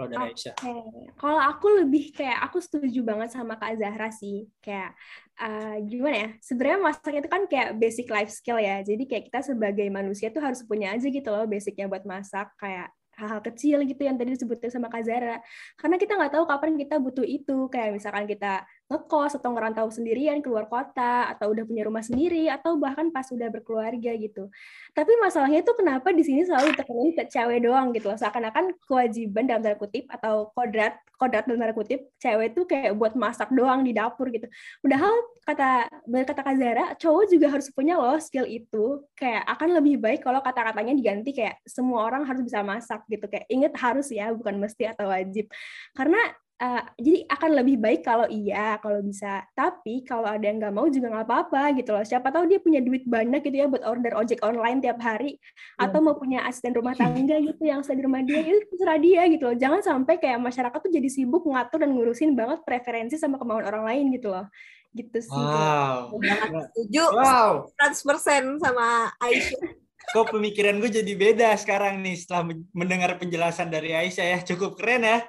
kalau 0.00 0.08
dari 0.16 0.32
Aisyah 0.32 0.54
Oke, 0.56 0.72
Kalau 1.20 1.40
aku 1.44 1.66
lebih 1.84 2.04
kayak 2.16 2.38
aku 2.48 2.58
setuju 2.64 3.04
banget 3.04 3.28
sama 3.36 3.60
Kak 3.60 3.76
Zahra 3.76 4.08
sih. 4.08 4.48
Kayak 4.64 4.96
eh, 5.36 5.76
gimana 5.84 6.16
ya? 6.16 6.28
Sebenarnya 6.40 6.78
masak 6.80 7.12
itu 7.20 7.28
kan 7.28 7.42
kayak 7.44 7.76
basic 7.76 8.08
life 8.08 8.32
skill 8.32 8.56
ya. 8.56 8.80
Jadi 8.80 9.04
kayak 9.04 9.28
kita 9.28 9.40
sebagai 9.44 9.84
manusia 9.92 10.32
tuh 10.32 10.40
harus 10.40 10.64
punya 10.64 10.96
aja 10.96 11.04
gitu 11.04 11.28
loh 11.28 11.44
basicnya 11.44 11.84
buat 11.84 12.08
masak. 12.08 12.48
Kayak 12.56 12.96
hal-hal 13.20 13.44
kecil 13.44 13.84
gitu 13.84 14.00
yang 14.00 14.16
tadi 14.16 14.32
disebutin 14.32 14.72
sama 14.72 14.88
Kak 14.88 15.04
Zahra. 15.04 15.44
Karena 15.76 16.00
kita 16.00 16.16
nggak 16.16 16.32
tahu 16.32 16.44
kapan 16.48 16.80
kita 16.80 16.96
butuh 16.96 17.26
itu. 17.28 17.68
Kayak 17.68 18.00
misalkan 18.00 18.24
kita 18.24 18.64
ngekos 18.90 19.38
atau 19.38 19.54
ngerantau 19.54 19.86
sendirian 19.86 20.42
keluar 20.42 20.66
kota 20.66 21.30
atau 21.30 21.54
udah 21.54 21.62
punya 21.62 21.86
rumah 21.86 22.02
sendiri 22.02 22.50
atau 22.50 22.74
bahkan 22.74 23.14
pas 23.14 23.22
udah 23.30 23.46
berkeluarga 23.46 24.18
gitu. 24.18 24.50
Tapi 24.90 25.14
masalahnya 25.22 25.62
tuh 25.62 25.78
kenapa 25.78 26.10
di 26.10 26.26
sini 26.26 26.42
selalu 26.42 26.74
ditekenin 26.74 27.10
ke 27.14 27.22
cewek 27.30 27.62
doang 27.62 27.94
gitu 27.94 28.10
loh. 28.10 28.18
Seakan-akan 28.18 28.74
kewajiban 28.82 29.46
dalam 29.46 29.62
tanda 29.62 29.78
kutip 29.78 30.10
atau 30.10 30.50
kodrat 30.58 30.98
kodrat 31.14 31.46
dalam 31.46 31.62
tanda 31.62 31.76
kutip 31.76 32.10
cewek 32.18 32.58
tuh 32.58 32.66
kayak 32.66 32.98
buat 32.98 33.14
masak 33.14 33.54
doang 33.54 33.86
di 33.86 33.94
dapur 33.94 34.26
gitu. 34.34 34.50
Padahal 34.82 35.14
kata 35.46 35.70
benar 36.10 36.24
kata 36.26 36.42
Kak 36.42 36.56
Zara, 36.58 36.84
cowok 36.98 37.24
juga 37.30 37.46
harus 37.46 37.70
punya 37.70 37.94
loh 37.94 38.18
skill 38.18 38.50
itu. 38.50 39.06
Kayak 39.14 39.46
akan 39.54 39.78
lebih 39.78 40.02
baik 40.02 40.26
kalau 40.26 40.42
kata-katanya 40.42 40.98
diganti 40.98 41.30
kayak 41.30 41.62
semua 41.62 42.10
orang 42.10 42.26
harus 42.26 42.42
bisa 42.42 42.66
masak 42.66 43.06
gitu. 43.06 43.30
Kayak 43.30 43.46
inget 43.46 43.72
harus 43.78 44.10
ya, 44.10 44.34
bukan 44.34 44.58
mesti 44.58 44.90
atau 44.90 45.14
wajib. 45.14 45.46
Karena 45.94 46.18
eh, 46.60 46.82
jadi 47.00 47.24
akan 47.24 47.50
lebih 47.64 47.76
baik 47.80 48.00
kalau 48.04 48.28
iya, 48.28 48.76
kalau 48.84 49.00
bisa. 49.00 49.48
Tapi 49.56 50.04
kalau 50.04 50.28
ada 50.28 50.44
yang 50.44 50.60
nggak 50.60 50.74
mau 50.76 50.86
juga 50.92 51.08
nggak 51.08 51.26
apa-apa 51.26 51.62
gitu 51.80 51.96
loh. 51.96 52.04
Siapa 52.04 52.28
tahu 52.28 52.44
dia 52.52 52.60
punya 52.60 52.84
duit 52.84 53.08
banyak 53.08 53.40
gitu 53.40 53.56
ya 53.56 53.66
buat 53.66 53.80
order 53.80 54.12
ojek 54.20 54.44
online 54.44 54.84
tiap 54.84 55.00
hari. 55.00 55.40
Atau 55.80 56.04
mau 56.04 56.20
punya 56.20 56.44
asisten 56.44 56.76
rumah 56.76 56.92
tangga 57.00 57.40
gitu 57.40 57.62
yang 57.64 57.80
ada 57.80 57.96
di 57.96 58.04
rumah 58.04 58.20
dia 58.20 58.44
itu 58.44 58.60
terserah 58.76 59.00
dia 59.00 59.24
gitu 59.32 59.42
loh. 59.48 59.56
Jangan 59.56 59.80
sampai 59.80 60.20
kayak 60.20 60.36
masyarakat 60.36 60.78
tuh 60.78 60.92
jadi 60.92 61.08
sibuk 61.08 61.48
ngatur 61.48 61.80
dan 61.80 61.90
ngurusin 61.96 62.36
banget 62.36 62.60
preferensi 62.68 63.16
sama 63.16 63.40
kemauan 63.40 63.64
orang 63.64 63.88
lain 63.88 64.04
gitu 64.12 64.28
loh. 64.28 64.44
Gitu 64.92 65.18
sih 65.24 65.32
wow. 65.32 66.12
Banget. 66.12 66.68
Setuju. 66.76 67.04
wow. 67.16 67.52
100% 67.72 68.60
sama 68.60 69.08
Aisyah. 69.16 69.80
kok 70.10 70.26
pemikiran 70.34 70.82
gue 70.82 70.90
jadi 70.90 71.12
beda 71.14 71.54
sekarang 71.54 72.02
nih 72.02 72.18
setelah 72.18 72.50
men- 72.50 72.66
mendengar 72.74 73.14
penjelasan 73.16 73.72
dari 73.72 73.96
Aisyah 73.96 74.26
ya. 74.36 74.38
Cukup 74.44 74.76
keren 74.76 75.08
ya 75.08 75.24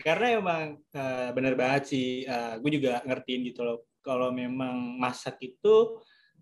karena 0.00 0.26
emang 0.40 0.62
eh, 0.96 1.30
benar 1.36 1.54
banget 1.54 1.82
sih 1.92 2.24
eh, 2.24 2.54
gue 2.58 2.70
juga 2.80 3.04
ngertiin 3.04 3.40
gitu 3.52 3.60
loh. 3.62 3.78
Kalau 4.00 4.32
memang 4.32 4.96
masak 4.96 5.36
itu 5.44 6.00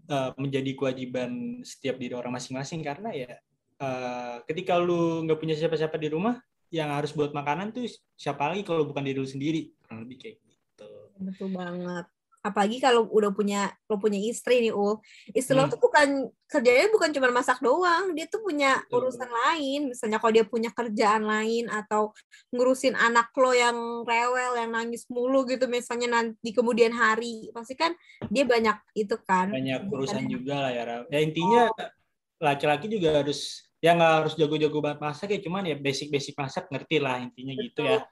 eh, 0.09 0.31
menjadi 0.39 0.71
kewajiban 0.79 1.61
setiap 1.67 1.99
diri 1.99 2.15
orang 2.15 2.35
masing-masing. 2.39 2.81
Karena 2.81 3.11
ya 3.13 3.35
eh, 3.83 4.37
ketika 4.47 4.79
lu 4.79 5.27
nggak 5.27 5.39
punya 5.39 5.55
siapa-siapa 5.59 5.99
di 5.99 6.09
rumah 6.11 6.39
yang 6.69 6.93
harus 6.93 7.17
buat 7.17 7.33
makanan 7.33 7.73
tuh 7.73 7.89
siapa 8.13 8.53
lagi 8.53 8.63
kalau 8.63 8.87
bukan 8.87 9.03
diri 9.03 9.19
lu 9.19 9.29
sendiri? 9.29 9.75
Kurang 9.83 10.07
lebih 10.07 10.17
kayak 10.23 10.37
gitu. 10.47 10.91
Betul 11.19 11.49
banget. 11.53 12.07
Apalagi 12.49 12.81
kalau 12.81 13.05
udah 13.13 13.29
punya 13.31 13.69
lo 13.87 14.01
punya 14.01 14.17
istri 14.17 14.65
nih, 14.65 14.73
Ul. 14.73 14.97
Istri 15.31 15.53
lo 15.53 15.69
Hmm. 15.69 15.73
tuh 15.73 15.81
bukan 15.81 16.09
kerjanya 16.49 16.89
bukan 16.89 17.13
cuma 17.13 17.29
masak 17.29 17.61
doang, 17.61 18.17
dia 18.17 18.25
tuh 18.25 18.41
punya 18.41 18.81
Betul. 18.89 19.05
urusan 19.05 19.29
lain. 19.29 19.81
Misalnya 19.93 20.17
kalau 20.17 20.33
dia 20.33 20.45
punya 20.49 20.71
kerjaan 20.73 21.23
lain 21.23 21.69
atau 21.69 22.17
ngurusin 22.51 22.97
anak 22.97 23.29
lo 23.37 23.53
yang 23.53 23.77
rewel, 24.03 24.57
yang 24.57 24.73
nangis 24.73 25.05
mulu 25.07 25.45
gitu 25.45 25.69
misalnya 25.69 26.09
nanti 26.09 26.41
di 26.41 26.51
kemudian 26.51 26.91
hari. 26.91 27.53
Pasti 27.53 27.77
kan 27.77 27.93
dia 28.27 28.43
banyak 28.43 28.77
itu 28.97 29.15
kan. 29.23 29.53
banyak 29.53 29.85
urusan 29.87 30.25
yang- 30.25 30.33
juga 30.41 30.55
lah 30.65 30.73
ya 30.73 30.83
Ra. 30.83 30.97
ya 31.07 31.21
intinya 31.21 31.63
laki-laki 32.39 32.87
juga 32.87 33.19
harus 33.19 33.67
ya 33.79 33.95
nggak 33.95 34.13
harus 34.23 34.35
jago-jago 34.35 34.79
banget 34.79 34.99
masak 34.99 35.29
ya 35.35 35.39
cuman 35.39 35.63
ya 35.67 35.77
basic-basic 35.79 36.35
masak 36.35 36.67
ngerti 36.67 36.99
lah 36.99 37.19
intinya 37.19 37.55
gitu 37.55 37.83
ya 37.83 38.03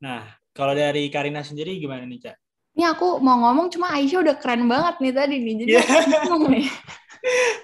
nah 0.00 0.24
kalau 0.56 0.72
dari 0.72 1.08
Karina 1.08 1.40
sendiri 1.40 1.76
gimana 1.76 2.04
nih 2.04 2.24
cak 2.24 2.36
ini 2.78 2.86
aku 2.86 3.18
mau 3.18 3.42
ngomong 3.42 3.74
cuma 3.74 3.90
Aisyah 3.90 4.22
udah 4.22 4.36
keren 4.38 4.70
banget 4.70 5.02
nih 5.02 5.12
tadi 5.12 5.36
nih 5.42 5.54
jadi 5.66 5.70
yeah. 5.82 6.22
ngomong 6.30 6.54
nih 6.54 6.70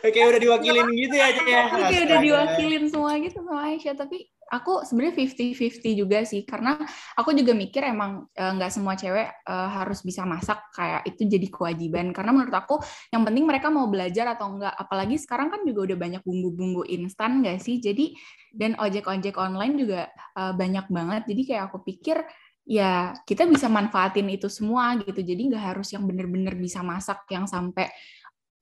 Oke 0.05 0.19
udah 0.19 0.41
diwakilin 0.43 0.89
gitu 0.99 1.15
ya 1.15 1.31
Cak 1.31 1.47
ya. 1.47 1.63
Oke 1.71 1.97
udah 2.05 2.19
diwakilin 2.19 2.85
semua 2.91 3.15
gitu 3.23 3.39
sama 3.39 3.71
Aisyah 3.71 3.95
tapi 3.95 4.27
aku 4.51 4.85
sebenarnya 4.85 5.15
50-50 5.25 6.01
juga 6.05 6.19
sih 6.23 6.45
karena 6.45 6.77
aku 7.17 7.33
juga 7.33 7.57
mikir 7.57 7.83
emang 7.87 8.29
eh, 8.35 8.53
nggak 8.55 8.71
semua 8.71 8.95
cewek 8.95 9.27
uh, 9.49 9.69
harus 9.81 10.05
bisa 10.05 10.23
masak 10.29 10.61
kayak 10.77 11.03
itu 11.09 11.25
jadi 11.27 11.49
kewajiban 11.49 12.13
karena 12.13 12.31
menurut 12.31 12.55
aku 12.55 12.77
yang 13.11 13.25
penting 13.25 13.49
mereka 13.49 13.73
mau 13.73 13.89
belajar 13.89 14.37
atau 14.37 14.55
enggak 14.55 14.75
apalagi 14.77 15.17
sekarang 15.17 15.49
kan 15.49 15.65
juga 15.65 15.91
udah 15.91 15.99
banyak 15.99 16.23
bumbu-bumbu 16.23 16.85
instan 16.87 17.41
nggak 17.41 17.59
sih 17.59 17.81
jadi 17.81 18.15
dan 18.55 18.79
ojek-ojek 18.79 19.35
online 19.35 19.75
juga 19.81 20.13
uh, 20.39 20.53
banyak 20.55 20.87
banget 20.93 21.23
jadi 21.27 21.43
kayak 21.43 21.63
aku 21.73 21.79
pikir 21.83 22.23
ya 22.65 23.13
kita 23.29 23.45
bisa 23.45 23.69
manfaatin 23.69 24.29
itu 24.33 24.49
semua 24.49 24.97
gitu. 25.01 25.21
Jadi 25.21 25.53
nggak 25.53 25.65
harus 25.77 25.93
yang 25.93 26.09
bener-bener 26.09 26.57
bisa 26.57 26.81
masak 26.81 27.29
yang 27.29 27.45
sampai 27.45 27.89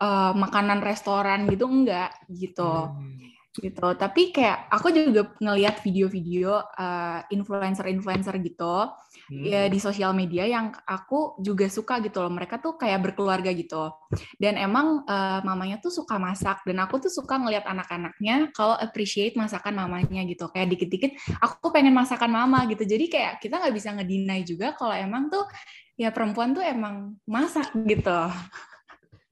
uh, 0.03 0.35
makanan 0.35 0.83
restoran 0.83 1.47
gitu 1.47 1.71
enggak 1.71 2.11
gitu. 2.31 2.91
Hmm. 2.91 3.19
Gitu. 3.53 3.89
Tapi 3.97 4.33
kayak 4.33 4.73
aku 4.73 4.91
juga 4.91 5.33
ngelihat 5.39 5.85
video-video 5.85 6.57
uh, 6.61 7.21
influencer-influencer 7.31 8.41
gitu 8.43 8.89
hmm. 9.33 9.45
ya 9.49 9.63
di 9.73 9.81
sosial 9.81 10.13
media 10.13 10.45
yang 10.45 10.69
aku 10.85 11.41
juga 11.41 11.65
suka 11.73 12.05
gitu 12.05 12.21
loh. 12.21 12.29
Mereka 12.29 12.61
tuh 12.61 12.77
kayak 12.77 13.01
berkeluarga 13.01 13.49
gitu. 13.57 13.89
Dan 14.37 14.61
emang 14.61 15.09
uh, 15.09 15.41
mamanya 15.41 15.81
tuh 15.81 15.89
suka 15.89 16.21
masak 16.21 16.61
dan 16.69 16.85
aku 16.85 17.01
tuh 17.01 17.09
suka 17.09 17.41
ngelihat 17.41 17.65
anak-anaknya 17.65 18.53
kalau 18.53 18.77
appreciate 18.77 19.33
masakan 19.33 19.81
mamanya 19.81 20.29
gitu. 20.29 20.53
Kayak 20.53 20.77
dikit-dikit 20.77 21.17
aku 21.41 21.73
pengen 21.73 21.97
masakan 21.97 22.29
mama 22.29 22.69
gitu. 22.69 22.85
Jadi 22.85 23.09
kayak 23.09 23.41
kita 23.41 23.57
nggak 23.57 23.75
bisa 23.75 23.97
ngedinai 23.97 24.45
juga 24.45 24.77
kalau 24.77 24.93
emang 24.93 25.33
tuh 25.33 25.49
ya 25.97 26.13
perempuan 26.13 26.53
tuh 26.53 26.61
emang 26.61 27.17
masak 27.25 27.73
gitu. 27.89 28.29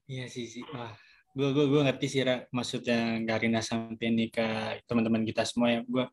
Iya 0.09 0.25
sih 0.27 0.49
sih. 0.49 0.65
Wah, 0.75 0.91
gue 1.31 1.49
gue 1.55 1.65
gue 1.71 1.81
ngerti 1.87 2.07
sih 2.11 2.21
Ra, 2.27 2.43
maksudnya 2.51 3.23
Karina 3.23 3.63
sampai 3.63 4.07
nih 4.11 4.29
ke 4.33 4.47
teman-teman 4.83 5.23
kita 5.23 5.47
semua 5.47 5.71
ya 5.71 5.79
gue 5.87 6.05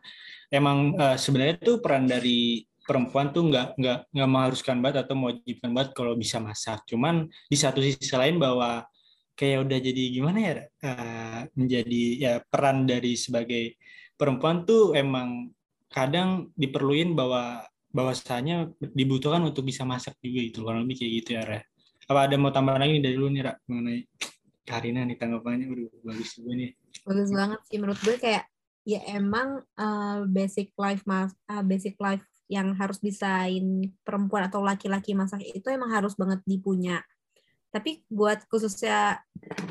emang 0.55 0.95
uh, 0.95 1.19
sebenarnya 1.19 1.59
tuh 1.59 1.83
peran 1.83 2.07
dari 2.07 2.63
perempuan 2.89 3.29
tuh 3.37 3.53
nggak 3.53 3.77
nggak 3.77 3.99
nggak 4.17 4.29
mengharuskan 4.33 4.81
banget 4.81 5.05
atau 5.05 5.15
mewajibkan 5.21 5.71
banget 5.77 5.91
kalau 5.93 6.17
bisa 6.17 6.41
masak. 6.41 6.81
Cuman 6.89 7.29
di 7.29 7.57
satu 7.61 7.85
sisi 7.85 8.17
lain 8.17 8.41
bahwa 8.41 8.89
kayak 9.37 9.69
udah 9.69 9.79
jadi 9.79 10.03
gimana 10.09 10.39
ya 10.41 10.55
uh, 10.89 11.41
menjadi 11.53 12.03
ya 12.17 12.33
peran 12.43 12.89
dari 12.89 13.15
sebagai 13.15 13.77
perempuan 14.17 14.65
tuh 14.65 14.97
emang 14.97 15.53
kadang 15.93 16.51
diperluin 16.57 17.13
bahwa 17.13 17.63
bahwasanya 17.93 18.73
dibutuhkan 18.81 19.45
untuk 19.47 19.63
bisa 19.69 19.87
masak 19.87 20.17
juga 20.19 20.41
itu 20.43 20.59
kurang 20.65 20.89
lebih 20.89 21.05
kayak 21.05 21.13
gitu 21.23 21.31
ya 21.39 21.43
Ra. 21.47 21.61
apa 22.09 22.21
ada 22.29 22.37
mau 22.37 22.51
tambahan 22.51 22.83
lagi 22.85 23.01
dari 23.05 23.17
lu 23.17 23.31
nih 23.31 23.43
Ra 23.47 23.53
mengenai 23.69 24.01
Karina 24.69 25.01
nih 25.09 25.17
tanggapannya? 25.17 25.67
Udah 25.73 25.89
bagus 26.05 26.37
juga 26.37 26.53
nih. 26.53 26.71
Bagus 27.09 27.31
banget 27.33 27.61
sih. 27.65 27.77
Menurut 27.81 28.01
gue 28.05 28.17
kayak 28.21 28.45
ya 28.85 29.01
emang 29.17 29.65
uh, 29.81 30.29
basic 30.29 30.77
life 30.77 31.05
mas 31.09 31.33
uh, 31.49 31.65
basic 31.65 31.97
life 31.97 32.25
yang 32.49 32.73
harus 32.75 32.99
desain 33.05 33.93
perempuan 34.01 34.49
atau 34.49 34.65
laki-laki 34.65 35.13
masak 35.13 35.45
itu 35.45 35.69
emang 35.69 35.93
harus 35.93 36.17
banget 36.17 36.41
dipunya. 36.49 37.05
Tapi 37.69 38.03
buat 38.09 38.49
khususnya 38.49 39.21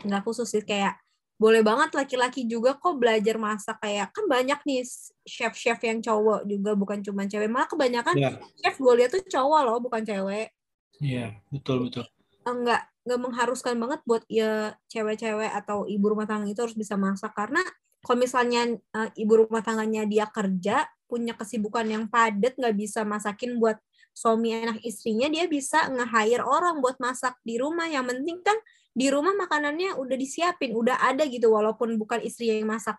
nggak 0.05 0.21
khusus 0.21 0.45
sih 0.53 0.61
kayak 0.61 1.01
boleh 1.37 1.61
banget 1.61 1.93
laki-laki 1.93 2.45
juga 2.49 2.77
kok 2.77 2.97
belajar 2.97 3.37
masak. 3.41 3.77
Kayak 3.81 4.13
kan 4.13 4.25
banyak 4.29 4.59
nih 4.65 4.85
chef-chef 5.25 5.81
yang 5.81 6.01
cowok 6.01 6.45
juga 6.45 6.77
bukan 6.77 7.01
cuma 7.01 7.25
cewek. 7.25 7.49
Malah 7.49 7.69
kebanyakan 7.69 8.15
yeah. 8.17 8.37
chef 8.61 8.77
gue 8.77 8.93
lihat 8.97 9.09
tuh 9.13 9.25
cowok 9.25 9.61
loh 9.65 9.77
bukan 9.81 10.01
cewek. 10.05 10.53
Iya 11.01 11.17
yeah, 11.17 11.29
betul 11.49 11.89
betul. 11.89 12.05
Enggak 12.45 12.89
nggak 13.07 13.21
mengharuskan 13.23 13.79
banget 13.79 13.99
buat 14.03 14.23
ya 14.27 14.75
cewek-cewek 14.91 15.49
atau 15.63 15.87
ibu 15.87 16.05
rumah 16.11 16.29
tangga 16.29 16.49
itu 16.49 16.61
harus 16.61 16.77
bisa 16.77 16.93
masak. 16.97 17.33
Karena 17.33 17.61
kalau 18.01 18.17
misalnya 18.21 18.77
uh, 18.93 19.09
ibu 19.17 19.45
rumah 19.45 19.61
tangganya 19.65 20.05
dia 20.05 20.25
kerja 20.29 20.85
punya 21.07 21.33
kesibukan 21.33 21.87
yang 21.87 22.05
padat 22.11 22.59
nggak 22.59 22.75
bisa 22.75 23.07
masakin 23.07 23.57
buat 23.57 23.79
suami 24.17 24.49
anak 24.49 24.81
istrinya 24.81 25.29
dia 25.29 25.45
bisa 25.45 25.87
nge-hire 25.93 26.41
orang 26.41 26.81
buat 26.81 26.97
masak 26.97 27.37
di 27.45 27.61
rumah. 27.61 27.85
Yang 27.85 28.17
penting 28.17 28.37
kan 28.41 28.57
di 28.97 29.07
rumah 29.13 29.37
makanannya 29.37 29.93
udah 29.93 30.17
disiapin 30.17 30.73
udah 30.73 30.97
ada 30.97 31.21
gitu 31.29 31.53
walaupun 31.53 31.95
bukan 32.01 32.25
istri 32.25 32.49
yang 32.49 32.65
masak. 32.65 32.97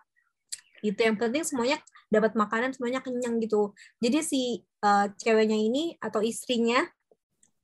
Itu 0.79 0.95
yang 1.03 1.19
penting 1.19 1.43
semuanya 1.43 1.83
dapat 2.07 2.39
makanan 2.39 2.71
semuanya 2.71 3.03
kenyang 3.03 3.37
gitu. 3.43 3.75
Jadi 3.99 4.19
si 4.23 4.41
uh, 4.79 5.11
ceweknya 5.19 5.59
ini 5.59 5.99
atau 5.99 6.23
istrinya 6.23 6.87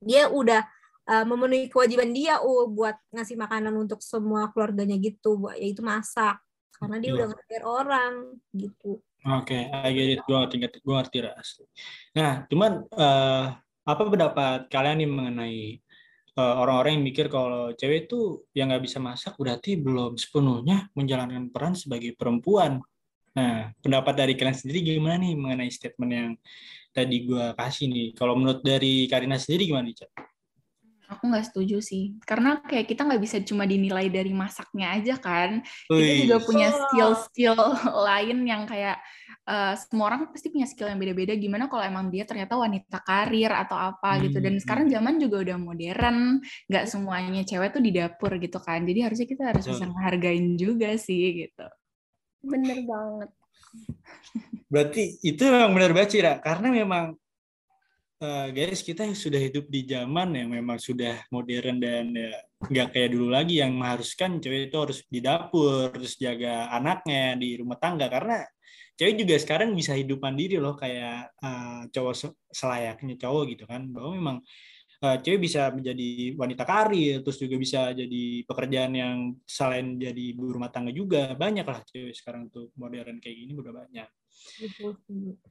dia 0.03 0.27
udah 0.27 0.67
uh, 1.07 1.23
memenuhi 1.23 1.71
kewajiban 1.71 2.11
dia 2.11 2.43
uh, 2.43 2.67
buat 2.67 2.99
ngasih 3.15 3.39
makanan 3.39 3.71
untuk 3.71 4.03
semua 4.03 4.51
keluarganya 4.51 4.99
gitu 4.99 5.47
yaitu 5.55 5.79
masak. 5.79 6.43
Karena 6.75 6.99
dia 6.99 7.07
yeah. 7.07 7.17
udah 7.23 7.27
ngejar 7.31 7.63
orang 7.63 8.13
gitu 8.51 8.99
Oke, 9.25 9.57
okay, 9.57 9.73
I 9.73 9.89
get 9.89 10.09
it. 10.13 10.21
Gue 10.21 10.37
ngerti, 10.37 10.85
gue 10.85 10.93
ngerti 10.93 11.17
asli. 11.25 11.65
Nah, 12.13 12.45
cuman 12.45 12.85
uh, 12.93 13.57
apa 13.57 14.01
pendapat 14.05 14.69
kalian 14.69 15.01
nih 15.01 15.09
mengenai 15.09 15.59
uh, 16.37 16.55
orang-orang 16.61 17.01
yang 17.01 17.05
mikir 17.09 17.25
kalau 17.25 17.73
cewek 17.73 18.05
itu 18.05 18.45
yang 18.53 18.69
nggak 18.69 18.85
bisa 18.85 19.01
masak 19.01 19.33
berarti 19.41 19.81
belum 19.81 20.13
sepenuhnya 20.13 20.93
menjalankan 20.93 21.49
peran 21.49 21.73
sebagai 21.73 22.13
perempuan. 22.13 22.77
Nah, 23.33 23.73
pendapat 23.81 24.13
dari 24.13 24.37
kalian 24.37 24.53
sendiri 24.53 24.93
gimana 24.93 25.17
nih 25.17 25.33
mengenai 25.33 25.73
statement 25.73 26.11
yang 26.13 26.31
tadi 26.93 27.25
gue 27.25 27.45
kasih 27.57 27.89
nih? 27.89 28.07
Kalau 28.13 28.37
menurut 28.37 28.61
dari 28.61 29.09
Karina 29.09 29.41
sendiri 29.41 29.73
gimana 29.73 29.89
nih, 29.89 30.05
Cak? 30.05 30.34
Aku 31.11 31.29
nggak 31.29 31.45
setuju 31.51 31.77
sih, 31.81 32.17
karena 32.25 32.61
kayak 32.65 32.89
kita 32.89 33.05
nggak 33.05 33.21
bisa 33.21 33.37
cuma 33.45 33.69
dinilai 33.69 34.09
dari 34.09 34.33
masaknya 34.33 34.97
aja 34.97 35.15
kan. 35.21 35.61
Ui. 35.93 36.01
Kita 36.01 36.13
juga 36.25 36.37
punya 36.41 36.67
skill-skill 36.73 37.55
lain 38.09 38.37
yang 38.45 38.65
kayak 38.65 38.97
uh, 39.45 39.73
semua 39.77 40.13
orang 40.13 40.21
pasti 40.33 40.49
punya 40.49 40.65
skill 40.65 40.89
yang 40.89 40.99
beda-beda. 40.99 41.33
Gimana 41.37 41.69
kalau 41.69 41.83
emang 41.85 42.09
dia 42.09 42.25
ternyata 42.25 42.57
wanita 42.57 43.01
karir 43.05 43.53
atau 43.53 43.77
apa 43.77 44.17
hmm. 44.17 44.21
gitu. 44.29 44.37
Dan 44.41 44.53
hmm, 44.57 44.61
sekarang 44.65 44.85
zaman 44.89 45.15
juga 45.21 45.45
udah 45.45 45.57
modern, 45.61 46.41
nggak 46.69 46.85
semuanya 46.89 47.41
cewek 47.45 47.69
tuh 47.73 47.83
di 47.83 47.91
dapur 47.93 48.31
gitu 48.41 48.57
kan. 48.61 48.83
Jadi 48.83 48.99
harusnya 49.05 49.27
kita 49.29 49.43
harus 49.53 49.63
bisa 49.65 49.85
menghargain 49.85 50.57
juga 50.57 50.93
sih 50.97 51.45
gitu. 51.45 51.67
Bener 52.45 52.81
banget. 52.85 53.29
Berarti 54.69 55.03
itu 55.21 55.41
memang 55.45 55.71
benar 55.73 55.91
banget 55.93 56.09
sih, 56.13 56.21
Karena 56.21 56.67
memang 56.73 57.05
uh, 58.25 58.47
guys 58.49 58.81
kita 58.81 59.05
sudah 59.13 59.37
hidup 59.37 59.69
di 59.69 59.85
zaman 59.85 60.33
yang 60.33 60.49
memang 60.49 60.81
sudah 60.81 61.21
modern 61.29 61.77
dan 61.77 62.09
ya 62.11 62.33
nggak 62.57 62.87
kayak 62.97 63.09
dulu 63.13 63.27
lagi 63.29 63.61
yang 63.61 63.77
mengharuskan 63.77 64.41
cewek 64.41 64.73
itu 64.73 64.77
harus 64.81 64.99
di 65.05 65.19
dapur 65.21 65.93
terus 65.93 66.17
jaga 66.17 66.73
anaknya 66.73 67.37
di 67.37 67.61
rumah 67.61 67.77
tangga. 67.77 68.09
Karena 68.09 68.41
cewek 68.97 69.15
juga 69.21 69.35
sekarang 69.37 69.69
bisa 69.77 69.93
hidup 69.93 70.19
mandiri 70.25 70.57
loh 70.57 70.73
kayak 70.73 71.37
uh, 71.39 71.85
cowok 71.93 72.33
selayaknya 72.49 73.15
cowok 73.21 73.43
gitu 73.53 73.63
kan. 73.69 73.85
Bahwa 73.93 74.11
memang 74.17 74.37
uh, 75.05 75.17
cewek 75.21 75.45
bisa 75.45 75.69
menjadi 75.69 76.33
wanita 76.33 76.63
karir 76.65 77.21
terus 77.21 77.37
juga 77.37 77.55
bisa 77.61 77.93
jadi 77.93 78.23
pekerjaan 78.49 78.93
yang 78.97 79.17
selain 79.45 80.01
jadi 80.01 80.23
ibu 80.33 80.57
rumah 80.57 80.73
tangga 80.73 80.89
juga. 80.89 81.37
Banyak 81.37 81.65
lah 81.65 81.79
cewek 81.85 82.17
sekarang 82.17 82.49
tuh 82.49 82.73
modern 82.73 83.21
kayak 83.21 83.37
gini 83.45 83.53
udah 83.53 83.73
banyak 83.85 84.09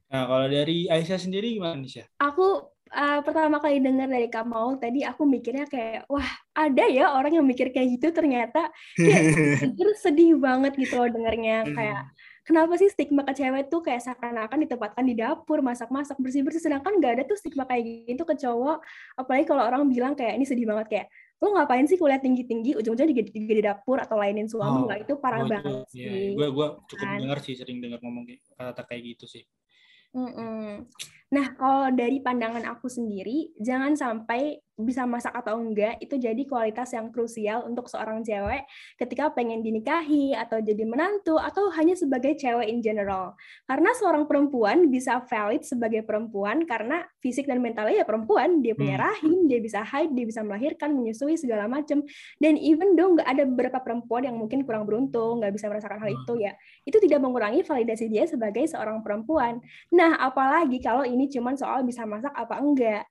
Nah, 0.09 0.23
kalau 0.25 0.47
dari 0.49 0.89
Aisyah 0.89 1.19
sendiri 1.19 1.53
gimana 1.57 1.77
nih, 1.77 2.01
Syah? 2.01 2.07
Aku 2.21 2.71
uh, 2.91 3.19
pertama 3.21 3.57
kali 3.59 3.81
dengar 3.81 4.07
dari 4.09 4.29
Kak 4.31 4.45
Maul 4.47 4.77
tadi 4.77 5.03
aku 5.03 5.25
mikirnya 5.25 5.65
kayak 5.67 6.05
wah 6.09 6.25
ada 6.55 6.85
ya 6.87 7.11
orang 7.13 7.41
yang 7.41 7.45
mikir 7.45 7.69
kayak 7.73 7.99
gitu 7.99 8.13
ternyata. 8.15 8.69
Kayak 8.97 9.23
sedih 10.03 10.37
banget 10.39 10.73
gitu 10.79 10.97
loh 10.97 11.09
dengarnya 11.11 11.67
kayak 11.73 12.01
kenapa 12.45 12.77
sih 12.77 12.87
stigma 12.93 13.25
ke 13.25 13.33
cewek 13.33 13.67
tuh 13.73 13.81
kayak 13.81 14.05
seakan-akan 14.05 14.69
ditempatkan 14.69 15.03
di 15.03 15.17
dapur 15.17 15.65
masak-masak 15.65 16.15
bersih-bersih 16.21 16.61
sedangkan 16.61 17.01
nggak 17.01 17.11
ada 17.19 17.23
tuh 17.25 17.37
stigma 17.37 17.65
kayak 17.65 18.05
gitu 18.07 18.23
ke 18.23 18.37
cowok. 18.37 18.79
Apalagi 19.17 19.45
kalau 19.49 19.65
orang 19.65 19.89
bilang 19.89 20.13
kayak 20.13 20.37
ini 20.37 20.45
sedih 20.45 20.69
banget 20.69 20.87
kayak 20.87 21.07
lo 21.43 21.47
ngapain 21.51 21.83
sih 21.83 21.99
kuliah 21.99 22.17
tinggi-tinggi 22.17 22.79
ujung-ujungnya 22.79 23.11
juga 23.11 23.23
di 23.27 23.63
dapur 23.63 23.97
atau 23.99 24.15
lainin 24.15 24.47
suami 24.47 24.83
oh, 24.83 24.83
nggak 24.87 24.99
itu 25.03 25.13
parah 25.19 25.43
oh, 25.43 25.49
banget 25.51 25.83
itu, 25.83 25.91
sih. 25.91 26.31
Gue 26.31 26.47
gue 26.47 26.67
cukup 26.87 27.07
kan. 27.11 27.19
dengar 27.19 27.37
sih 27.43 27.53
sering 27.59 27.83
dengar 27.83 27.99
ngomong 27.99 28.23
kata-kata 28.55 28.83
kayak 28.87 29.01
gitu 29.15 29.25
sih. 29.27 29.43
Mm-mm. 30.15 30.87
Nah, 31.35 31.51
kalau 31.59 31.91
dari 31.91 32.23
pandangan 32.23 32.63
aku 32.63 32.87
sendiri, 32.87 33.51
jangan 33.59 33.91
sampai 33.99 34.63
bisa 34.75 35.07
masak 35.07 35.31
atau 35.31 35.55
enggak 35.55 35.95
itu 36.03 36.19
jadi 36.19 36.43
kualitas 36.43 36.91
yang 36.91 37.07
krusial 37.07 37.63
untuk 37.63 37.87
seorang 37.87 38.19
cewek 38.27 38.67
ketika 38.99 39.31
pengen 39.31 39.63
dinikahi 39.63 40.35
atau 40.35 40.59
jadi 40.59 40.83
menantu 40.83 41.39
atau 41.39 41.71
hanya 41.79 41.95
sebagai 41.95 42.35
cewek 42.35 42.67
in 42.67 42.83
general. 42.83 43.39
Karena 43.63 43.95
seorang 43.95 44.27
perempuan 44.27 44.91
bisa 44.91 45.23
valid 45.31 45.63
sebagai 45.63 46.03
perempuan 46.03 46.67
karena 46.67 47.07
fisik 47.23 47.47
dan 47.47 47.63
mentalnya 47.63 48.03
ya 48.03 48.05
perempuan, 48.05 48.59
dia 48.59 48.75
punya 48.75 48.99
hmm. 48.99 49.05
rahim, 49.07 49.37
dia 49.47 49.59
bisa 49.63 49.79
haid, 49.79 50.11
dia 50.11 50.27
bisa 50.27 50.43
melahirkan, 50.43 50.91
menyusui 50.91 51.39
segala 51.39 51.71
macam. 51.71 52.03
Dan 52.35 52.59
even 52.59 52.99
dong 52.99 53.15
nggak 53.15 53.29
ada 53.31 53.43
beberapa 53.47 53.79
perempuan 53.79 54.27
yang 54.27 54.35
mungkin 54.35 54.67
kurang 54.67 54.83
beruntung, 54.83 55.39
nggak 55.39 55.55
bisa 55.55 55.71
merasakan 55.71 56.03
hal 56.03 56.11
itu 56.11 56.33
ya, 56.35 56.51
itu 56.83 56.99
tidak 56.99 57.23
mengurangi 57.23 57.63
validasi 57.63 58.11
dia 58.11 58.27
sebagai 58.27 58.67
seorang 58.67 58.99
perempuan. 58.99 59.63
Nah, 59.95 60.19
apalagi 60.19 60.83
kalau 60.83 61.07
ini 61.07 61.24
cuma 61.29 61.53
soal 61.57 61.81
bisa 61.85 62.03
masak 62.05 62.31
apa 62.33 62.59
enggak 62.61 63.03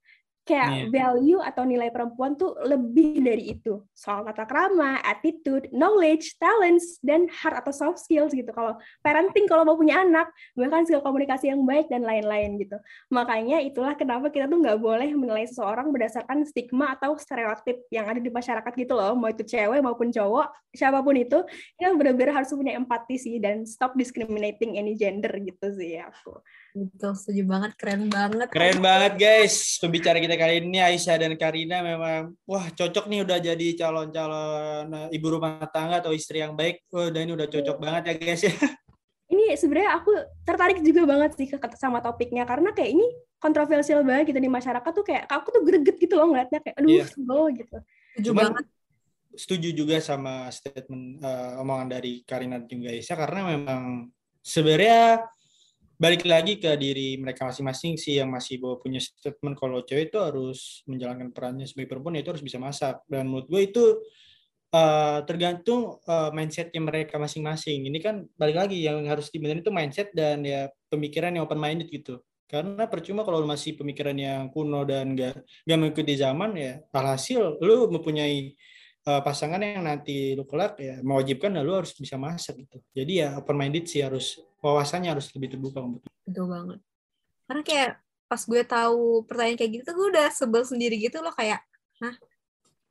kayak 0.45 0.71
yeah. 0.71 0.89
value 0.93 1.41
atau 1.41 1.65
nilai 1.65 1.89
perempuan 1.89 2.37
tuh 2.37 2.53
lebih 2.69 3.25
dari 3.25 3.57
itu 3.57 3.81
soal 3.97 4.29
tata 4.29 4.45
krama, 4.45 5.01
attitude, 5.01 5.73
knowledge, 5.73 6.37
talents 6.37 7.01
dan 7.01 7.25
hard 7.33 7.65
atau 7.65 7.73
soft 7.73 8.05
skills 8.05 8.37
gitu. 8.37 8.53
Kalau 8.53 8.77
parenting 9.01 9.49
kalau 9.49 9.65
mau 9.65 9.75
punya 9.75 10.05
anak 10.05 10.29
bahkan 10.53 10.85
skill 10.85 11.01
komunikasi 11.01 11.49
yang 11.49 11.65
baik 11.65 11.89
dan 11.89 12.05
lain-lain 12.05 12.61
gitu. 12.61 12.77
Makanya 13.09 13.65
itulah 13.65 13.97
kenapa 13.97 14.29
kita 14.29 14.45
tuh 14.45 14.61
nggak 14.61 14.79
boleh 14.79 15.11
menilai 15.17 15.49
seseorang 15.49 15.89
berdasarkan 15.89 16.45
stigma 16.45 16.93
atau 16.93 17.17
stereotip 17.17 17.89
yang 17.89 18.05
ada 18.05 18.21
di 18.21 18.29
masyarakat 18.29 18.73
gitu 18.77 18.93
loh. 18.93 19.17
Mau 19.17 19.33
itu 19.33 19.49
cewek 19.49 19.81
maupun 19.81 20.13
cowok, 20.13 20.53
siapa 20.77 21.01
pun 21.01 21.17
itu, 21.17 21.41
kita 21.81 21.97
benar-benar 21.97 22.45
harus 22.45 22.53
punya 22.53 22.77
empati 22.77 23.17
sih 23.17 23.41
dan 23.41 23.65
stop 23.65 23.97
discriminating 23.97 24.77
any 24.77 24.93
gender 24.93 25.33
gitu 25.41 25.73
sih 25.73 25.97
aku. 26.05 26.45
Betul, 26.75 27.15
setuju 27.15 27.43
banget. 27.47 27.71
Keren 27.79 28.11
banget. 28.11 28.51
Keren 28.51 28.79
banget 28.83 29.15
guys. 29.15 29.79
Pembicara 29.79 30.19
kita 30.19 30.34
kali 30.37 30.55
ini 30.63 30.79
Aisyah 30.81 31.17
dan 31.17 31.33
Karina 31.35 31.81
memang 31.81 32.35
wah 32.45 32.67
cocok 32.71 33.09
nih 33.11 33.25
udah 33.25 33.39
jadi 33.41 33.67
calon-calon 33.79 34.87
eh, 34.91 35.17
ibu 35.17 35.27
rumah 35.31 35.63
tangga 35.71 36.05
atau 36.05 36.13
istri 36.13 36.43
yang 36.43 36.55
baik. 36.55 36.85
Udah 36.91 37.21
ini 37.21 37.33
udah 37.33 37.49
cocok 37.49 37.77
banget 37.81 38.03
ya 38.11 38.15
guys 38.19 38.45
ya. 38.47 38.55
Ini 39.25 39.57
sebenarnya 39.57 39.99
aku 39.99 40.13
tertarik 40.45 40.85
juga 40.85 41.09
banget 41.09 41.33
sih 41.35 41.49
sama 41.81 42.05
topiknya 42.05 42.45
karena 42.45 42.77
kayak 42.77 42.93
ini 42.93 43.09
kontroversial 43.41 44.05
banget 44.05 44.31
gitu 44.31 44.39
di 44.39 44.53
masyarakat 44.53 44.93
tuh 44.93 45.01
kayak 45.01 45.25
aku 45.27 45.49
tuh 45.49 45.63
greget 45.65 45.97
gitu 45.97 46.15
loh 46.21 46.29
ngeliatnya 46.31 46.61
kayak 46.61 46.77
aduh 46.77 46.93
yeah. 46.93 47.09
sebel 47.09 47.43
gitu. 47.57 47.77
Setuju 48.15 48.29
Cuman, 48.31 48.45
banget. 48.53 48.65
Setuju 49.35 49.69
juga 49.75 49.97
sama 49.99 50.53
statement 50.55 51.25
uh, 51.25 51.59
omongan 51.65 51.89
dari 51.99 52.23
Karina 52.23 52.63
dan 52.63 52.69
juga 52.71 52.93
Aisyah 52.95 53.17
karena 53.17 53.41
memang 53.57 53.83
sebenarnya 54.45 55.25
balik 56.05 56.29
lagi 56.29 56.61
ke 56.61 56.69
diri 56.77 57.17
mereka 57.17 57.49
masing-masing 57.49 57.97
sih 57.97 58.21
yang 58.21 58.29
masih 58.29 58.61
bawa 58.61 58.77
punya 58.77 59.01
statement 59.01 59.57
kalau 59.57 59.81
cewek 59.89 60.13
itu 60.13 60.21
harus 60.21 60.85
menjalankan 60.85 61.33
perannya 61.33 61.65
sebagai 61.65 61.97
perempuan 61.97 62.21
itu 62.21 62.29
harus 62.29 62.45
bisa 62.45 62.61
masak. 62.61 63.01
Dan 63.09 63.33
menurut 63.33 63.49
gue 63.49 63.63
itu 63.65 63.85
uh, 64.77 65.25
tergantung 65.25 65.97
uh, 66.05 66.29
mindsetnya 66.37 66.85
mereka 66.85 67.17
masing-masing. 67.17 67.89
Ini 67.89 67.99
kan 68.05 68.29
balik 68.37 68.57
lagi 68.61 68.85
yang 68.85 69.01
harus 69.09 69.33
dibenerin 69.33 69.65
itu 69.65 69.73
mindset 69.73 70.13
dan 70.13 70.45
ya 70.45 70.69
pemikiran 70.93 71.33
yang 71.33 71.49
open 71.49 71.57
minded 71.57 71.89
gitu. 71.89 72.21
Karena 72.45 72.85
percuma 72.85 73.25
kalau 73.25 73.41
masih 73.49 73.73
pemikiran 73.73 74.13
yang 74.13 74.53
kuno 74.53 74.85
dan 74.85 75.17
gak, 75.17 75.41
gak 75.65 75.79
mengikuti 75.81 76.21
zaman 76.21 76.53
ya 76.53 76.85
alhasil 76.93 77.57
lu 77.65 77.89
mempunyai 77.89 78.53
uh, 79.05 79.21
pasangan 79.21 79.61
yang 79.61 79.85
nanti 79.85 80.33
lu 80.33 80.45
kelak 80.49 80.81
ya 80.81 81.01
mewajibkan 81.05 81.53
ya 81.55 81.63
lu 81.63 81.77
harus 81.77 81.93
bisa 81.97 82.17
masak 82.17 82.65
gitu. 82.65 82.81
Jadi 82.97 83.25
ya 83.25 83.37
open 83.39 83.57
minded 83.57 83.85
sih 83.89 84.01
harus 84.01 84.41
wawasannya 84.65 85.13
harus 85.13 85.29
lebih 85.37 85.57
terbuka 85.57 85.85
betul 86.25 86.47
banget. 86.49 86.81
Karena 87.45 87.63
kayak 87.63 87.91
pas 88.25 88.43
gue 88.43 88.63
tahu 88.65 89.23
pertanyaan 89.29 89.59
kayak 89.61 89.73
gitu 89.81 89.89
gue 89.93 90.07
udah 90.17 90.29
sebel 90.33 90.65
sendiri 90.65 90.97
gitu 90.97 91.21
loh 91.21 91.31
kayak 91.37 91.61
hah 92.01 92.17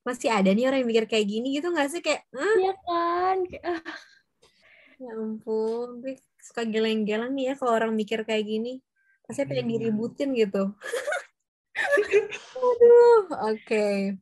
masih 0.04 0.30
ada 0.30 0.52
nih 0.52 0.70
orang 0.70 0.84
yang 0.86 0.90
mikir 0.92 1.06
kayak 1.10 1.26
gini 1.26 1.58
gitu 1.58 1.74
nggak 1.74 1.90
sih? 1.90 2.02
Kayak 2.06 2.22
iya 2.34 2.74
kan? 2.86 3.38
Ah. 3.66 3.82
ya 5.02 5.12
ampun 5.20 6.00
gue 6.00 6.16
suka 6.40 6.64
geleng-geleng 6.64 7.34
nih 7.34 7.52
ya 7.52 7.54
kalau 7.58 7.74
orang 7.76 7.92
mikir 7.98 8.22
kayak 8.24 8.46
gini. 8.46 8.80
Pasti 9.24 9.48
pengen 9.48 9.72
hmm. 9.72 9.74
diributin 9.80 10.30
gitu. 10.36 10.76
Aduh 12.54 13.26
oke. 13.32 13.58
okay. 13.58 14.20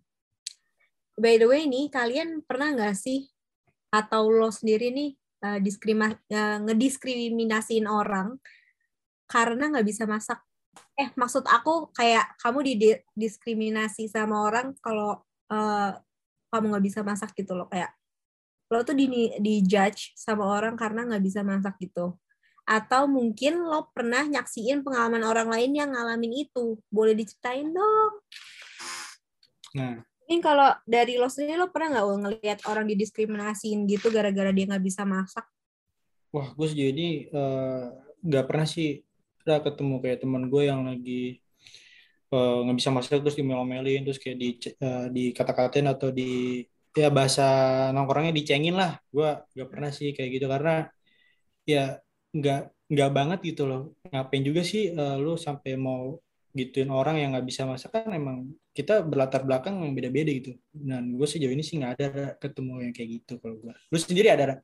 By 1.20 1.36
the 1.36 1.48
way 1.48 1.68
nih 1.68 1.92
kalian 1.92 2.44
pernah 2.46 2.72
nggak 2.72 2.96
sih 2.96 3.28
atau 3.92 4.32
lo 4.32 4.48
sendiri 4.50 4.90
nih 4.96 5.12
uh, 5.44 5.60
diskrima, 5.60 6.16
uh, 6.16 6.58
ngediskriminasiin 6.64 7.86
orang 7.90 8.40
karena 9.28 9.72
nggak 9.72 9.88
bisa 9.88 10.08
masak. 10.08 10.40
Eh, 10.96 11.12
maksud 11.20 11.44
aku 11.48 11.92
kayak 11.92 12.40
kamu 12.40 12.64
didiskriminasi 12.64 14.08
sama 14.08 14.48
orang 14.48 14.72
kalau 14.80 15.20
uh, 15.52 15.92
kamu 16.52 16.66
nggak 16.76 16.86
bisa 16.88 17.00
masak 17.04 17.36
gitu 17.36 17.56
loh. 17.56 17.68
Kayak 17.68 17.92
lo 18.72 18.88
tuh 18.88 18.96
di 18.96 19.08
di 19.44 19.60
judge 19.68 20.16
sama 20.16 20.48
orang 20.48 20.80
karena 20.80 21.04
nggak 21.04 21.24
bisa 21.24 21.44
masak 21.44 21.76
gitu. 21.84 22.16
Atau 22.64 23.12
mungkin 23.12 23.68
lo 23.68 23.92
pernah 23.92 24.24
nyaksiin 24.24 24.80
pengalaman 24.88 25.28
orang 25.28 25.52
lain 25.52 25.76
yang 25.76 25.92
ngalamin 25.92 26.48
itu. 26.48 26.80
Boleh 26.88 27.12
diceritain 27.12 27.68
dong. 27.68 28.14
Nah 29.76 30.11
Mungkin 30.32 30.48
kalau 30.48 30.72
dari 30.88 31.20
lo 31.20 31.28
sendiri 31.28 31.60
lo 31.60 31.76
pernah 31.76 32.00
nggak 32.00 32.08
ngelihat 32.24 32.60
orang 32.72 32.88
didiskriminasiin 32.88 33.84
gitu 33.84 34.08
gara-gara 34.16 34.48
dia 34.56 34.64
nggak 34.64 34.80
bisa 34.80 35.04
masak? 35.04 35.44
Wah, 36.32 36.56
gue 36.56 36.68
sejauh 36.72 36.88
ini 36.88 37.28
eh, 37.28 37.86
nggak 38.24 38.40
uh, 38.40 38.48
pernah 38.48 38.64
sih. 38.64 39.04
Udah 39.44 39.60
ketemu 39.60 40.00
kayak 40.00 40.24
teman 40.24 40.48
gue 40.48 40.64
yang 40.64 40.88
lagi 40.88 41.36
eh, 42.32 42.60
nggak 42.64 42.72
uh, 42.72 42.80
bisa 42.80 42.96
masak 42.96 43.20
terus 43.20 43.36
dimel-melin 43.36 44.08
terus 44.08 44.24
kayak 44.24 44.40
di 44.40 44.56
uh, 44.80 45.12
dikata-katain 45.12 45.92
atau 45.92 46.16
di 46.16 46.64
ya 46.96 47.12
bahasa 47.12 47.44
nongkrongnya 47.92 48.32
dicengin 48.32 48.80
lah. 48.80 49.04
Gue 49.12 49.36
nggak 49.36 49.68
pernah 49.68 49.92
sih 49.92 50.16
kayak 50.16 50.32
gitu 50.32 50.48
karena 50.48 50.88
ya 51.68 52.00
nggak 52.32 52.88
nggak 52.88 53.12
banget 53.12 53.40
gitu 53.52 53.68
loh. 53.68 54.00
Ngapain 54.08 54.48
juga 54.48 54.64
sih 54.64 54.96
uh, 54.96 55.20
lu 55.20 55.36
sampai 55.36 55.76
mau 55.76 56.24
gituin 56.56 56.88
orang 56.88 57.20
yang 57.20 57.36
nggak 57.36 57.52
bisa 57.52 57.68
masak? 57.68 57.92
Kan 57.92 58.16
emang 58.16 58.48
kita 58.72 59.04
berlatar 59.04 59.44
belakang 59.44 59.84
yang 59.84 59.92
beda-beda 59.92 60.32
gitu 60.32 60.56
dan 60.72 61.12
gue 61.12 61.28
sejauh 61.28 61.52
ini 61.52 61.60
sih 61.60 61.76
nggak 61.76 61.94
ada 62.00 62.10
ketemu 62.40 62.88
yang 62.88 62.94
kayak 62.96 63.10
gitu 63.20 63.34
kalau 63.44 63.56
gue 63.60 63.74
lu 63.76 63.98
sendiri 64.00 64.28
ada 64.32 64.64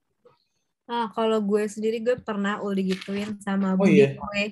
ah 0.87 1.11
kalau 1.11 1.43
gue 1.43 1.67
sendiri 1.67 1.99
gue 1.99 2.15
pernah 2.23 2.63
udah 2.63 2.83
gituin 2.87 3.35
sama 3.43 3.75
oh, 3.75 3.83
iya? 3.83 4.15
gue 4.15 4.43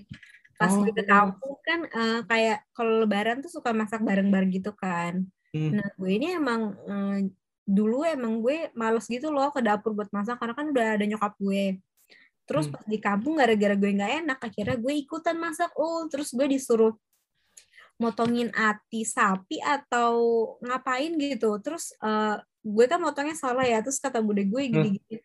pas 0.59 0.71
oh. 0.71 0.83
ke 0.83 1.03
kampung 1.07 1.55
kan 1.63 1.79
uh, 1.87 2.19
kayak 2.27 2.67
kalau 2.75 3.03
lebaran 3.03 3.39
tuh 3.39 3.51
suka 3.51 3.71
masak 3.71 4.03
bareng-bareng 4.03 4.51
gitu 4.51 4.75
kan 4.75 5.23
hmm. 5.55 5.71
nah 5.79 5.87
gue 5.95 6.11
ini 6.11 6.35
emang 6.35 6.75
uh, 6.75 7.19
dulu 7.63 8.03
emang 8.03 8.43
gue 8.43 8.71
males 8.75 9.07
gitu 9.07 9.31
loh 9.31 9.51
ke 9.55 9.63
dapur 9.63 9.95
buat 9.95 10.11
masak 10.11 10.35
karena 10.35 10.53
kan 10.53 10.67
udah 10.71 10.85
ada 10.99 11.05
nyokap 11.07 11.33
gue 11.39 11.79
terus 12.43 12.67
hmm. 12.67 12.73
pas 12.75 12.83
di 12.87 12.97
kampung 12.99 13.39
gara-gara 13.39 13.75
gue 13.75 13.91
nggak 13.95 14.13
enak 14.27 14.39
akhirnya 14.43 14.75
gue 14.75 14.93
ikutan 14.99 15.39
masak 15.39 15.71
oh 15.79 16.03
terus 16.11 16.35
gue 16.35 16.45
disuruh 16.51 16.91
motongin 17.95 18.51
ati 18.51 19.07
sapi 19.07 19.61
atau 19.63 20.15
ngapain 20.59 21.15
gitu. 21.15 21.57
Terus 21.63 21.95
uh, 22.03 22.39
gue 22.65 22.85
kan 22.89 22.97
motongnya 22.97 23.37
salah 23.37 23.61
ya 23.61 23.77
terus 23.85 24.01
kata 24.01 24.25
bude 24.25 24.41
gue 24.41 24.61
gini 24.65 24.97
gini 24.97 25.21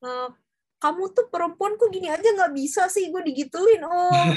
uh, 0.00 0.32
kamu 0.80 1.12
tuh 1.12 1.28
perempuan 1.28 1.76
kok 1.76 1.92
gini 1.92 2.08
aja 2.08 2.24
nggak 2.24 2.56
bisa 2.56 2.88
sih 2.88 3.12
gue 3.12 3.22
digituin 3.28 3.84
oh. 3.84 4.08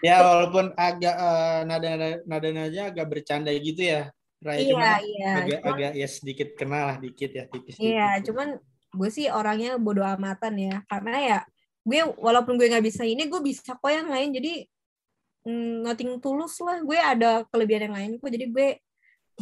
Ya 0.00 0.24
walaupun 0.24 0.72
agak 0.72 1.16
uh, 1.16 1.60
nada 1.68 1.88
nada 1.96 2.08
nadanya 2.24 2.92
agak 2.92 3.08
bercanda 3.08 3.52
gitu 3.52 3.84
ya 3.84 4.08
Raya 4.40 4.56
iya, 4.56 4.72
cuman 4.72 4.84
iya. 5.04 5.32
agak 5.36 5.60
cuman, 5.60 5.72
agak 5.76 5.92
ya 6.00 6.08
sedikit 6.08 6.48
kenal 6.56 6.84
lah 6.88 6.96
dikit 6.96 7.30
ya 7.32 7.44
tipis 7.44 7.76
iya 7.76 8.16
cuman 8.24 8.56
gue 8.96 9.10
sih 9.12 9.28
orangnya 9.28 9.76
bodoh 9.76 10.04
amatan 10.04 10.56
ya 10.56 10.76
karena 10.88 11.16
ya 11.20 11.38
gue 11.84 12.00
walaupun 12.20 12.56
gue 12.56 12.72
nggak 12.72 12.84
bisa 12.84 13.04
ini 13.04 13.28
gue 13.28 13.40
bisa 13.40 13.72
kok 13.76 13.88
yang 13.88 14.08
lain. 14.12 14.36
Jadi 14.36 14.68
mm, 15.46 15.86
nothing 15.86 16.18
tulus 16.18 16.58
lah. 16.64 16.80
Gue 16.82 16.98
ada 16.98 17.44
kelebihan 17.48 17.90
yang 17.90 17.96
lain 17.96 18.10
kok. 18.20 18.30
Jadi 18.30 18.46
gue 18.50 18.68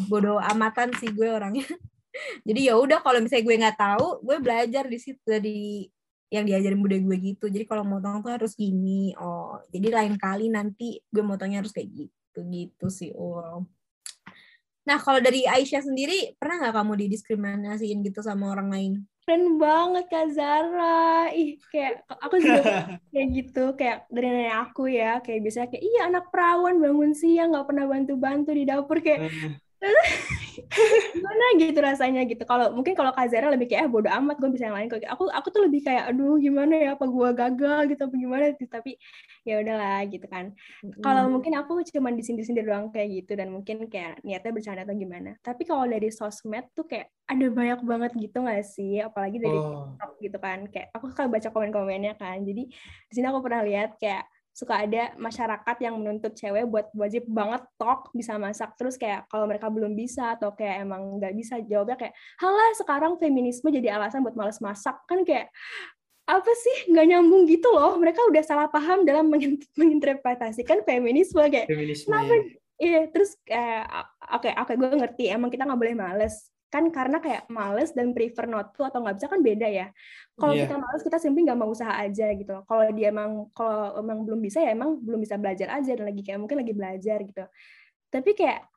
bodoh 0.07 0.39
amatan 0.39 0.95
sih 0.99 1.11
gue 1.11 1.29
orangnya. 1.31 1.67
Jadi 2.49 2.61
ya 2.67 2.75
udah 2.79 3.03
kalau 3.03 3.23
misalnya 3.23 3.45
gue 3.47 3.57
nggak 3.63 3.79
tahu 3.79 4.07
gue 4.27 4.37
belajar 4.43 4.85
di 4.91 4.99
situ 4.99 5.23
dari 5.23 5.87
yang 6.29 6.45
diajarin 6.45 6.81
bude 6.81 6.99
gue 7.01 7.17
gitu. 7.21 7.47
Jadi 7.49 7.65
kalau 7.65 7.83
motong 7.87 8.21
tuh 8.21 8.33
harus 8.35 8.53
gini. 8.59 9.15
Oh 9.19 9.59
jadi 9.73 9.95
lain 10.03 10.15
kali 10.19 10.51
nanti 10.53 11.03
gue 11.09 11.23
motongnya 11.25 11.63
harus 11.63 11.73
kayak 11.73 11.89
gitu 11.95 12.19
gitu 12.47 12.87
sih 12.93 13.11
oh 13.17 13.67
nah 14.89 14.97
kalau 14.97 15.21
dari 15.21 15.45
Aisyah 15.45 15.85
sendiri 15.85 16.33
pernah 16.41 16.65
nggak 16.65 16.75
kamu 16.81 16.93
didiskriminasiin 17.05 18.01
gitu 18.09 18.25
sama 18.25 18.49
orang 18.49 18.69
lain 18.73 18.93
keren 19.29 19.61
banget 19.61 20.09
Kak 20.09 20.27
Zara. 20.33 21.29
Ih 21.37 21.61
kayak 21.69 22.01
aku 22.09 22.41
juga 22.41 22.65
kayak 23.13 23.29
gitu 23.37 23.65
kayak 23.77 24.09
dari 24.09 24.29
nenek 24.33 24.57
aku 24.57 24.89
ya 24.89 25.21
kayak 25.21 25.45
biasanya 25.45 25.69
kayak 25.69 25.85
iya 25.85 26.01
anak 26.09 26.25
perawan 26.33 26.81
bangun 26.81 27.13
siang 27.13 27.53
nggak 27.53 27.69
pernah 27.69 27.85
bantu-bantu 27.85 28.51
di 28.57 28.65
dapur. 28.65 29.05
Kayak 29.05 29.21
gimana 31.15 31.45
gitu 31.63 31.79
rasanya 31.79 32.23
gitu. 32.27 32.43
Kalau 32.43 32.75
mungkin 32.75 32.99
kalau 32.99 33.15
Kazera 33.15 33.47
lebih 33.49 33.71
kayak 33.71 33.87
eh 33.87 33.91
bodo 33.91 34.11
amat 34.11 34.37
gue 34.43 34.51
bisa 34.51 34.69
yang 34.69 34.77
lain. 34.77 34.91
Aku 34.91 35.31
aku 35.31 35.49
tuh 35.55 35.63
lebih 35.71 35.87
kayak 35.87 36.11
aduh 36.11 36.37
gimana 36.37 36.75
ya 36.75 36.89
apa 36.99 37.07
gue 37.07 37.29
gagal 37.35 37.81
gitu 37.95 38.03
apa 38.11 38.17
gimana 38.19 38.45
gitu. 38.55 38.67
tapi 38.67 38.99
ya 39.47 39.63
udahlah 39.63 40.03
gitu 40.11 40.27
kan. 40.29 40.53
Mm. 40.85 41.01
kalau 41.01 41.25
mungkin 41.31 41.53
aku 41.57 41.81
cuma 41.89 42.13
di 42.13 42.21
sini 42.27 42.43
sini 42.45 42.61
doang 42.61 42.91
kayak 42.93 43.25
gitu 43.25 43.33
dan 43.39 43.49
mungkin 43.49 43.87
kayak 43.89 44.21
niatnya 44.27 44.51
bercanda 44.53 44.83
atau 44.83 44.97
gimana. 44.99 45.31
Tapi 45.41 45.63
kalau 45.65 45.87
dari 45.87 46.11
sosmed 46.11 46.67
tuh 46.75 46.85
kayak 46.85 47.09
ada 47.29 47.47
banyak 47.49 47.81
banget 47.87 48.13
gitu 48.19 48.43
gak 48.45 48.65
sih? 48.67 48.99
Apalagi 49.01 49.39
dari 49.39 49.57
oh. 49.57 49.95
TikTok 49.95 50.13
gitu 50.21 50.39
kan. 50.43 50.59
Kayak 50.69 50.89
aku 50.93 51.05
suka 51.15 51.31
baca 51.31 51.49
komen-komennya 51.55 52.19
kan. 52.19 52.43
Jadi 52.43 52.67
di 53.09 53.13
sini 53.13 53.27
aku 53.31 53.41
pernah 53.41 53.63
lihat 53.63 53.97
kayak 53.97 54.27
suka 54.59 54.83
ada 54.83 55.15
masyarakat 55.15 55.77
yang 55.79 55.95
menuntut 56.03 56.35
cewek 56.35 56.67
buat 56.67 56.91
wajib 56.91 57.31
banget 57.31 57.63
talk 57.79 58.11
bisa 58.11 58.35
masak. 58.35 58.75
Terus 58.75 58.99
kayak 58.99 59.31
kalau 59.31 59.47
mereka 59.47 59.71
belum 59.71 59.95
bisa 59.95 60.35
atau 60.35 60.51
kayak 60.51 60.83
emang 60.83 61.23
nggak 61.23 61.35
bisa 61.39 61.63
jawabnya 61.63 61.95
kayak 61.95 62.15
halah 62.43 62.75
sekarang 62.75 63.15
feminisme 63.23 63.71
jadi 63.71 63.95
alasan 63.95 64.27
buat 64.27 64.35
males 64.35 64.59
masak. 64.59 64.99
Kan 65.07 65.23
kayak 65.23 65.55
apa 66.27 66.53
sih? 66.59 66.91
Nggak 66.91 67.07
nyambung 67.07 67.47
gitu 67.47 67.71
loh. 67.71 67.95
Mereka 68.03 68.19
udah 68.27 68.43
salah 68.43 68.67
paham 68.67 69.07
dalam 69.07 69.31
menginterpretasikan 69.79 70.83
feminisme 70.83 71.39
kayak 71.47 71.71
feminisme, 71.71 72.11
kenapa 72.11 72.35
ya. 72.35 72.43
iya 72.83 73.01
terus 73.15 73.39
kayak 73.47 73.87
oke 74.35 74.43
okay, 74.43 74.53
oke 74.59 74.67
okay, 74.67 74.75
gue 74.75 74.89
ngerti 74.91 75.25
emang 75.31 75.55
kita 75.55 75.63
nggak 75.71 75.79
boleh 75.79 75.95
males 75.95 76.51
kan 76.69 76.85
karena 76.93 77.17
kayak 77.19 77.49
males 77.49 77.97
dan 77.97 78.13
prefer 78.13 78.45
not 78.45 78.77
to 78.77 78.85
atau 78.85 79.01
nggak 79.01 79.17
bisa 79.17 79.29
kan 79.33 79.41
beda 79.41 79.69
ya. 79.69 79.87
Kalau 80.37 80.53
yeah. 80.53 80.69
kita 80.69 80.75
males 80.77 81.03
kita 81.03 81.19
simply 81.19 81.49
nggak 81.49 81.59
mau 81.59 81.73
usaha 81.73 81.93
aja 81.97 82.27
gitu 82.37 82.55
kalau 82.69 82.85
dia 82.93 83.09
emang 83.09 83.49
kalau 83.57 83.97
emang 83.99 84.23
belum 84.29 84.41
bisa 84.45 84.61
ya 84.61 84.77
emang 84.77 85.01
belum 85.01 85.21
bisa 85.25 85.41
belajar 85.41 85.73
aja 85.73 85.91
dan 85.97 86.05
lagi 86.07 86.21
kayak 86.21 86.39
mungkin 86.39 86.61
lagi 86.61 86.75
belajar 86.77 87.19
gitu. 87.25 87.45
Tapi 88.09 88.31
kayak 88.37 88.69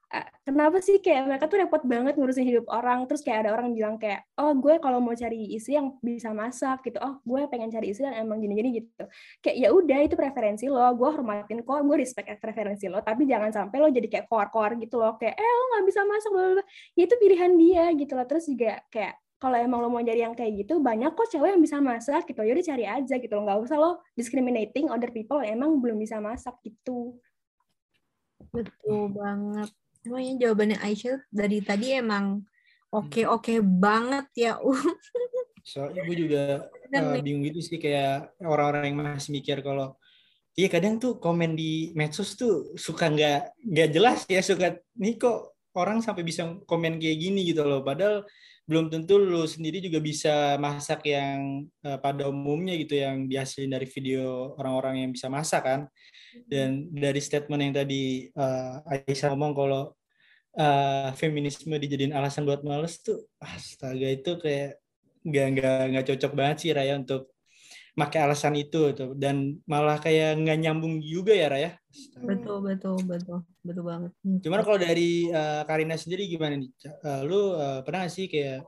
kenapa 0.44 0.84
sih 0.84 1.00
kayak 1.00 1.24
mereka 1.24 1.46
tuh 1.48 1.64
repot 1.64 1.80
banget 1.88 2.20
ngurusin 2.20 2.44
hidup 2.44 2.68
orang? 2.68 3.08
Terus 3.08 3.24
kayak 3.24 3.48
ada 3.48 3.52
orang 3.56 3.72
bilang 3.72 3.96
kayak 3.96 4.28
oh 4.36 4.52
gue 4.60 4.76
kalau 4.84 5.00
mau 5.00 5.16
cari 5.16 5.56
istri 5.56 5.80
yang 5.80 5.96
bisa 6.04 6.36
masak 6.36 6.84
gitu. 6.84 7.00
Oh 7.00 7.24
gue 7.24 7.48
pengen 7.48 7.72
cari 7.72 7.96
istri 7.96 8.04
yang 8.04 8.28
emang 8.28 8.44
gini-gini 8.44 8.84
gitu. 8.84 9.08
Kayak 9.40 9.58
ya 9.64 9.70
udah 9.72 10.00
itu 10.04 10.16
preferensi 10.20 10.68
lo. 10.68 10.84
Gue 11.00 11.10
hormatin 11.16 11.64
kok. 11.64 11.80
Gue 11.88 11.98
respect 12.04 12.28
preferensi 12.44 12.92
lo. 12.92 13.00
Tapi 13.00 13.24
jangan 13.24 13.52
sampai 13.56 13.78
lo 13.80 13.88
jadi 13.88 14.08
kayak 14.12 14.26
koar-koar 14.28 14.76
gitu 14.80 15.00
loh. 15.00 15.16
Kayak 15.16 15.40
eh 15.40 15.48
lo 15.48 15.64
nggak 15.76 15.84
bisa 15.88 16.02
masak 16.04 16.32
bla 16.32 16.64
ya 16.98 17.04
itu 17.08 17.16
pilihan 17.16 17.52
dia 17.56 17.86
gitu 17.96 18.14
loh. 18.20 18.26
Terus 18.28 18.44
juga 18.52 18.84
kayak 18.92 19.16
kalau 19.42 19.58
emang 19.58 19.80
lo 19.82 19.90
mau 19.90 20.04
cari 20.04 20.22
yang 20.22 20.38
kayak 20.38 20.54
gitu 20.68 20.78
banyak 20.84 21.18
kok 21.18 21.28
cewek 21.32 21.56
yang 21.56 21.64
bisa 21.64 21.78
masak 21.80 22.28
gitu. 22.28 22.44
Ya 22.44 22.52
udah 22.52 22.66
cari 22.68 22.84
aja 22.84 23.16
gitu 23.16 23.34
lo 23.40 23.42
nggak 23.48 23.60
usah 23.64 23.78
lo 23.80 23.92
discriminating 24.14 24.92
other 24.92 25.10
people 25.10 25.40
emang 25.40 25.80
belum 25.80 25.98
bisa 25.98 26.20
masak 26.20 26.60
gitu. 26.68 27.16
Betul 28.52 29.14
banget 29.16 29.72
Emangnya 30.02 30.48
jawabannya 30.48 30.78
Aisyah 30.82 31.20
dari 31.30 31.62
tadi 31.62 31.94
emang 31.94 32.42
oke-oke 32.90 33.62
hmm. 33.62 33.68
banget 33.78 34.28
ya. 34.36 34.54
so, 35.72 35.86
gue 35.90 36.16
juga 36.18 36.68
uh, 36.92 37.22
bingung 37.22 37.46
gitu 37.48 37.62
sih 37.62 37.78
kayak 37.78 38.34
orang-orang 38.42 38.92
yang 38.92 38.98
masih 39.00 39.32
mikir 39.38 39.62
kalau 39.62 39.96
iya 40.58 40.68
kadang 40.68 41.00
tuh 41.00 41.22
komen 41.22 41.56
di 41.56 41.96
medsos 41.96 42.36
tuh 42.36 42.76
suka 42.76 43.08
nggak 43.08 43.56
nggak 43.64 43.90
jelas 43.94 44.20
ya 44.28 44.44
suka 44.44 44.76
nih 45.00 45.16
kok 45.16 45.56
orang 45.78 46.04
sampai 46.04 46.28
bisa 46.28 46.60
komen 46.68 47.00
kayak 47.00 47.18
gini 47.22 47.48
gitu 47.48 47.64
loh 47.64 47.80
padahal 47.80 48.28
belum 48.68 48.92
tentu 48.92 49.20
lu 49.20 49.48
sendiri 49.48 49.80
juga 49.84 50.00
bisa 50.04 50.56
masak 50.60 51.08
yang 51.08 51.68
uh, 51.84 51.98
pada 52.00 52.28
umumnya 52.28 52.76
gitu 52.76 53.00
yang 53.00 53.28
dihasilin 53.28 53.72
dari 53.72 53.88
video 53.88 54.56
orang-orang 54.60 55.08
yang 55.08 55.12
bisa 55.16 55.32
masak 55.32 55.64
kan 55.64 55.82
dan 56.48 56.88
dari 56.92 57.20
statement 57.20 57.62
yang 57.62 57.76
tadi 57.76 58.32
uh, 58.36 58.84
Aisyah 58.88 59.32
ngomong 59.34 59.54
kalau 59.56 59.84
uh, 60.56 61.10
feminisme 61.16 61.72
dijadiin 61.76 62.16
alasan 62.16 62.48
buat 62.48 62.64
males 62.64 63.00
tuh 63.00 63.28
astaga 63.40 64.08
itu 64.08 64.40
kayak 64.40 64.80
nggak 65.22 65.48
nggak 65.58 65.80
nggak 65.94 66.06
cocok 66.14 66.32
banget 66.34 66.58
sih 66.58 66.72
Raya 66.74 66.98
untuk 66.98 67.32
pakai 67.92 68.20
alasan 68.24 68.56
itu 68.58 68.96
tuh. 68.96 69.12
Dan 69.14 69.60
malah 69.68 70.00
kayak 70.00 70.40
nggak 70.40 70.58
nyambung 70.64 71.04
juga 71.04 71.36
ya 71.36 71.48
Raya? 71.52 71.72
Betul 72.24 72.64
betul 72.66 72.98
betul 73.06 73.40
betul 73.62 73.84
banget. 73.86 74.12
Cuman 74.42 74.62
kalau 74.64 74.80
dari 74.80 75.30
uh, 75.30 75.62
Karina 75.68 75.96
sendiri 76.00 76.26
gimana 76.26 76.58
nih? 76.58 76.72
Uh, 77.04 77.22
lu 77.28 77.42
uh, 77.54 77.80
pernah 77.86 78.08
gak 78.08 78.14
sih 78.16 78.26
kayak 78.32 78.66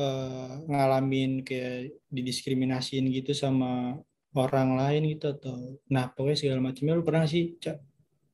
uh, 0.00 0.62
ngalamin 0.64 1.42
kayak 1.42 1.98
didiskriminasiin 2.08 3.10
gitu 3.12 3.36
sama 3.36 4.00
orang 4.38 4.76
lain 4.76 5.02
gitu 5.16 5.32
atau 5.32 5.80
nah 5.88 6.12
pokoknya 6.12 6.36
segala 6.36 6.60
macamnya. 6.60 6.94
Lu 6.96 7.04
pernah 7.06 7.24
sih 7.24 7.56
Cak? 7.56 7.76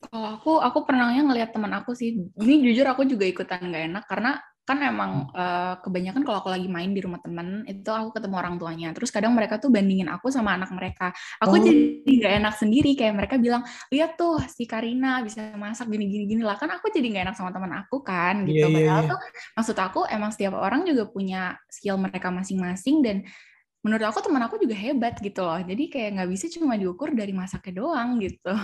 Kalau 0.03 0.27
aku, 0.35 0.53
aku 0.59 0.79
pernahnya 0.83 1.23
ngelihat 1.23 1.55
teman 1.55 1.71
aku 1.79 1.95
sih. 1.95 2.19
Ini 2.19 2.55
jujur 2.67 2.87
aku 2.91 3.07
juga 3.07 3.23
ikutan 3.23 3.71
nggak 3.71 3.85
enak 3.95 4.05
karena 4.11 4.35
kan 4.63 4.79
emang 4.79 5.27
uh, 5.35 5.75
kebanyakan 5.83 6.23
kalau 6.23 6.39
aku 6.39 6.47
lagi 6.55 6.71
main 6.71 6.95
di 6.95 7.03
rumah 7.03 7.19
temen 7.19 7.67
itu 7.67 7.91
aku 7.91 8.15
ketemu 8.15 8.35
orang 8.39 8.55
tuanya. 8.63 8.89
Terus 8.95 9.11
kadang 9.11 9.35
mereka 9.35 9.59
tuh 9.59 9.75
bandingin 9.75 10.07
aku 10.07 10.31
sama 10.31 10.55
anak 10.55 10.71
mereka. 10.71 11.11
Aku 11.43 11.59
oh. 11.59 11.63
jadi 11.63 12.07
nggak 12.07 12.35
enak 12.39 12.55
sendiri. 12.55 12.95
Kayak 12.95 13.15
mereka 13.19 13.35
bilang 13.43 13.67
lihat 13.91 14.15
tuh 14.15 14.39
si 14.47 14.63
Karina 14.71 15.19
bisa 15.27 15.51
masak 15.59 15.91
gini 15.91 16.07
gini 16.07 16.25
gini 16.31 16.43
lah. 16.47 16.55
Kan 16.55 16.71
aku 16.71 16.95
jadi 16.95 17.11
nggak 17.11 17.25
enak 17.31 17.37
sama 17.37 17.51
teman 17.51 17.75
aku 17.75 18.07
kan 18.07 18.47
gitu. 18.47 18.63
Yeah, 18.63 18.71
iya, 18.71 18.77
padahal 18.79 19.03
yeah, 19.03 19.11
tuh 19.11 19.21
maksud 19.59 19.77
aku 19.83 20.01
emang 20.07 20.31
setiap 20.31 20.55
orang 20.55 20.87
juga 20.87 21.11
punya 21.11 21.59
skill 21.67 21.99
mereka 21.99 22.31
masing-masing 22.31 23.03
dan 23.03 23.27
menurut 23.83 24.07
aku 24.09 24.19
teman 24.23 24.43
aku 24.47 24.57
juga 24.63 24.79
hebat 24.79 25.19
gitu 25.19 25.43
loh. 25.43 25.59
Jadi 25.59 25.91
kayak 25.91 26.23
nggak 26.23 26.31
bisa 26.31 26.47
cuma 26.55 26.79
diukur 26.79 27.11
dari 27.13 27.35
masaknya 27.35 27.83
doang 27.83 28.23
gitu. 28.23 28.55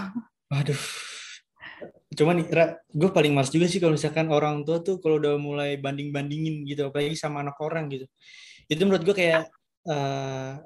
Waduh 0.48 0.80
cuman 2.18 2.42
gue 2.90 3.10
paling 3.14 3.30
males 3.30 3.52
juga 3.54 3.70
sih 3.70 3.78
kalau 3.78 3.94
misalkan 3.94 4.26
orang 4.34 4.66
tua 4.66 4.82
tuh 4.82 4.98
kalau 4.98 5.22
udah 5.22 5.38
mulai 5.38 5.78
banding 5.78 6.10
bandingin 6.10 6.66
gitu 6.66 6.90
apalagi 6.90 7.14
sama 7.14 7.46
anak 7.46 7.54
orang 7.62 7.86
gitu. 7.92 8.10
Itu 8.66 8.82
menurut 8.88 9.06
gue 9.06 9.14
kayak 9.16 9.46
uh, 9.86 10.58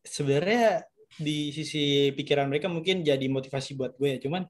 sebenarnya 0.00 0.88
di 1.20 1.52
sisi 1.52 2.14
pikiran 2.16 2.48
mereka 2.48 2.72
mungkin 2.72 3.04
jadi 3.04 3.26
motivasi 3.28 3.76
buat 3.76 3.98
gue 4.00 4.16
ya. 4.16 4.18
Cuman 4.24 4.48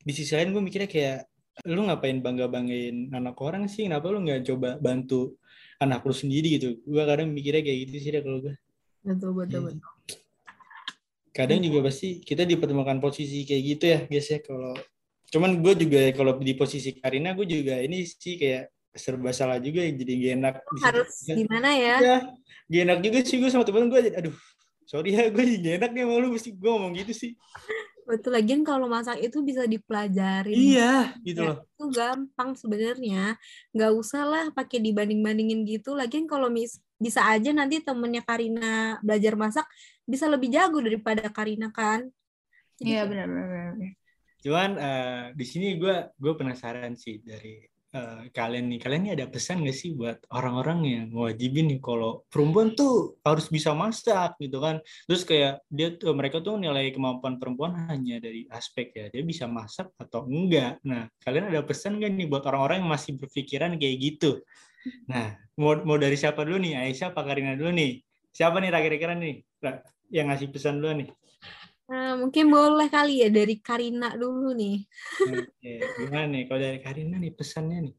di 0.00 0.12
sisi 0.16 0.32
lain 0.32 0.56
gue 0.56 0.62
mikirnya 0.64 0.88
kayak 0.88 1.18
lu 1.68 1.84
ngapain 1.84 2.22
bangga 2.24 2.46
banggain 2.48 3.12
anak 3.12 3.36
orang 3.42 3.68
sih? 3.68 3.84
Kenapa 3.84 4.08
lu 4.08 4.24
nggak 4.24 4.48
coba 4.48 4.80
bantu 4.80 5.36
anak 5.78 6.02
lu 6.02 6.14
sendiri 6.14 6.58
gitu. 6.58 6.78
Gue 6.82 7.02
kadang 7.06 7.30
mikirnya 7.30 7.62
kayak 7.62 7.78
gitu 7.88 7.96
sih 8.02 8.10
deh 8.14 8.22
kalau 8.22 8.38
gue 8.42 8.54
betul 9.06 9.30
betul 9.34 9.60
ya. 9.62 9.66
betul. 9.72 9.90
Kadang 11.30 11.62
juga 11.62 11.78
pasti 11.86 12.18
kita 12.18 12.42
dipertemukan 12.42 12.98
posisi 12.98 13.46
kayak 13.46 13.62
gitu 13.62 13.84
ya 13.86 13.98
guys 14.10 14.26
ya 14.26 14.38
kalau 14.42 14.74
cuman 15.28 15.60
gue 15.60 15.72
juga 15.86 16.00
kalau 16.16 16.32
di 16.40 16.54
posisi 16.58 16.98
Karina 16.98 17.36
gue 17.36 17.46
juga 17.46 17.78
ini 17.78 18.02
sih 18.02 18.34
kayak 18.40 18.74
serba 18.96 19.30
salah 19.30 19.62
juga 19.62 19.84
jadi 19.86 20.12
gak 20.18 20.32
enak 20.40 20.54
harus 20.82 21.12
gimana 21.28 21.70
ya? 21.76 21.96
Ya 22.02 22.16
gak 22.66 22.82
enak 22.88 22.98
juga 23.04 23.18
sih 23.22 23.36
gue 23.38 23.50
sama 23.52 23.62
temen 23.62 23.86
gue 23.86 24.00
aduh 24.18 24.34
sorry 24.88 25.14
ya 25.14 25.28
gue 25.30 25.44
gak 25.62 25.74
enak 25.84 25.90
nih 25.94 26.04
malu 26.08 26.34
mesti 26.34 26.50
gue 26.56 26.70
ngomong 26.72 26.96
gitu 26.96 27.12
sih 27.14 27.32
betul 28.08 28.32
lagi 28.32 28.56
kalau 28.64 28.88
masak 28.88 29.20
itu 29.20 29.44
bisa 29.44 29.68
dipelajari 29.68 30.56
iya 30.56 31.12
gitu 31.20 31.44
ya, 31.44 31.48
loh. 31.52 31.56
Itu 31.76 31.84
gampang 31.92 32.56
sebenarnya. 32.56 33.36
Nggak 33.76 33.92
usah 33.92 34.22
lah 34.24 34.44
pakai 34.56 34.80
dibanding 34.80 35.20
bandingin 35.20 35.68
gitu. 35.68 35.92
Lagian 35.92 36.24
kalau 36.24 36.48
mis 36.48 36.80
bisa 36.96 37.20
aja 37.28 37.52
nanti 37.52 37.84
temennya 37.84 38.24
Karina 38.24 38.96
belajar 39.04 39.36
masak 39.36 39.68
bisa 40.08 40.24
lebih 40.24 40.48
jago 40.48 40.80
daripada 40.80 41.28
Karina 41.28 41.68
kan. 41.68 42.08
Iya 42.80 43.04
benar-benar 43.04 43.76
Cuman 44.40 44.70
uh, 44.78 45.22
di 45.36 45.44
sini 45.44 45.76
gue 45.76 46.08
gue 46.16 46.32
penasaran 46.32 46.96
sih 46.96 47.20
dari 47.20 47.60
uh, 47.94 48.22
kalian 48.32 48.68
nih. 48.72 48.78
Kalian 48.82 49.02
nih 49.08 49.12
ada 49.20 49.26
pesan 49.28 49.64
gak 49.64 49.76
sih 49.76 49.94
buat 49.96 50.20
orang-orang 50.32 50.78
yang 50.84 51.06
wajibin 51.14 51.70
nih 51.72 51.80
kalau 51.80 52.24
perempuan 52.28 52.72
tuh 52.76 53.20
harus 53.24 53.48
bisa 53.48 53.72
masak 53.72 54.36
gitu 54.42 54.58
kan. 54.60 54.80
Terus 55.08 55.22
kayak 55.24 55.64
dia 55.68 55.94
tuh 55.96 56.12
mereka 56.12 56.40
tuh 56.44 56.60
nilai 56.60 56.92
kemampuan 56.92 57.40
perempuan 57.40 57.88
hanya 57.88 58.20
dari 58.20 58.44
aspek 58.52 58.92
ya 58.92 59.06
dia 59.12 59.22
bisa 59.24 59.48
masak 59.48 59.92
atau 59.96 60.28
enggak. 60.28 60.80
Nah, 60.84 61.08
kalian 61.22 61.48
ada 61.52 61.64
pesan 61.64 62.00
gak 62.00 62.12
nih 62.12 62.28
buat 62.28 62.44
orang-orang 62.48 62.84
yang 62.84 62.90
masih 62.90 63.16
berpikiran 63.16 63.76
kayak 63.80 63.96
gitu? 64.00 64.40
Nah, 65.10 65.36
mau 65.58 65.74
mau 65.84 65.98
dari 66.00 66.14
siapa 66.14 66.44
dulu 66.46 66.58
nih? 66.62 66.78
Aisyah 66.88 67.12
apa 67.12 67.20
Karina 67.26 67.58
dulu 67.58 67.72
nih? 67.74 68.00
Siapa 68.32 68.62
nih 68.62 68.70
kira-kira 68.70 69.18
nih 69.18 69.42
yang 70.12 70.30
ngasih 70.30 70.48
pesan 70.52 70.78
dulu 70.78 71.04
nih? 71.04 71.08
Nah, 71.88 72.20
mungkin 72.20 72.52
boleh 72.52 72.92
kali 72.92 73.24
ya 73.24 73.32
dari 73.32 73.64
Karina 73.64 74.12
dulu 74.12 74.52
nih. 74.52 74.84
Oke, 75.24 75.72
gimana 75.80 76.28
nih 76.28 76.42
kalau 76.44 76.60
dari 76.60 76.78
Karina 76.84 77.16
nih 77.16 77.32
pesannya 77.32 77.78
nih? 77.88 77.94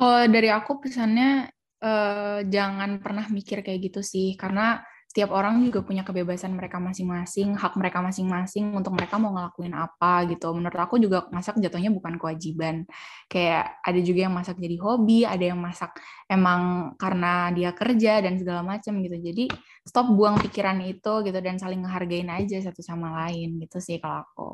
Oh, 0.00 0.24
dari 0.24 0.48
aku 0.48 0.80
pesannya 0.80 1.52
uh, 1.84 2.40
jangan 2.48 2.96
pernah 3.04 3.28
mikir 3.28 3.60
kayak 3.60 3.92
gitu 3.92 4.00
sih, 4.00 4.32
karena 4.32 4.80
setiap 5.08 5.32
orang 5.32 5.64
juga 5.64 5.80
punya 5.80 6.04
kebebasan 6.04 6.52
mereka 6.52 6.76
masing-masing, 6.76 7.56
hak 7.56 7.80
mereka 7.80 8.04
masing-masing 8.04 8.76
untuk 8.76 8.92
mereka 8.92 9.16
mau 9.16 9.32
ngelakuin 9.32 9.72
apa 9.72 10.28
gitu. 10.28 10.52
Menurut 10.52 10.76
aku 10.76 11.00
juga 11.00 11.24
masak 11.32 11.56
jatuhnya 11.56 11.88
bukan 11.88 12.20
kewajiban. 12.20 12.84
Kayak 13.24 13.80
ada 13.80 14.00
juga 14.04 14.28
yang 14.28 14.36
masak 14.36 14.60
jadi 14.60 14.76
hobi, 14.76 15.24
ada 15.24 15.40
yang 15.40 15.56
masak 15.56 15.96
emang 16.28 16.92
karena 17.00 17.48
dia 17.56 17.72
kerja 17.72 18.20
dan 18.20 18.36
segala 18.36 18.60
macam 18.60 19.00
gitu. 19.00 19.16
Jadi 19.16 19.48
stop 19.80 20.12
buang 20.12 20.36
pikiran 20.44 20.76
itu 20.84 21.12
gitu 21.24 21.38
dan 21.40 21.56
saling 21.56 21.80
ngehargain 21.80 22.28
aja 22.28 22.60
satu 22.60 22.84
sama 22.84 23.24
lain 23.24 23.56
gitu 23.64 23.80
sih 23.80 23.96
kalau 23.96 24.28
aku. 24.28 24.52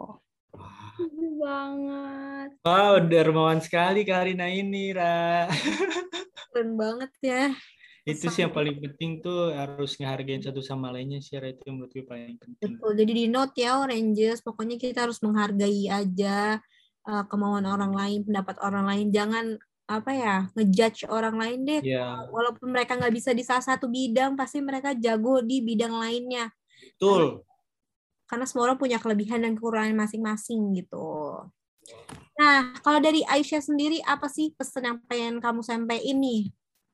banget. 1.34 2.50
Wow, 2.62 3.02
dermawan 3.10 3.58
sekali 3.58 4.06
Karina 4.06 4.46
ini, 4.46 4.94
Ra. 4.94 5.50
Keren 6.54 6.78
banget 6.78 7.10
ya. 7.18 7.50
Itu 8.04 8.28
sih 8.28 8.44
yang 8.44 8.52
paling 8.52 8.76
penting 8.84 9.24
tuh 9.24 9.48
harus 9.56 9.96
ngehargain 9.96 10.44
satu 10.44 10.60
sama 10.60 10.92
lainnya 10.92 11.24
sih 11.24 11.40
itu 11.40 11.62
yang 11.64 11.80
menurut 11.80 11.92
gue 11.96 12.04
paling 12.04 12.36
penting. 12.36 12.76
Betul. 12.76 12.92
Jadi 13.00 13.12
di 13.16 13.24
note 13.32 13.56
ya 13.56 13.80
Oranges, 13.80 14.44
pokoknya 14.44 14.76
kita 14.76 15.08
harus 15.08 15.24
menghargai 15.24 15.88
aja 15.88 16.60
uh, 17.08 17.24
kemauan 17.24 17.64
orang 17.64 17.96
lain, 17.96 18.20
pendapat 18.28 18.60
orang 18.60 18.84
lain. 18.84 19.08
Jangan 19.08 19.56
apa 19.84 20.10
ya 20.12 20.36
ngejudge 20.52 21.08
orang 21.08 21.36
lain 21.40 21.58
deh. 21.64 21.80
Iya. 21.80 22.28
Walaupun 22.28 22.68
mereka 22.76 23.00
nggak 23.00 23.14
bisa 23.16 23.32
di 23.32 23.40
salah 23.40 23.64
satu 23.64 23.88
bidang, 23.88 24.36
pasti 24.36 24.60
mereka 24.60 24.92
jago 24.92 25.40
di 25.40 25.64
bidang 25.64 25.96
lainnya. 25.96 26.52
Betul. 26.76 27.40
Karena, 27.40 27.40
karena 28.28 28.44
semua 28.44 28.64
orang 28.68 28.78
punya 28.80 29.00
kelebihan 29.00 29.48
dan 29.48 29.56
kekurangan 29.56 29.96
masing-masing 29.96 30.76
gitu. 30.76 31.40
Nah, 32.36 32.76
kalau 32.84 33.00
dari 33.00 33.24
Aisyah 33.24 33.64
sendiri 33.64 34.04
apa 34.04 34.28
sih 34.28 34.52
pesan 34.52 34.84
yang 34.92 34.98
pengen 35.08 35.40
kamu 35.40 35.64
sampaikan 35.64 36.20
nih? 36.20 36.52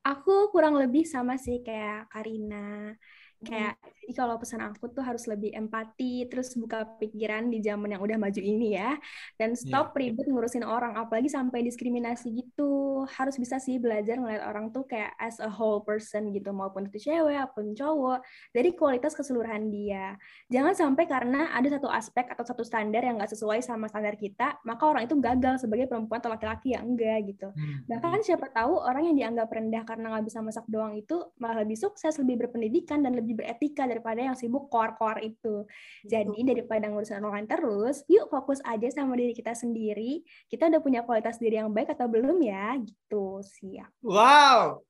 Aku 0.08 0.48
kurang 0.52 0.74
lebih 0.80 1.04
sama 1.04 1.36
sih 1.36 1.60
kayak 1.66 2.08
Karina. 2.12 2.96
Kayak 3.44 3.76
jadi 4.10 4.26
kalau 4.26 4.42
pesan 4.42 4.58
aku 4.58 4.90
tuh 4.90 5.06
harus 5.06 5.22
lebih 5.30 5.54
empati, 5.54 6.26
terus 6.26 6.58
buka 6.58 6.82
pikiran 6.98 7.46
di 7.46 7.62
zaman 7.62 7.94
yang 7.94 8.02
udah 8.02 8.18
maju 8.18 8.42
ini 8.42 8.74
ya, 8.74 8.98
dan 9.38 9.54
stop 9.54 9.94
yeah. 9.94 10.10
ribet 10.10 10.26
ngurusin 10.26 10.66
orang, 10.66 10.98
apalagi 10.98 11.30
sampai 11.30 11.62
diskriminasi 11.62 12.34
gitu. 12.34 13.06
Harus 13.06 13.38
bisa 13.38 13.62
sih 13.62 13.78
belajar 13.78 14.18
ngeliat 14.18 14.42
orang 14.50 14.74
tuh 14.74 14.82
kayak 14.82 15.14
as 15.22 15.38
a 15.38 15.46
whole 15.46 15.78
person 15.86 16.34
gitu, 16.34 16.50
maupun 16.50 16.90
itu 16.90 17.06
cewek, 17.06 17.38
maupun 17.38 17.70
cowok, 17.70 18.18
dari 18.50 18.74
kualitas 18.74 19.14
keseluruhan 19.14 19.70
dia. 19.70 20.18
Jangan 20.50 20.74
sampai 20.74 21.06
karena 21.06 21.54
ada 21.54 21.70
satu 21.70 21.86
aspek 21.86 22.34
atau 22.34 22.42
satu 22.42 22.66
standar 22.66 23.06
yang 23.06 23.14
nggak 23.14 23.30
sesuai 23.30 23.62
sama 23.62 23.86
standar 23.86 24.18
kita, 24.18 24.58
maka 24.66 24.90
orang 24.90 25.06
itu 25.06 25.14
gagal 25.22 25.62
sebagai 25.62 25.86
perempuan 25.86 26.18
atau 26.18 26.34
laki-laki 26.34 26.74
yang 26.74 26.82
enggak 26.82 27.30
gitu. 27.30 27.46
Hmm. 27.54 27.86
Bahkan 27.86 28.26
siapa 28.26 28.50
tahu 28.50 28.74
orang 28.74 29.06
yang 29.06 29.14
dianggap 29.14 29.46
rendah 29.54 29.86
karena 29.86 30.18
nggak 30.18 30.26
bisa 30.26 30.42
masak 30.42 30.66
doang 30.66 30.98
itu 30.98 31.30
malah 31.38 31.62
lebih 31.62 31.78
sukses, 31.78 32.18
lebih 32.18 32.42
berpendidikan 32.42 33.06
dan 33.06 33.14
lebih 33.14 33.20
lebih 33.30 33.46
beretika 33.46 33.86
daripada 34.00 34.32
yang 34.32 34.32
sibuk 34.32 34.72
koar-koar 34.72 35.20
itu. 35.20 35.68
Jadi 36.08 36.40
daripada 36.40 36.88
ngurusin 36.88 37.20
orang 37.20 37.44
lain 37.44 37.48
terus, 37.52 38.00
yuk 38.08 38.32
fokus 38.32 38.64
aja 38.64 38.88
sama 38.88 39.12
diri 39.20 39.36
kita 39.36 39.52
sendiri. 39.52 40.24
Kita 40.48 40.72
udah 40.72 40.80
punya 40.80 41.04
kualitas 41.04 41.36
diri 41.36 41.60
yang 41.60 41.68
baik 41.68 41.92
atau 41.92 42.08
belum 42.08 42.40
ya? 42.40 42.80
Gitu 42.80 43.44
sih. 43.44 43.76
Wow. 44.00 44.80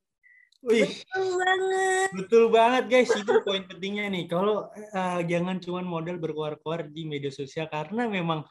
Wih, 0.60 0.86
betul 0.86 1.28
banget. 1.40 2.08
Betul 2.14 2.44
banget 2.52 2.84
guys, 2.86 3.10
itu 3.16 3.32
poin 3.42 3.64
pentingnya 3.66 4.12
nih. 4.12 4.24
Kalau 4.30 4.70
uh, 4.70 5.20
jangan 5.26 5.58
cuma 5.58 5.82
modal 5.82 6.22
berkoar-koar 6.22 6.86
di 6.86 7.08
media 7.08 7.32
sosial 7.34 7.66
karena 7.66 8.06
memang 8.06 8.46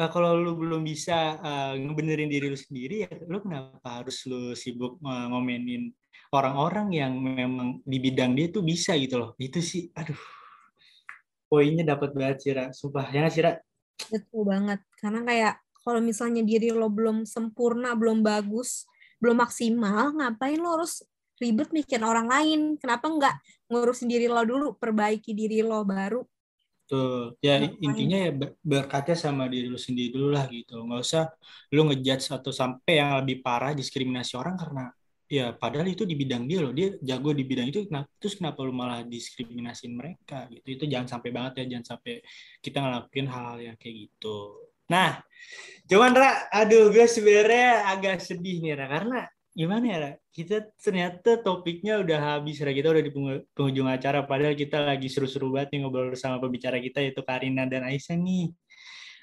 uh, 0.00 0.08
kalau 0.08 0.40
lu 0.40 0.56
belum 0.56 0.80
bisa 0.80 1.36
uh, 1.36 1.72
ngebenerin 1.76 2.32
diri 2.32 2.48
lu 2.48 2.56
sendiri 2.56 3.04
ya 3.04 3.12
lu 3.28 3.44
kenapa 3.44 4.00
harus 4.00 4.24
lu 4.24 4.56
sibuk 4.56 4.96
uh, 5.04 5.26
ngomenin 5.28 5.92
orang-orang 6.30 6.88
yang 6.94 7.12
memang 7.18 7.82
di 7.82 7.98
bidang 7.98 8.32
dia 8.38 8.48
tuh 8.50 8.62
bisa 8.62 8.94
gitu 8.96 9.18
loh. 9.18 9.30
Itu 9.36 9.58
sih, 9.58 9.90
aduh, 9.94 10.18
poinnya 11.50 11.82
dapat 11.82 12.14
banget 12.14 12.36
Cira. 12.42 12.64
Sumpah, 12.70 13.10
ya 13.10 13.26
nggak 13.26 13.34
Cira? 13.34 13.52
Betul 14.10 14.42
banget. 14.46 14.80
Karena 14.98 15.20
kayak 15.26 15.54
kalau 15.82 16.00
misalnya 16.00 16.42
diri 16.46 16.70
lo 16.70 16.88
belum 16.88 17.26
sempurna, 17.26 17.98
belum 17.98 18.22
bagus, 18.22 18.86
belum 19.18 19.42
maksimal, 19.42 20.14
ngapain 20.14 20.60
lo 20.60 20.78
harus 20.78 21.02
ribet 21.42 21.74
mikirin 21.74 22.06
orang 22.06 22.30
lain? 22.30 22.60
Kenapa 22.78 23.10
nggak 23.10 23.34
ngurusin 23.72 24.06
diri 24.06 24.30
lo 24.30 24.42
dulu, 24.46 24.78
perbaiki 24.78 25.34
diri 25.34 25.64
lo 25.66 25.82
baru? 25.82 26.22
Tuh, 26.90 27.38
ya 27.38 27.58
Ngapain? 27.62 27.78
intinya 27.86 28.18
ya 28.18 28.30
berkaca 28.62 29.14
sama 29.14 29.46
diri 29.46 29.70
lo 29.70 29.78
sendiri 29.78 30.10
dulu 30.14 30.34
lah 30.34 30.46
gitu. 30.50 30.78
Nggak 30.86 31.00
usah 31.02 31.24
lo 31.74 31.80
ngejudge 31.90 32.34
atau 32.34 32.50
sampai 32.50 32.98
yang 32.98 33.10
lebih 33.22 33.42
parah 33.46 33.74
diskriminasi 33.74 34.34
orang 34.34 34.58
karena 34.58 34.90
ya 35.30 35.54
padahal 35.54 35.86
itu 35.86 36.02
di 36.02 36.18
bidang 36.18 36.44
dia 36.50 36.58
loh. 36.58 36.74
Dia 36.74 36.98
jago 36.98 37.30
di 37.30 37.46
bidang 37.46 37.70
itu 37.70 37.86
kenapa 37.86 38.10
terus 38.18 38.34
kenapa 38.34 38.66
lu 38.66 38.74
malah 38.74 39.06
diskriminasin 39.06 39.94
mereka 39.94 40.50
gitu? 40.50 40.66
Itu 40.66 40.84
jangan 40.90 41.06
sampai 41.06 41.30
banget 41.30 41.62
ya 41.62 41.78
jangan 41.78 41.86
sampai 41.96 42.18
kita 42.58 42.82
ngelakuin 42.82 43.26
hal, 43.30 43.44
-hal 43.54 43.58
yang 43.62 43.76
kayak 43.78 44.10
gitu. 44.10 44.38
Nah 44.90 45.22
cuman 45.86 46.10
Ra 46.18 46.50
aduh 46.50 46.90
gue 46.90 47.06
sebenarnya 47.06 47.94
agak 47.94 48.18
sedih 48.18 48.58
nih 48.58 48.74
Ra 48.74 48.86
karena 48.90 49.20
gimana 49.54 49.84
ya 49.86 49.98
Ra? 50.02 50.12
Kita 50.34 50.56
ternyata 50.82 51.38
topiknya 51.38 52.02
udah 52.02 52.18
habis 52.34 52.58
Ra. 52.58 52.74
Kita 52.74 52.90
udah 52.90 53.02
di 53.06 53.12
penghujung 53.54 53.86
acara 53.86 54.26
padahal 54.26 54.58
kita 54.58 54.82
lagi 54.82 55.06
seru-seru 55.06 55.54
banget 55.54 55.78
nih 55.78 55.86
ngobrol 55.86 56.10
sama 56.18 56.42
pembicara 56.42 56.82
kita 56.82 56.98
yaitu 57.06 57.22
Karina 57.22 57.70
dan 57.70 57.86
Aisyah 57.86 58.18
nih. 58.18 58.50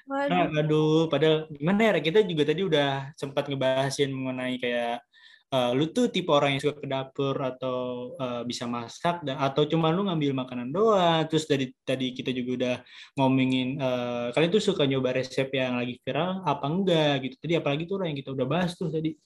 Waduh. 0.08 0.32
Nah, 0.32 0.48
aduh, 0.64 1.04
padahal 1.12 1.36
gimana 1.52 1.92
ya? 1.92 2.00
Kita 2.00 2.24
juga 2.24 2.48
tadi 2.48 2.64
udah 2.64 3.12
sempat 3.12 3.44
ngebahasin 3.44 4.08
mengenai 4.08 4.56
kayak 4.56 5.04
uh, 5.52 5.72
lu 5.72 5.88
tuh 5.90 6.12
tipe 6.12 6.28
orang 6.28 6.56
yang 6.56 6.62
suka 6.62 6.84
ke 6.84 6.88
dapur 6.88 7.36
atau 7.40 8.10
uh, 8.16 8.42
bisa 8.44 8.68
masak 8.68 9.24
dan 9.24 9.40
atau 9.40 9.64
cuma 9.64 9.88
lu 9.92 10.06
ngambil 10.08 10.44
makanan 10.44 10.68
doang? 10.72 11.24
Terus 11.28 11.48
dari 11.48 11.72
tadi 11.84 12.12
kita 12.12 12.30
juga 12.32 12.50
udah 12.58 12.76
ngomongin 13.16 13.80
uh, 13.80 14.26
kalian 14.32 14.50
tuh 14.52 14.64
suka 14.64 14.84
nyoba 14.84 15.16
resep 15.16 15.48
yang 15.52 15.80
lagi 15.80 15.96
viral 16.04 16.44
apa 16.44 16.66
enggak 16.68 17.14
gitu? 17.24 17.34
Tadi 17.40 17.52
apalagi 17.56 17.84
tuh 17.88 18.04
yang 18.04 18.18
kita 18.18 18.30
udah 18.32 18.46
bahas 18.46 18.76
tuh 18.76 18.92
tadi. 18.92 19.16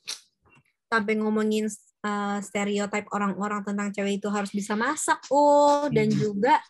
Sampai 0.93 1.17
ngomongin 1.17 1.73
uh, 2.05 2.39
stereotip 2.45 3.09
orang-orang 3.11 3.65
tentang 3.65 3.89
cewek 3.91 4.21
itu 4.21 4.29
harus 4.29 4.53
bisa 4.53 4.77
masak 4.77 5.19
oh 5.33 5.89
dan 5.89 6.13
hmm. 6.13 6.19
juga 6.21 6.61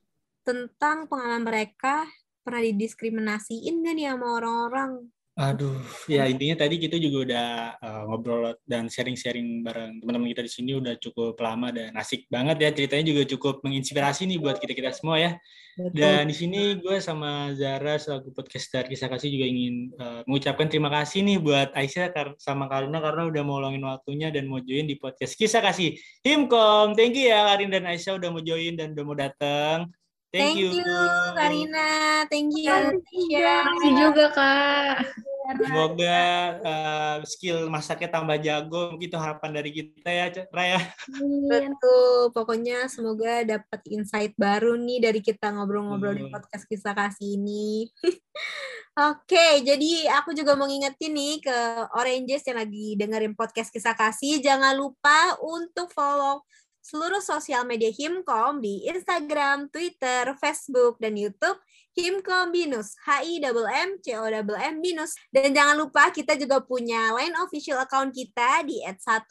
tentang 0.42 1.06
pengalaman 1.06 1.46
mereka 1.46 2.06
pernah 2.42 2.62
didiskriminasiin 2.62 3.82
kan 3.82 3.96
ya 3.98 4.14
sama 4.18 4.26
orang-orang 4.42 4.90
Aduh, 5.32 5.80
ya 6.12 6.28
intinya 6.28 6.60
tadi 6.60 6.76
kita 6.76 7.00
juga 7.00 7.24
udah 7.24 7.48
uh, 7.80 8.02
ngobrol 8.04 8.52
dan 8.68 8.92
sharing-sharing 8.92 9.64
bareng 9.64 9.96
teman-teman 10.04 10.28
kita 10.28 10.44
di 10.44 10.52
sini 10.52 10.76
udah 10.76 11.00
cukup 11.00 11.40
lama 11.40 11.72
dan 11.72 11.96
asik 11.96 12.28
banget 12.28 12.60
ya 12.60 12.68
ceritanya 12.76 13.16
juga 13.16 13.22
cukup 13.32 13.64
menginspirasi 13.64 14.28
nih 14.28 14.36
buat 14.36 14.60
kita 14.60 14.76
kita 14.76 14.92
semua 14.92 15.16
ya. 15.16 15.32
Dan 15.72 16.28
di 16.28 16.36
sini 16.36 16.76
gue 16.76 17.00
sama 17.00 17.48
Zara 17.56 17.96
selaku 17.96 18.28
podcaster 18.36 18.84
kisah 18.84 19.08
kasih 19.08 19.32
juga 19.32 19.46
ingin 19.48 19.74
uh, 19.96 20.20
mengucapkan 20.28 20.68
terima 20.68 20.92
kasih 20.92 21.24
nih 21.24 21.40
buat 21.40 21.72
Aisyah 21.72 22.12
sama 22.36 22.68
Karina 22.68 23.00
karena 23.00 23.32
udah 23.32 23.40
mau 23.40 23.56
luangin 23.56 23.88
waktunya 23.88 24.28
dan 24.28 24.52
mau 24.52 24.60
join 24.60 24.84
di 24.84 25.00
podcast 25.00 25.32
kisah 25.32 25.64
kasih 25.64 25.96
Himkom. 26.28 26.92
Thank 26.92 27.16
you 27.16 27.32
ya 27.32 27.48
Karin 27.48 27.72
dan 27.72 27.88
Aisyah 27.88 28.20
udah 28.20 28.28
mau 28.36 28.44
join 28.44 28.76
dan 28.76 28.92
udah 28.92 29.04
mau 29.08 29.16
datang. 29.16 29.88
Thank, 30.32 30.56
Thank 30.56 30.64
you. 30.64 30.80
you, 30.80 30.96
Karina. 31.36 31.88
Thank 32.32 32.56
you. 32.56 32.72
Terima 33.12 33.68
kasih 33.68 33.92
juga, 34.00 34.24
Kak. 34.32 34.96
Semoga 35.60 36.20
uh, 36.64 37.16
skill 37.28 37.68
masaknya 37.68 38.08
tambah 38.08 38.40
jago. 38.40 38.96
Begitu 38.96 39.20
harapan 39.20 39.60
dari 39.60 39.70
kita 39.76 40.08
ya, 40.08 40.32
Raya. 40.48 40.80
Betul. 41.52 42.32
Pokoknya 42.32 42.88
semoga 42.88 43.44
dapat 43.44 43.80
insight 43.92 44.32
baru 44.40 44.80
nih 44.80 45.04
dari 45.04 45.20
kita 45.20 45.52
ngobrol-ngobrol 45.52 46.16
hmm. 46.16 46.20
di 46.24 46.32
podcast 46.32 46.64
kisah 46.64 46.96
kasih 46.96 47.36
ini. 47.36 47.92
Oke, 48.92 49.36
okay, 49.36 49.52
jadi 49.64 50.16
aku 50.20 50.32
juga 50.32 50.56
mau 50.56 50.68
ngingetin 50.68 51.12
nih 51.16 51.44
ke 51.44 51.58
Oranges 51.96 52.44
yang 52.48 52.60
lagi 52.60 52.96
dengerin 52.96 53.36
podcast 53.36 53.68
kisah 53.68 53.96
kasih. 53.96 54.40
Jangan 54.40 54.80
lupa 54.80 55.36
untuk 55.44 55.92
follow 55.92 56.44
seluruh 56.82 57.22
sosial 57.22 57.62
media 57.62 57.88
Himkom 57.94 58.58
di 58.58 58.90
Instagram, 58.90 59.70
Twitter, 59.70 60.34
Facebook, 60.36 60.98
dan 60.98 61.14
YouTube 61.14 61.56
Himkom 61.92 62.56
Binus, 62.56 62.96
H 63.04 63.20
I 63.20 63.36
double 63.36 63.68
M 63.68 64.00
C 64.00 64.16
O 64.16 64.24
double 64.24 64.56
M 64.56 64.80
Binus. 64.80 65.12
Dan 65.28 65.52
jangan 65.52 65.76
lupa 65.76 66.08
kita 66.08 66.40
juga 66.40 66.64
punya 66.64 67.12
line 67.12 67.36
official 67.44 67.84
account 67.84 68.16
kita 68.16 68.64
di 68.64 68.80
@101 68.80 69.28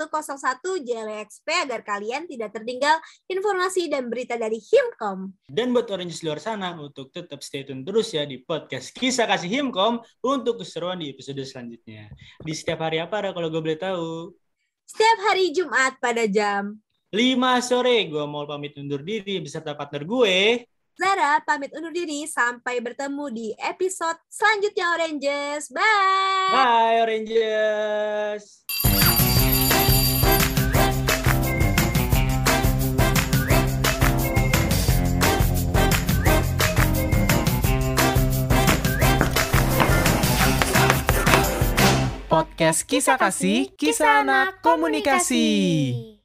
JLXP 0.85 1.47
agar 1.65 1.81
kalian 1.81 2.29
tidak 2.29 2.53
tertinggal 2.53 3.01
informasi 3.25 3.89
dan 3.89 4.13
berita 4.13 4.37
dari 4.37 4.61
Himkom. 4.61 5.33
Dan 5.49 5.73
buat 5.73 5.89
orang 5.89 6.05
di 6.05 6.13
luar 6.21 6.37
sana 6.37 6.77
untuk 6.77 7.09
tetap 7.09 7.41
stay 7.41 7.65
tune 7.65 7.81
terus 7.81 8.13
ya 8.13 8.29
di 8.29 8.45
podcast 8.45 8.93
Kisah 8.93 9.25
Kasih 9.25 9.49
Himkom 9.49 9.97
untuk 10.21 10.61
keseruan 10.61 11.01
di 11.01 11.09
episode 11.09 11.41
selanjutnya. 11.41 12.13
Di 12.45 12.53
setiap 12.53 12.85
hari 12.85 13.01
apa 13.01 13.25
ada 13.25 13.29
kalau 13.33 13.49
gue 13.49 13.61
boleh 13.61 13.79
tahu? 13.81 14.37
Setiap 14.85 15.17
hari 15.33 15.49
Jumat 15.49 15.97
pada 15.97 16.29
jam 16.29 16.77
5 17.11 17.59
sore 17.59 18.07
gue 18.07 18.23
mau 18.23 18.47
pamit 18.47 18.71
undur 18.79 19.03
diri 19.03 19.43
beserta 19.43 19.75
partner 19.75 20.07
gue. 20.07 20.63
Zara 20.95 21.43
pamit 21.43 21.75
undur 21.75 21.91
diri 21.91 22.23
sampai 22.23 22.79
bertemu 22.79 23.27
di 23.27 23.47
episode 23.59 24.15
selanjutnya 24.31 24.95
Oranges. 24.95 25.67
Bye. 25.75 26.55
Bye 26.55 26.97
Oranges. 27.03 28.63
Podcast 42.31 42.87
Kisah 42.87 43.19
Kasih, 43.19 43.75
Kisah 43.75 44.23
Anak 44.23 44.63
Komunikasi. 44.63 46.20